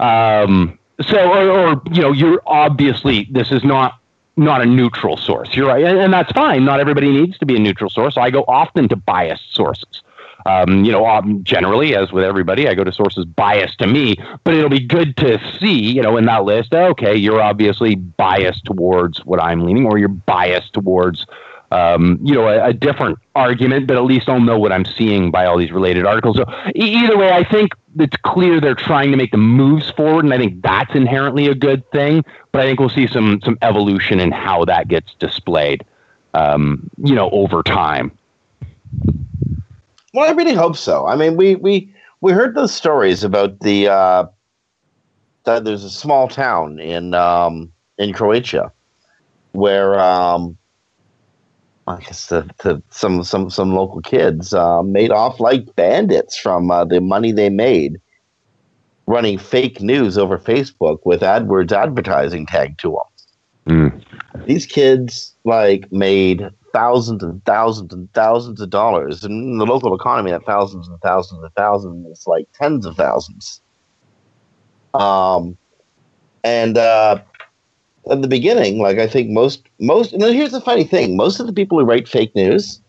Um, 0.00 0.78
so, 1.00 1.18
or, 1.18 1.50
or 1.50 1.82
you 1.92 2.02
know, 2.02 2.12
you're 2.12 2.42
obviously 2.46 3.28
this 3.30 3.52
is 3.52 3.64
not 3.64 3.98
not 4.36 4.62
a 4.62 4.66
neutral 4.66 5.16
source. 5.16 5.54
You're 5.54 5.68
right, 5.68 5.84
and, 5.84 5.98
and 5.98 6.12
that's 6.12 6.32
fine. 6.32 6.64
Not 6.64 6.80
everybody 6.80 7.10
needs 7.10 7.38
to 7.38 7.46
be 7.46 7.56
a 7.56 7.58
neutral 7.58 7.90
source. 7.90 8.16
I 8.16 8.30
go 8.30 8.44
often 8.48 8.88
to 8.88 8.96
biased 8.96 9.54
sources. 9.54 10.02
Um, 10.46 10.84
you 10.84 10.92
know, 10.92 11.06
um, 11.06 11.42
generally, 11.42 11.96
as 11.96 12.12
with 12.12 12.22
everybody, 12.22 12.68
I 12.68 12.74
go 12.74 12.84
to 12.84 12.92
sources 12.92 13.24
biased 13.24 13.78
to 13.78 13.86
me, 13.86 14.16
but 14.44 14.54
it'll 14.54 14.68
be 14.68 14.80
good 14.80 15.16
to 15.18 15.40
see, 15.58 15.92
you 15.92 16.02
know, 16.02 16.18
in 16.18 16.26
that 16.26 16.44
list, 16.44 16.74
okay, 16.74 17.16
you're 17.16 17.40
obviously 17.40 17.94
biased 17.94 18.64
towards 18.64 19.24
what 19.24 19.42
I'm 19.42 19.64
leaning, 19.64 19.86
or 19.86 19.96
you're 19.96 20.08
biased 20.08 20.74
towards, 20.74 21.26
um, 21.70 22.18
you 22.22 22.34
know, 22.34 22.48
a, 22.48 22.68
a, 22.68 22.72
different 22.74 23.18
argument, 23.34 23.86
but 23.86 23.96
at 23.96 24.04
least 24.04 24.28
I'll 24.28 24.38
know 24.38 24.58
what 24.58 24.70
I'm 24.70 24.84
seeing 24.84 25.30
by 25.30 25.46
all 25.46 25.56
these 25.56 25.72
related 25.72 26.04
articles. 26.04 26.36
So 26.36 26.44
either 26.74 27.16
way, 27.16 27.32
I 27.32 27.42
think 27.42 27.72
it's 27.98 28.16
clear 28.18 28.60
they're 28.60 28.74
trying 28.74 29.12
to 29.12 29.16
make 29.16 29.30
the 29.30 29.38
moves 29.38 29.90
forward, 29.92 30.26
and 30.26 30.34
I 30.34 30.36
think 30.36 30.62
that's 30.62 30.94
inherently 30.94 31.46
a 31.46 31.54
good 31.54 31.90
thing. 31.90 32.22
But 32.52 32.60
I 32.60 32.64
think 32.64 32.80
we'll 32.80 32.90
see 32.90 33.06
some 33.06 33.40
some 33.42 33.56
evolution 33.62 34.20
in 34.20 34.30
how 34.30 34.66
that 34.66 34.88
gets 34.88 35.14
displayed, 35.14 35.84
um, 36.34 36.90
you 37.02 37.14
know, 37.14 37.30
over 37.30 37.62
time. 37.62 38.12
Well, 40.14 40.28
I 40.28 40.32
really 40.32 40.54
hope 40.54 40.76
so. 40.76 41.08
I 41.08 41.16
mean, 41.16 41.36
we 41.36 41.56
we 41.56 41.92
we 42.20 42.32
heard 42.32 42.54
those 42.54 42.72
stories 42.72 43.24
about 43.24 43.58
the 43.60 43.88
uh, 43.88 44.26
that 45.42 45.64
there's 45.64 45.82
a 45.82 45.90
small 45.90 46.28
town 46.28 46.78
in 46.78 47.14
um, 47.14 47.72
in 47.98 48.12
Croatia 48.12 48.72
where 49.52 49.98
um, 49.98 50.56
I 51.88 51.98
guess 51.98 52.26
the, 52.28 52.48
the, 52.62 52.80
some 52.90 53.24
some 53.24 53.50
some 53.50 53.74
local 53.74 54.00
kids 54.02 54.54
uh, 54.54 54.84
made 54.84 55.10
off 55.10 55.40
like 55.40 55.74
bandits 55.74 56.38
from 56.38 56.70
uh, 56.70 56.84
the 56.84 57.00
money 57.00 57.32
they 57.32 57.50
made 57.50 58.00
running 59.06 59.36
fake 59.36 59.80
news 59.80 60.16
over 60.16 60.38
Facebook 60.38 61.00
with 61.04 61.22
AdWords 61.22 61.72
advertising 61.72 62.46
tagged 62.46 62.78
to 62.80 63.00
them. 63.66 63.90
Mm. 63.90 64.04
These 64.46 64.66
kids 64.66 65.34
like 65.44 65.90
made 65.92 66.50
thousands 66.72 67.22
and 67.22 67.44
thousands 67.44 67.92
and 67.92 68.12
thousands 68.14 68.60
of 68.60 68.70
dollars. 68.70 69.24
And 69.24 69.52
in 69.52 69.58
the 69.58 69.66
local 69.66 69.94
economy, 69.94 70.32
that 70.32 70.44
thousands 70.44 70.88
and 70.88 71.00
thousands 71.00 71.42
and 71.42 71.52
thousands 71.54 72.06
is 72.06 72.26
like 72.26 72.46
tens 72.52 72.84
of 72.84 72.96
thousands. 72.96 73.60
Um, 74.92 75.56
and 76.42 76.76
uh, 76.76 77.20
at 78.10 78.22
the 78.22 78.28
beginning, 78.28 78.78
like 78.78 78.98
I 78.98 79.06
think 79.06 79.30
most 79.30 79.62
most. 79.78 80.12
And 80.12 80.22
here's 80.22 80.52
the 80.52 80.60
funny 80.60 80.84
thing: 80.84 81.16
most 81.16 81.40
of 81.40 81.46
the 81.46 81.52
people 81.52 81.78
who 81.78 81.84
write 81.84 82.08
fake 82.08 82.34
news, 82.34 82.80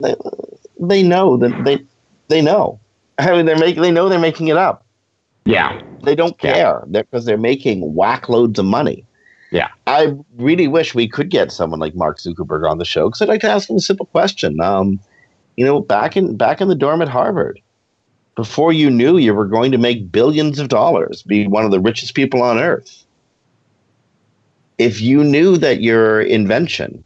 they, 0.00 0.14
they 0.80 1.02
know 1.02 1.36
that 1.36 1.64
they 1.64 1.84
they 2.28 2.42
know. 2.42 2.78
I 3.18 3.30
mean, 3.32 3.46
they're 3.46 3.58
making 3.58 3.82
they 3.82 3.90
know 3.90 4.08
they're 4.08 4.18
making 4.18 4.48
it 4.48 4.56
up. 4.56 4.84
Yeah, 5.46 5.80
They 6.02 6.14
don't 6.14 6.38
care 6.38 6.84
because 6.90 7.24
they're 7.24 7.36
making 7.36 7.94
whack 7.94 8.28
loads 8.28 8.58
of 8.58 8.64
money. 8.64 9.03
Yeah. 9.54 9.68
I 9.86 10.12
really 10.36 10.66
wish 10.66 10.96
we 10.96 11.08
could 11.08 11.30
get 11.30 11.52
someone 11.52 11.78
like 11.78 11.94
Mark 11.94 12.18
Zuckerberg 12.18 12.68
on 12.68 12.78
the 12.78 12.84
show 12.84 13.08
because 13.08 13.22
I'd 13.22 13.28
like 13.28 13.40
to 13.42 13.48
ask 13.48 13.70
him 13.70 13.76
a 13.76 13.80
simple 13.80 14.06
question. 14.06 14.60
Um, 14.60 14.98
you 15.56 15.64
know, 15.64 15.80
back 15.80 16.16
in 16.16 16.36
back 16.36 16.60
in 16.60 16.66
the 16.66 16.74
dorm 16.74 17.00
at 17.00 17.08
Harvard, 17.08 17.60
before 18.34 18.72
you 18.72 18.90
knew 18.90 19.16
you 19.16 19.32
were 19.32 19.46
going 19.46 19.70
to 19.70 19.78
make 19.78 20.10
billions 20.10 20.58
of 20.58 20.68
dollars, 20.68 21.22
be 21.22 21.46
one 21.46 21.64
of 21.64 21.70
the 21.70 21.78
richest 21.78 22.16
people 22.16 22.42
on 22.42 22.58
earth. 22.58 23.06
If 24.78 25.00
you 25.00 25.22
knew 25.22 25.56
that 25.58 25.80
your 25.80 26.20
invention 26.20 27.04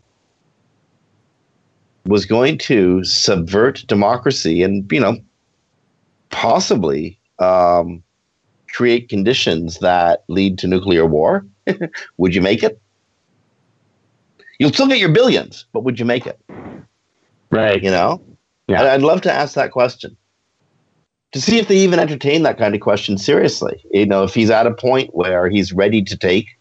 was 2.07 2.25
going 2.25 2.57
to 2.57 3.05
subvert 3.05 3.85
democracy 3.87 4.63
and 4.63 4.91
you 4.91 5.01
know 5.01 5.19
possibly 6.31 7.21
um, 7.41 8.03
create 8.73 9.11
conditions 9.11 9.81
that 9.81 10.25
lead 10.29 10.57
to 10.61 10.67
nuclear 10.67 11.05
war, 11.05 11.45
would 12.17 12.35
you 12.35 12.43
make 12.43 12.63
it? 12.63 12.81
You'll 14.59 14.73
still 14.73 14.89
get 14.89 14.99
your 14.99 15.13
billions, 15.13 15.67
but 15.73 15.85
would 15.85 15.99
you 15.99 16.05
make 16.05 16.27
it? 16.27 16.41
Right. 17.51 17.83
You 17.83 17.91
know? 17.91 18.23
Yeah. 18.67 18.93
I'd, 18.93 19.03
love 19.03 19.23
to 19.23 19.33
ask 19.33 19.55
that 19.55 19.71
question 19.71 20.17
to 21.33 21.41
see 21.41 21.59
if 21.59 21.69
they 21.69 21.77
even 21.79 21.99
entertain 21.99 22.43
that 22.43 22.59
kind 22.59 22.75
of 22.75 22.81
question 22.81 23.19
seriously. 23.19 23.83
You 23.93 24.07
know, 24.07 24.25
if 24.25 24.35
he's 24.35 24.51
at 24.51 24.67
a 24.67 24.75
point 24.75 25.15
where 25.15 25.49
he's 25.49 25.73
ready 25.73 26.03
to 26.03 26.17
take 26.17 26.59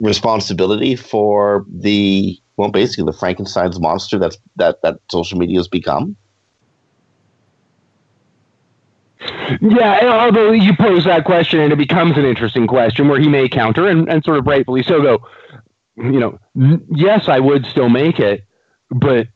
responsibility 0.00 0.96
for 0.96 1.64
the 1.68 2.38
well, 2.56 2.70
basically 2.70 3.04
the 3.04 3.18
Frankenstein's 3.18 3.80
monster 3.80 4.18
that's 4.18 4.38
that 4.56 4.82
that 4.82 5.00
social 5.10 5.38
media 5.38 5.58
has 5.58 5.68
become. 5.68 6.16
Yeah, 9.60 10.18
although 10.20 10.52
you 10.52 10.76
pose 10.76 11.04
that 11.04 11.24
question 11.24 11.60
and 11.60 11.72
it 11.72 11.76
becomes 11.76 12.16
an 12.16 12.24
interesting 12.24 12.66
question 12.66 13.08
where 13.08 13.20
he 13.20 13.28
may 13.28 13.48
counter 13.48 13.86
and, 13.86 14.08
and 14.08 14.24
sort 14.24 14.38
of 14.38 14.46
rightfully 14.46 14.82
so 14.82 15.02
go, 15.02 15.28
you 15.96 16.20
know, 16.20 16.38
yes, 16.90 17.28
I 17.28 17.38
would 17.40 17.66
still 17.66 17.88
make 17.88 18.18
it, 18.18 18.46
but 18.90 19.28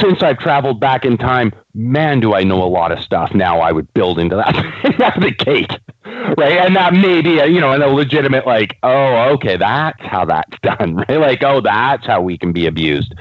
since 0.00 0.22
I've 0.22 0.38
traveled 0.38 0.80
back 0.80 1.04
in 1.04 1.18
time, 1.18 1.52
man, 1.74 2.20
do 2.20 2.34
I 2.34 2.44
know 2.44 2.62
a 2.62 2.68
lot 2.68 2.92
of 2.92 3.00
stuff 3.00 3.34
now 3.34 3.60
I 3.60 3.72
would 3.72 3.92
build 3.92 4.18
into 4.18 4.36
that 4.36 4.54
the 5.20 5.32
gate. 5.32 5.72
Right. 6.04 6.58
And 6.58 6.76
that 6.76 6.92
may 6.92 7.20
be 7.22 7.38
a, 7.38 7.46
you 7.46 7.60
know, 7.60 7.72
in 7.72 7.82
a 7.82 7.88
legitimate 7.88 8.46
like, 8.46 8.78
oh, 8.82 9.30
okay, 9.34 9.56
that's 9.56 10.00
how 10.00 10.24
that's 10.24 10.56
done. 10.62 10.96
Right. 10.96 11.18
Like, 11.18 11.42
oh, 11.42 11.60
that's 11.60 12.06
how 12.06 12.22
we 12.22 12.38
can 12.38 12.52
be 12.52 12.66
abused. 12.66 13.14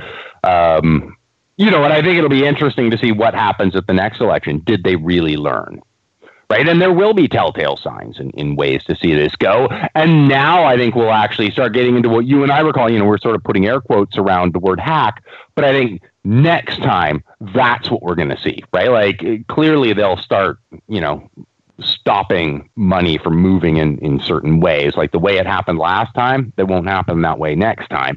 Um, 0.44 1.17
you 1.58 1.72
know, 1.72 1.84
and 1.84 1.92
I 1.92 2.02
think 2.02 2.18
it'll 2.18 2.30
be 2.30 2.46
interesting 2.46 2.92
to 2.92 2.98
see 2.98 3.12
what 3.12 3.34
happens 3.34 3.76
at 3.76 3.88
the 3.88 3.94
next 3.94 4.22
election. 4.22 4.60
Did 4.60 4.84
they 4.84 4.96
really 4.96 5.38
learn? 5.38 5.82
Right. 6.50 6.66
And 6.66 6.82
there 6.82 6.94
will 6.94 7.14
be 7.14 7.28
telltale 7.28 7.76
signs 7.76 8.22
in, 8.22 8.30
in 8.30 8.56
ways 8.56 8.82
to 8.86 8.96
see 8.96 9.14
this 9.14 9.36
go. 9.36 9.68
And 9.96 10.30
now 10.30 10.64
I 10.64 10.78
think 10.78 10.96
we'll 10.96 11.12
actually 11.12 11.52
start 11.52 11.74
getting 11.74 11.98
into 11.98 12.08
what 12.08 12.26
you 12.26 12.42
and 12.42 12.54
I 12.54 12.64
were 12.64 12.72
calling, 12.72 12.94
you 12.94 13.00
know, 13.00 13.06
we're 13.06 13.18
sort 13.18 13.36
of 13.36 13.44
putting 13.44 13.66
air 13.66 13.82
quotes 13.82 14.18
around 14.18 14.54
the 14.54 14.60
word 14.60 14.80
hack. 14.80 15.26
But 15.56 15.66
I 15.66 15.74
think 15.74 16.04
next 16.24 16.78
time 16.78 17.22
that's 17.54 17.92
what 17.92 18.02
we're 18.02 18.16
going 18.16 18.30
to 18.30 18.40
see. 18.40 18.64
Right. 18.72 18.90
Like 18.90 19.48
clearly 19.48 19.92
they'll 19.92 20.16
start, 20.16 20.60
you 20.88 21.02
know, 21.02 21.30
stopping 21.82 22.70
money 22.78 23.18
from 23.18 23.36
moving 23.36 23.76
in, 23.76 23.98
in 23.98 24.22
certain 24.22 24.62
ways. 24.62 24.96
Like 24.96 25.12
the 25.12 25.20
way 25.20 25.40
it 25.40 25.46
happened 25.46 25.80
last 25.80 26.14
time, 26.14 26.54
it 26.56 26.64
won't 26.64 26.88
happen 26.88 27.22
that 27.24 27.40
way 27.40 27.56
next 27.56 27.90
time. 27.90 28.16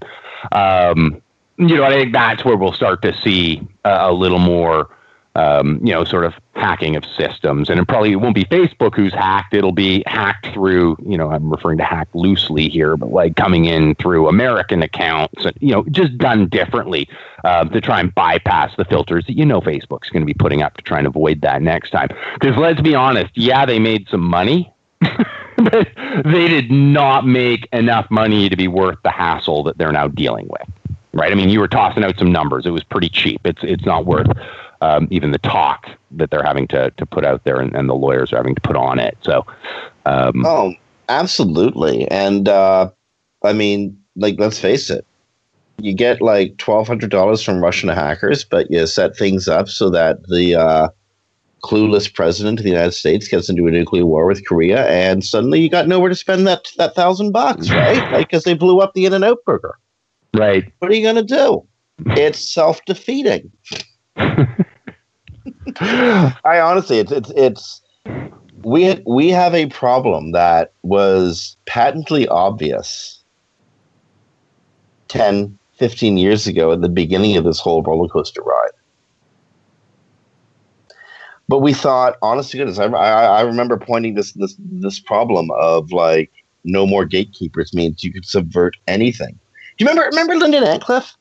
Um, 0.53 1.21
you 1.61 1.77
know, 1.77 1.85
I 1.85 1.91
think 1.91 2.13
that's 2.13 2.45
where 2.45 2.57
we'll 2.57 2.73
start 2.73 3.03
to 3.03 3.17
see 3.21 3.61
a, 3.85 4.09
a 4.09 4.13
little 4.13 4.39
more, 4.39 4.89
um, 5.35 5.79
you 5.85 5.93
know, 5.93 6.05
sort 6.05 6.25
of 6.25 6.33
hacking 6.55 6.97
of 6.97 7.05
systems. 7.05 7.69
And 7.69 7.79
it 7.79 7.87
probably 7.87 8.17
won't 8.17 8.35
be 8.35 8.45
Facebook 8.45 8.95
who's 8.95 9.13
hacked. 9.13 9.53
It'll 9.53 9.71
be 9.71 10.03
hacked 10.07 10.47
through, 10.55 10.97
you 11.05 11.19
know, 11.19 11.31
I'm 11.31 11.51
referring 11.51 11.77
to 11.77 11.85
hack 11.85 12.09
loosely 12.15 12.71
here, 12.71 12.97
but 12.97 13.13
like 13.13 13.37
coming 13.37 13.67
in 13.67 13.95
through 13.97 14.27
American 14.29 14.83
accounts 14.83 15.45
and, 15.45 15.55
you 15.61 15.73
know, 15.73 15.85
just 15.91 16.17
done 16.17 16.49
differently 16.49 17.07
uh, 17.45 17.65
to 17.65 17.81
try 17.81 18.01
and 18.01 18.15
bypass 18.15 18.75
the 18.77 18.87
filters 18.87 19.27
that 19.27 19.37
you 19.37 19.45
know 19.45 19.61
Facebook's 19.61 20.09
going 20.09 20.23
to 20.23 20.27
be 20.27 20.35
putting 20.35 20.63
up 20.63 20.79
to 20.79 20.83
try 20.83 20.97
and 20.97 21.07
avoid 21.07 21.43
that 21.43 21.61
next 21.61 21.91
time. 21.91 22.09
Because 22.41 22.57
let's 22.57 22.81
be 22.81 22.95
honest, 22.95 23.37
yeah, 23.37 23.67
they 23.67 23.79
made 23.79 24.09
some 24.09 24.23
money. 24.23 24.73
but 25.01 25.89
they 26.25 26.49
did 26.49 26.71
not 26.71 27.27
make 27.27 27.69
enough 27.75 28.11
money 28.11 28.49
to 28.49 28.57
be 28.57 28.67
worth 28.67 28.99
the 29.03 29.11
hassle 29.11 29.63
that 29.63 29.77
they're 29.77 29.93
now 29.93 30.09
dealing 30.09 30.49
with 30.49 30.67
right? 31.13 31.33
I 31.33 31.35
mean, 31.35 31.49
you 31.49 31.61
were 31.61 31.69
tossing 31.69 32.05
out 32.05 32.19
some 32.19 32.33
numbers. 32.33 32.67
It 32.67 32.71
was 32.71 32.85
pretty 32.85 33.09
cheap. 33.09 33.41
It's 33.45 33.63
it's 33.63 33.85
not 33.85 34.07
worth 34.07 34.29
um, 34.81 35.09
even 35.11 35.31
the 35.33 35.39
talk 35.39 35.89
that 36.13 36.31
they're 36.31 36.43
having 36.43 36.67
to 36.69 36.91
to 36.91 37.07
put 37.07 37.25
out 37.25 37.45
there, 37.45 37.61
and, 37.61 37.75
and 37.75 37.89
the 37.89 37.95
lawyers 37.95 38.33
are 38.33 38.37
having 38.37 38.55
to 38.55 38.61
put 38.61 38.77
on 38.77 38.99
it. 38.99 39.17
So, 39.23 39.47
um, 40.07 40.45
Oh, 40.47 40.75
absolutely. 41.09 42.09
And 42.11 42.49
uh, 42.49 42.91
I 43.45 43.53
mean, 43.53 43.99
like, 44.17 44.37
let's 44.39 44.59
face 44.59 44.91
it. 44.91 45.05
You 45.79 45.95
get 45.95 46.21
like 46.21 46.57
twelve 46.59 46.87
hundred 46.87 47.11
dollars 47.11 47.43
from 47.43 47.63
Russian 47.63 47.89
hackers, 47.89 48.45
but 48.45 48.71
you 48.71 48.87
set 48.87 49.17
things 49.17 49.49
up 49.49 49.69
so 49.69 49.89
that 49.91 50.29
the 50.29 50.55
uh, 50.55 50.89
clueless 51.63 52.13
president 52.13 52.59
of 52.59 52.65
the 52.65 52.71
United 52.71 52.93
States 52.93 53.29
gets 53.29 53.49
into 53.49 53.67
a 53.67 53.71
nuclear 53.71 54.05
war 54.05 54.27
with 54.27 54.47
Korea, 54.47 54.87
and 54.89 55.25
suddenly 55.25 55.61
you 55.61 55.71
got 55.71 55.89
nowhere 55.89 56.11
to 56.11 56.15
spend 56.15 56.47
that 56.47 56.69
that 56.77 56.95
thousand 56.95 57.33
bucks, 57.33 57.71
right? 57.71 58.13
Like, 58.13 58.29
because 58.29 58.45
they 58.45 58.55
blew 58.55 58.81
up 58.81 58.93
the 58.95 59.07
In 59.07 59.15
and 59.15 59.25
Out 59.25 59.39
Burger. 59.47 59.79
Right? 60.35 60.73
What 60.79 60.91
are 60.91 60.95
you 60.95 61.05
gonna 61.05 61.23
do? 61.23 61.67
It's 62.07 62.39
self 62.39 62.85
defeating. 62.85 63.51
I 64.17 64.67
honestly, 66.61 66.99
it's 66.99 67.13
it's 67.13 67.31
it's 67.37 67.83
we 68.63 69.03
we 69.07 69.31
have 69.31 69.55
a 69.55 69.67
problem 69.67 70.33
that 70.33 70.73
was 70.83 71.57
patently 71.67 72.29
obvious 72.29 73.23
10, 75.09 75.59
15 75.75 76.19
years 76.19 76.47
ago 76.47 76.73
at 76.73 76.83
the 76.83 76.89
beginning 76.89 77.37
of 77.37 77.45
this 77.45 77.59
whole 77.59 77.83
roller 77.83 78.09
coaster 78.09 78.43
ride. 78.43 78.71
But 81.49 81.59
we 81.59 81.75
thought, 81.75 82.17
honest 82.23 82.53
to 82.53 82.59
goodness, 82.59 82.79
I, 82.79 82.85
I, 82.85 83.25
I 83.25 83.41
remember 83.41 83.77
pointing 83.77 84.15
this 84.15 84.33
this 84.35 84.55
this 84.59 85.01
problem 85.01 85.51
of 85.51 85.91
like 85.91 86.31
no 86.63 86.87
more 86.87 87.05
gatekeepers 87.05 87.75
means 87.75 88.05
you 88.05 88.13
could 88.13 88.25
subvert 88.25 88.77
anything. 88.87 89.40
Do 89.81 89.85
you 89.87 89.91
remember 89.91 90.11
remember 90.11 90.37
Lyndon 90.37 90.63
Antcliffe? 90.65 91.17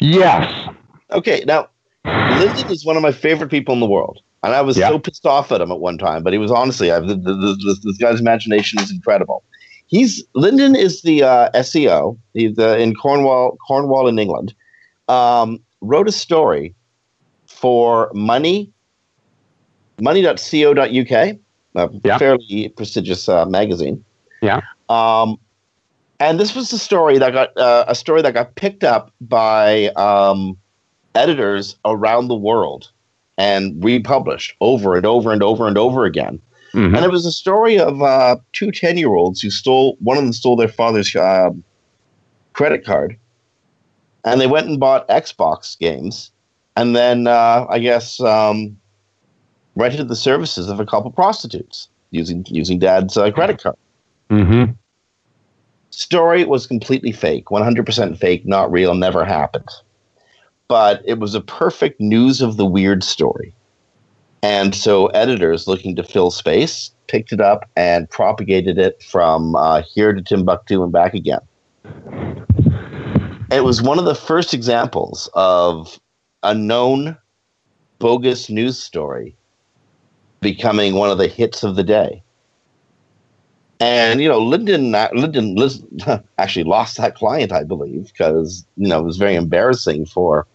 Yes. 0.00 0.74
Okay, 1.10 1.44
now 1.46 1.68
Lyndon 2.06 2.70
is 2.70 2.86
one 2.86 2.96
of 2.96 3.02
my 3.02 3.12
favorite 3.12 3.50
people 3.50 3.74
in 3.74 3.80
the 3.80 3.86
world, 3.86 4.18
and 4.42 4.54
I 4.54 4.62
was 4.62 4.78
Yeah. 4.78 4.88
so 4.88 4.98
pissed 4.98 5.26
off 5.26 5.52
at 5.52 5.60
him 5.60 5.70
at 5.70 5.78
one 5.78 5.98
time. 5.98 6.22
But 6.22 6.32
he 6.32 6.38
was 6.38 6.50
honestly, 6.50 6.90
I, 6.90 7.00
the, 7.00 7.08
the, 7.08 7.34
the, 7.34 7.58
this, 7.66 7.80
this 7.84 7.98
guy's 7.98 8.18
imagination 8.18 8.80
is 8.80 8.90
incredible. 8.90 9.44
He's 9.88 10.24
Lyndon 10.34 10.74
is 10.74 11.02
the 11.02 11.22
uh, 11.22 11.50
SEO. 11.50 12.16
He's 12.32 12.58
uh, 12.58 12.78
in 12.78 12.94
Cornwall, 12.94 13.58
Cornwall 13.66 14.08
in 14.08 14.18
England. 14.18 14.54
Um, 15.08 15.60
wrote 15.82 16.08
a 16.08 16.12
story 16.12 16.74
for 17.46 18.10
Money, 18.14 18.72
Money.co.uk, 20.00 21.12
a 21.12 21.90
Yeah. 22.04 22.16
fairly 22.16 22.72
prestigious 22.74 23.28
uh, 23.28 23.44
magazine. 23.44 24.02
Yeah. 24.40 24.62
Um, 24.88 25.38
and 26.20 26.40
this 26.40 26.54
was 26.54 26.70
the 26.70 26.78
story 26.78 27.18
that 27.18 27.32
got 27.32 27.56
uh, 27.56 27.84
a 27.88 27.94
story 27.94 28.22
that 28.22 28.34
got 28.34 28.54
picked 28.54 28.84
up 28.84 29.12
by 29.20 29.88
um, 29.88 30.56
editors 31.14 31.76
around 31.84 32.28
the 32.28 32.34
world 32.34 32.90
and 33.36 33.82
republished 33.82 34.56
over 34.60 34.96
and 34.96 35.06
over 35.06 35.32
and 35.32 35.42
over 35.42 35.68
and 35.68 35.78
over 35.78 36.04
again. 36.04 36.40
Mhm. 36.72 36.94
And 36.94 37.04
it 37.04 37.10
was 37.10 37.24
a 37.24 37.32
story 37.32 37.78
of 37.78 38.02
uh, 38.02 38.36
two 38.52 38.70
10 38.70 38.98
year 38.98 39.14
olds 39.14 39.40
who 39.40 39.50
stole, 39.50 39.96
one 40.00 40.18
of 40.18 40.24
them 40.24 40.32
stole 40.32 40.56
their 40.56 40.68
father's 40.68 41.14
um 41.16 41.62
credit 42.52 42.84
card. 42.84 43.16
And 44.24 44.40
they 44.40 44.48
went 44.48 44.66
and 44.66 44.80
bought 44.80 45.08
Xbox 45.08 45.78
games. 45.78 46.32
And 46.76 46.94
then, 46.94 47.26
uh, 47.26 47.66
I 47.68 47.78
guess, 47.78 48.20
um, 48.20 48.76
rented 49.76 50.08
the 50.08 50.16
services 50.16 50.68
of 50.68 50.80
a 50.80 50.86
couple 50.86 51.10
prostitutes 51.10 51.88
using, 52.10 52.44
using 52.48 52.78
dad's 52.78 53.16
uh, 53.16 53.30
credit 53.30 53.62
card 53.62 53.76
Mm-hmm. 54.30 54.72
Story 55.90 56.44
was 56.44 56.66
completely 56.66 57.12
fake 57.12 57.46
100% 57.46 58.18
fake 58.18 58.46
not 58.46 58.70
real 58.70 58.94
never 58.94 59.24
happened 59.24 59.68
but 60.68 61.02
it 61.06 61.18
was 61.18 61.34
a 61.34 61.40
perfect 61.40 62.00
news 62.00 62.40
of 62.42 62.56
the 62.56 62.66
weird 62.66 63.02
story 63.02 63.54
And 64.42 64.74
so 64.74 65.06
editors 65.08 65.66
looking 65.66 65.96
to 65.96 66.04
fill 66.04 66.30
space 66.30 66.92
picked 67.08 67.32
it 67.32 67.40
up 67.40 67.68
and 67.76 68.08
propagated 68.08 68.78
it 68.78 69.02
from 69.02 69.56
uh, 69.56 69.82
here 69.82 70.12
to 70.12 70.22
Timbuktu 70.22 70.82
and 70.82 70.92
back 70.92 71.14
again. 71.14 71.40
It 73.50 73.64
was 73.64 73.82
one 73.82 73.98
of 73.98 74.04
the 74.04 74.14
first 74.14 74.54
examples 74.54 75.28
of 75.34 75.98
a 76.42 76.54
known 76.54 77.16
bogus 77.98 78.48
news 78.48 78.78
story 78.78 79.34
becoming 80.40 80.94
one 80.94 81.10
of 81.10 81.18
the 81.18 81.26
hits 81.26 81.64
of 81.64 81.74
the 81.74 81.82
day. 81.82 82.22
And 83.80 84.20
you 84.20 84.28
know, 84.28 84.40
Lyndon 84.40 84.92
Lyndon 84.92 85.56
actually 86.38 86.64
lost 86.64 86.96
that 86.96 87.14
client, 87.14 87.52
I 87.52 87.64
believe, 87.64 88.06
because 88.08 88.66
you 88.76 88.88
know 88.88 88.98
it 89.00 89.04
was 89.04 89.16
very 89.16 89.34
embarrassing 89.34 90.06
for 90.06 90.46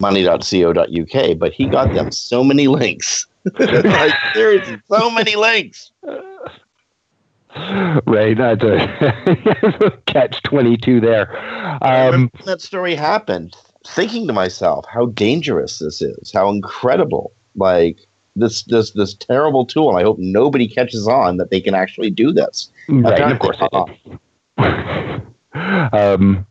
money.co.uk. 0.00 1.38
But 1.38 1.52
he 1.52 1.66
got 1.66 1.92
them 1.92 2.12
so 2.12 2.44
many 2.44 2.68
links, 2.68 3.26
like 3.58 4.14
seriously, 4.34 4.80
so 4.88 5.10
many 5.10 5.34
links. 5.34 5.90
Right, 8.06 8.36
that's 8.36 8.62
a 8.62 9.98
catch 10.06 10.42
twenty 10.42 10.76
two 10.76 11.00
there. 11.00 11.36
Um, 11.82 12.30
when 12.36 12.46
that 12.46 12.60
story 12.60 12.94
happened, 12.94 13.56
thinking 13.86 14.26
to 14.28 14.32
myself, 14.32 14.86
how 14.88 15.06
dangerous 15.06 15.78
this 15.80 16.00
is, 16.00 16.32
how 16.32 16.48
incredible, 16.48 17.32
like 17.56 17.98
this 18.36 18.62
this 18.64 18.90
this 18.92 19.14
terrible 19.14 19.66
tool. 19.66 19.96
I 19.96 20.02
hope 20.02 20.18
nobody 20.18 20.68
catches 20.68 21.06
on 21.06 21.36
that 21.36 21.50
they 21.50 21.60
can 21.60 21.74
actually 21.74 22.10
do 22.10 22.32
this. 22.32 22.70
Right, 22.88 23.20
of 23.20 23.38
course 23.38 23.58
um, 25.92 26.46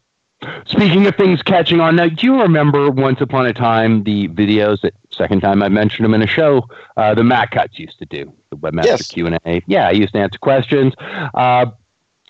speaking 0.65 1.05
of 1.07 1.15
things 1.15 1.41
catching 1.41 1.79
on, 1.79 1.95
now 1.95 2.07
do 2.07 2.25
you 2.25 2.41
remember 2.41 2.89
once 2.89 3.21
upon 3.21 3.45
a 3.45 3.53
time 3.53 4.03
the 4.03 4.27
videos 4.29 4.81
that 4.81 4.93
second 5.11 5.41
time 5.41 5.61
I 5.61 5.69
mentioned 5.69 6.05
them 6.05 6.13
in 6.13 6.21
a 6.21 6.27
show, 6.27 6.67
uh, 6.97 7.13
the 7.13 7.23
Matt 7.23 7.51
Cutts 7.51 7.77
used 7.77 7.99
to 7.99 8.05
do 8.05 8.31
the 8.49 8.57
webmaster 8.57 8.85
Yes. 8.85 9.07
Q 9.07 9.27
and 9.27 9.39
A. 9.45 9.61
Yeah, 9.67 9.87
I 9.87 9.91
used 9.91 10.13
to 10.13 10.19
answer 10.19 10.39
questions. 10.39 10.93
Uh, 11.33 11.67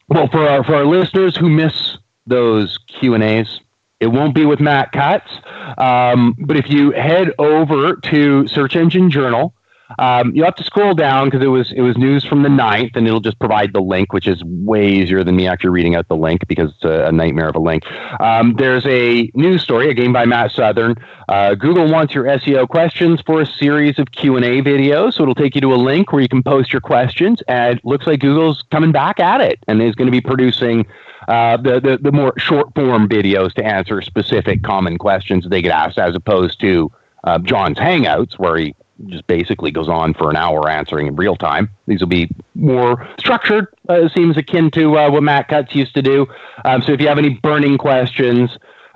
well, 0.08 0.28
for 0.28 0.48
our 0.48 0.64
for 0.64 0.76
our 0.76 0.86
listeners 0.86 1.38
who 1.38 1.50
miss 1.50 1.98
those 2.28 2.78
Q 2.88 3.14
and 3.14 3.24
A's, 3.24 3.62
it 4.02 4.08
won't 4.08 4.36
be 4.36 4.46
with 4.46 4.60
Matt 4.60 4.92
Cutts. 4.92 5.32
Um, 5.78 6.36
but 6.40 6.58
if 6.58 6.70
you 6.70 6.92
head 6.92 7.32
over 7.38 7.96
to 7.96 8.48
Search 8.48 8.76
Engine 8.76 9.10
Journal, 9.10 9.54
um, 10.00 10.34
you 10.34 10.44
have 10.44 10.56
to 10.56 10.64
scroll 10.64 10.94
down 10.94 11.28
because 11.28 11.44
it 11.44 11.50
was 11.50 11.72
it 11.74 11.82
was 11.82 11.98
news 11.98 12.24
from 12.24 12.44
the 12.44 12.50
9th, 12.50 12.96
and 12.96 13.06
it'll 13.08 13.20
just 13.20 13.38
provide 13.40 13.74
the 13.74 13.82
link, 13.82 14.14
which 14.14 14.28
is 14.28 14.42
way 14.44 14.88
easier 14.88 15.24
than 15.24 15.36
me 15.36 15.48
actually 15.48 15.72
reading 15.72 15.96
out 15.96 16.08
the 16.08 16.16
link 16.16 16.48
because 16.48 16.72
it's 16.72 16.84
a, 16.84 17.08
a 17.08 17.12
nightmare 17.12 17.50
of 17.50 17.56
a 17.56 17.60
link. 17.60 17.84
Um, 18.20 18.56
there's 18.58 18.86
a 18.86 19.30
news 19.34 19.62
story, 19.62 19.90
again 19.90 20.14
by 20.14 20.26
Matt 20.26 20.52
Southern. 20.52 20.96
Uh, 21.28 21.56
Google 21.56 21.92
wants 21.92 22.16
your 22.16 22.26
SEO 22.26 22.68
questions 22.70 23.22
for 23.26 23.42
a 23.42 23.46
series 23.46 24.00
of 24.00 24.12
Q 24.12 24.38
and 24.38 24.46
A 24.46 24.62
videos, 24.62 25.16
so 25.16 25.24
it'll 25.24 25.36
take 25.36 25.56
you 25.56 25.62
to 25.62 25.74
a 25.74 25.76
link 25.76 26.12
where 26.12 26.22
you 26.22 26.30
can 26.30 26.42
post 26.42 26.72
your 26.72 26.82
questions. 26.82 27.42
And 27.48 27.80
looks 27.84 28.08
like 28.08 28.22
Google's 28.22 28.64
coming 28.72 28.92
back 28.92 29.20
at 29.20 29.42
it, 29.42 29.60
and 29.68 29.82
is 29.82 29.96
going 29.96 30.08
to 30.08 30.12
be 30.12 30.22
producing 30.22 30.86
uh, 31.28 31.58
the, 31.58 31.80
the 31.80 31.98
the 32.02 32.12
more 32.12 32.34
short 32.38 32.74
form 32.76 33.08
videos 33.08 33.54
to 33.54 33.64
answer 33.64 34.02
specific 34.02 34.64
common 34.64 34.98
questions 34.98 35.44
that 35.44 35.50
they 35.50 35.62
get 35.62 35.72
asked, 35.72 35.98
as 35.98 36.16
opposed 36.16 36.60
to 36.62 36.92
uh, 37.24 37.38
John's 37.40 37.78
Hangouts, 37.78 38.40
where 38.40 38.58
he 38.58 38.76
just 39.08 39.26
basically 39.28 39.72
goes 39.72 39.90
on 39.90 40.14
for 40.14 40.30
an 40.30 40.36
hour 40.36 40.70
answering 40.70 41.08
in 41.08 41.16
real 41.16 41.36
time. 41.36 41.70
These 41.88 42.02
will 42.02 42.08
be 42.08 42.30
more 42.56 43.08
structured. 43.20 43.68
Uh, 43.90 44.10
seems 44.10 44.38
akin 44.38 44.72
to 44.72 44.98
uh, 44.98 45.10
what 45.10 45.24
Matt 45.24 45.48
Cutts 45.48 45.76
used 45.76 45.94
to 45.96 46.02
do. 46.02 46.28
Um, 46.66 46.82
so 46.82 46.92
if 46.92 47.02
you 47.02 47.08
have 47.08 47.18
any 47.18 47.30
burning 47.30 47.78
questions, 47.78 48.52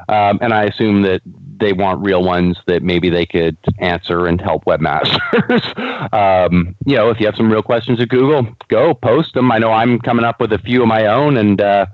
um, 0.09 0.39
and 0.41 0.53
I 0.53 0.65
assume 0.65 1.01
that 1.03 1.21
they 1.57 1.73
want 1.73 2.05
real 2.05 2.23
ones 2.23 2.57
that 2.67 2.83
maybe 2.83 3.09
they 3.09 3.25
could 3.25 3.57
answer 3.79 4.27
and 4.27 4.39
help 4.39 4.65
webmasters. 4.65 6.13
um, 6.13 6.75
you 6.85 6.95
know, 6.95 7.09
if 7.09 7.19
you 7.19 7.25
have 7.25 7.35
some 7.35 7.51
real 7.51 7.63
questions 7.63 7.99
at 8.01 8.09
Google, 8.09 8.47
go 8.67 8.93
post 8.93 9.33
them. 9.33 9.51
I 9.51 9.57
know 9.57 9.71
I'm 9.71 9.99
coming 9.99 10.25
up 10.25 10.39
with 10.39 10.53
a 10.53 10.59
few 10.59 10.81
of 10.81 10.87
my 10.87 11.05
own, 11.07 11.37
and 11.37 11.61
uh, 11.61 11.85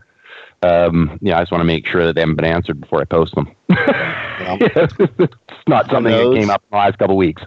um, 0.64 1.18
yeah, 1.22 1.38
I 1.38 1.42
just 1.42 1.52
want 1.52 1.62
to 1.62 1.66
make 1.66 1.88
sure 1.88 2.06
that 2.06 2.14
they 2.14 2.22
haven't 2.22 2.36
been 2.36 2.46
answered 2.46 2.80
before 2.80 3.02
I 3.02 3.06
post 3.06 3.34
them. 3.36 3.50
it's 3.70 5.68
not 5.68 5.90
something 5.90 6.12
that 6.12 6.36
came 6.36 6.50
up 6.50 6.62
in 6.64 6.70
the 6.72 6.78
last 6.78 7.00
couple 7.00 7.18
weeks. 7.18 7.42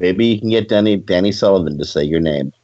Maybe 0.00 0.26
you 0.26 0.40
can 0.40 0.50
get 0.50 0.68
Danny 0.68 0.96
Danny 0.96 1.32
Sullivan 1.32 1.78
to 1.78 1.84
say 1.84 2.02
your 2.04 2.20
name. 2.20 2.52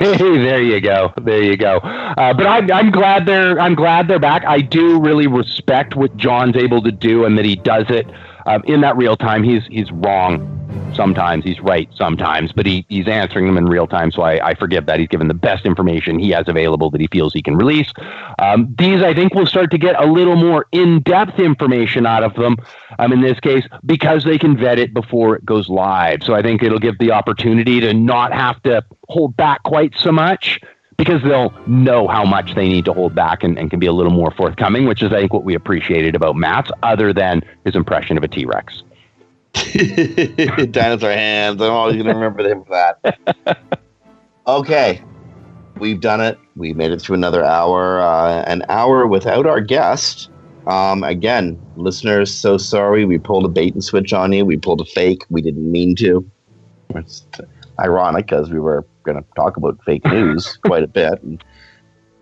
Hey, 0.00 0.16
there 0.16 0.60
you 0.60 0.80
go. 0.80 1.12
There 1.22 1.40
you 1.40 1.56
go. 1.56 1.76
Uh, 1.76 2.34
but 2.34 2.48
I'm, 2.48 2.68
I'm 2.72 2.90
glad 2.90 3.26
they're 3.26 3.60
I'm 3.60 3.76
glad 3.76 4.08
they're 4.08 4.18
back. 4.18 4.44
I 4.44 4.60
do 4.60 5.00
really 5.00 5.28
respect 5.28 5.94
what 5.94 6.16
John's 6.16 6.56
able 6.56 6.82
to 6.82 6.90
do 6.90 7.24
and 7.24 7.38
that 7.38 7.44
he 7.44 7.54
does 7.54 7.84
it 7.88 8.04
um, 8.46 8.64
in 8.66 8.80
that 8.80 8.96
real 8.96 9.16
time. 9.16 9.44
He's 9.44 9.64
he's 9.66 9.92
wrong 9.92 10.63
sometimes. 10.94 11.44
He's 11.44 11.60
right 11.60 11.88
sometimes, 11.94 12.52
but 12.52 12.66
he, 12.66 12.86
he's 12.88 13.08
answering 13.08 13.46
them 13.46 13.56
in 13.56 13.66
real 13.66 13.86
time. 13.86 14.10
So 14.10 14.22
I, 14.22 14.50
I 14.50 14.54
forgive 14.54 14.86
that. 14.86 14.98
He's 15.00 15.08
given 15.08 15.28
the 15.28 15.34
best 15.34 15.66
information 15.66 16.18
he 16.18 16.30
has 16.30 16.48
available 16.48 16.90
that 16.90 17.00
he 17.00 17.08
feels 17.08 17.32
he 17.32 17.42
can 17.42 17.56
release. 17.56 17.92
Um, 18.38 18.74
these 18.78 19.02
I 19.02 19.14
think 19.14 19.34
will 19.34 19.46
start 19.46 19.70
to 19.72 19.78
get 19.78 20.00
a 20.00 20.06
little 20.06 20.36
more 20.36 20.66
in 20.72 21.00
depth 21.02 21.38
information 21.38 22.06
out 22.06 22.22
of 22.22 22.34
them. 22.34 22.56
Um, 22.98 23.12
in 23.12 23.20
this 23.20 23.40
case, 23.40 23.66
because 23.84 24.24
they 24.24 24.38
can 24.38 24.56
vet 24.56 24.78
it 24.78 24.94
before 24.94 25.34
it 25.34 25.44
goes 25.44 25.68
live. 25.68 26.22
So 26.22 26.34
I 26.34 26.42
think 26.42 26.62
it'll 26.62 26.78
give 26.78 26.98
the 26.98 27.10
opportunity 27.10 27.80
to 27.80 27.92
not 27.92 28.32
have 28.32 28.62
to 28.62 28.84
hold 29.08 29.36
back 29.36 29.64
quite 29.64 29.96
so 29.96 30.12
much 30.12 30.60
because 30.96 31.22
they'll 31.22 31.52
know 31.66 32.06
how 32.06 32.24
much 32.24 32.54
they 32.54 32.68
need 32.68 32.84
to 32.84 32.92
hold 32.92 33.14
back 33.14 33.42
and, 33.42 33.58
and 33.58 33.70
can 33.70 33.80
be 33.80 33.86
a 33.86 33.92
little 33.92 34.12
more 34.12 34.30
forthcoming, 34.30 34.86
which 34.86 35.02
is, 35.02 35.12
I 35.12 35.20
think, 35.20 35.32
what 35.32 35.44
we 35.44 35.54
appreciated 35.54 36.14
about 36.14 36.36
Matt's, 36.36 36.70
other 36.82 37.12
than 37.12 37.42
his 37.64 37.74
impression 37.74 38.16
of 38.16 38.22
a 38.22 38.28
T 38.28 38.44
Rex. 38.44 38.82
Dinosaur 40.70 41.10
hands. 41.12 41.60
I'm 41.62 41.70
always 41.72 41.94
going 41.94 42.06
to 42.06 42.14
remember 42.14 42.48
him 42.48 42.64
for 42.64 42.94
that. 43.02 43.58
Okay. 44.46 45.02
We've 45.78 46.00
done 46.00 46.20
it. 46.20 46.38
We 46.54 46.74
made 46.74 46.92
it 46.92 47.00
through 47.00 47.14
another 47.14 47.42
hour. 47.42 48.00
Uh, 48.00 48.42
an 48.42 48.62
hour 48.68 49.06
without 49.06 49.46
our 49.46 49.60
guest. 49.60 50.30
Um, 50.66 51.02
again, 51.02 51.60
listeners, 51.76 52.32
so 52.32 52.58
sorry. 52.58 53.04
We 53.04 53.18
pulled 53.18 53.44
a 53.44 53.48
bait 53.48 53.74
and 53.74 53.82
switch 53.82 54.12
on 54.12 54.32
you. 54.32 54.44
We 54.44 54.56
pulled 54.56 54.80
a 54.80 54.84
fake. 54.84 55.22
We 55.30 55.42
didn't 55.42 55.70
mean 55.70 55.96
to. 55.96 56.30
It's 56.94 57.26
ironic 57.80 58.26
because 58.26 58.50
we 58.50 58.60
were 58.60 58.86
going 59.02 59.16
to 59.16 59.24
talk 59.34 59.56
about 59.56 59.82
fake 59.84 60.04
news 60.04 60.58
quite 60.66 60.82
a 60.82 60.88
bit. 60.88 61.22
And 61.22 61.42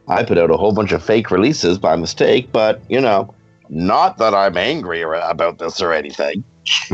I 0.08 0.22
put 0.22 0.38
out 0.38 0.50
a 0.50 0.56
whole 0.56 0.72
bunch 0.72 0.92
of 0.92 1.02
fake 1.02 1.30
releases 1.30 1.78
by 1.78 1.96
mistake, 1.96 2.50
but, 2.52 2.80
you 2.88 3.00
know, 3.00 3.34
not 3.68 4.18
that 4.18 4.34
I'm 4.34 4.56
angry 4.56 5.02
or- 5.02 5.14
about 5.14 5.58
this 5.58 5.80
or 5.82 5.92
anything. 5.92 6.44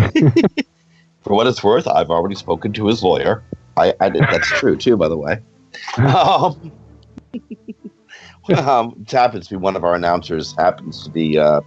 For 1.23 1.35
what 1.35 1.47
it's 1.47 1.63
worth, 1.63 1.87
I've 1.87 2.11
already 2.11 2.35
spoken 2.35 2.73
to 2.75 2.87
his 2.87 3.03
lawyer. 3.03 3.43
I, 3.77 3.95
I 4.01 4.09
that's 4.09 4.49
true 4.49 4.77
too, 4.77 4.97
by 4.97 5.09
the 5.09 5.17
way. 5.17 5.41
Um, 5.97 6.73
um, 8.57 9.07
happens 9.11 9.49
to 9.49 9.55
be 9.55 9.57
one 9.57 9.77
of 9.77 9.85
our 9.85 9.95
announcers. 9.95 10.55
Happens 10.57 11.05
to 11.05 11.11
be, 11.11 11.39
uh, 11.39 11.61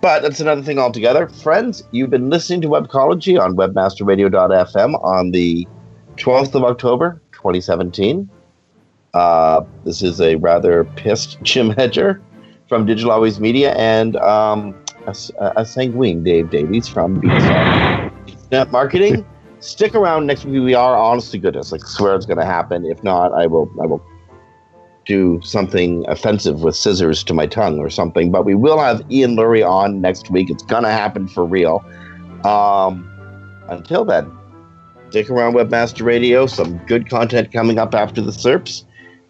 but 0.00 0.22
that's 0.22 0.40
another 0.40 0.62
thing 0.62 0.78
altogether. 0.78 1.28
Friends, 1.28 1.82
you've 1.92 2.10
been 2.10 2.30
listening 2.30 2.60
to 2.62 2.68
Webcology 2.68 3.40
on 3.40 3.56
WebmasterRadio.fm 3.56 5.02
on 5.04 5.30
the 5.30 5.66
12th 6.16 6.54
of 6.54 6.64
October, 6.64 7.20
2017. 7.32 8.28
Uh, 9.14 9.62
this 9.84 10.02
is 10.02 10.20
a 10.20 10.36
rather 10.36 10.84
pissed 10.84 11.40
Jim 11.42 11.70
Hedger 11.70 12.20
from 12.68 12.84
Digital 12.84 13.10
Always 13.10 13.40
Media 13.40 13.72
and 13.74 14.16
um, 14.16 14.74
a, 15.08 15.52
a 15.56 15.66
sanguine 15.66 16.22
Dave 16.22 16.50
Davies 16.50 16.88
from 16.88 17.20
Net 18.50 18.70
Marketing. 18.70 19.26
Stick 19.60 19.94
around 19.94 20.26
next 20.26 20.44
week. 20.44 20.62
We 20.62 20.74
are 20.74 20.96
honest 20.96 21.32
to 21.32 21.38
goodness. 21.38 21.72
Like 21.72 21.82
swear 21.82 22.14
it's 22.14 22.26
going 22.26 22.38
to 22.38 22.44
happen. 22.44 22.86
If 22.86 23.02
not, 23.02 23.32
I 23.32 23.46
will. 23.46 23.68
I 23.82 23.86
will 23.86 24.04
do 25.08 25.40
something 25.42 26.04
offensive 26.06 26.62
with 26.62 26.76
scissors 26.76 27.24
to 27.24 27.34
my 27.34 27.46
tongue 27.46 27.78
or 27.78 27.90
something. 27.90 28.30
But 28.30 28.44
we 28.44 28.54
will 28.54 28.78
have 28.78 29.02
Ian 29.10 29.36
Lurie 29.36 29.66
on 29.68 30.00
next 30.00 30.30
week. 30.30 30.50
It's 30.50 30.62
gonna 30.62 30.92
happen 30.92 31.26
for 31.26 31.44
real. 31.44 31.82
Um, 32.44 33.10
until 33.68 34.04
then, 34.04 34.30
stick 35.08 35.30
around 35.30 35.54
Webmaster 35.54 36.04
Radio. 36.04 36.46
Some 36.46 36.76
good 36.86 37.08
content 37.10 37.50
coming 37.52 37.78
up 37.78 37.94
after 37.94 38.20
the 38.20 38.32
SERPs, 38.32 38.84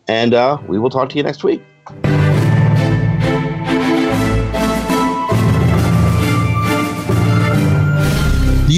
and 0.08 0.34
uh, 0.34 0.58
we 0.66 0.78
will 0.78 0.90
talk 0.90 1.08
to 1.10 1.16
you 1.16 1.22
next 1.22 1.44
week. 1.44 1.62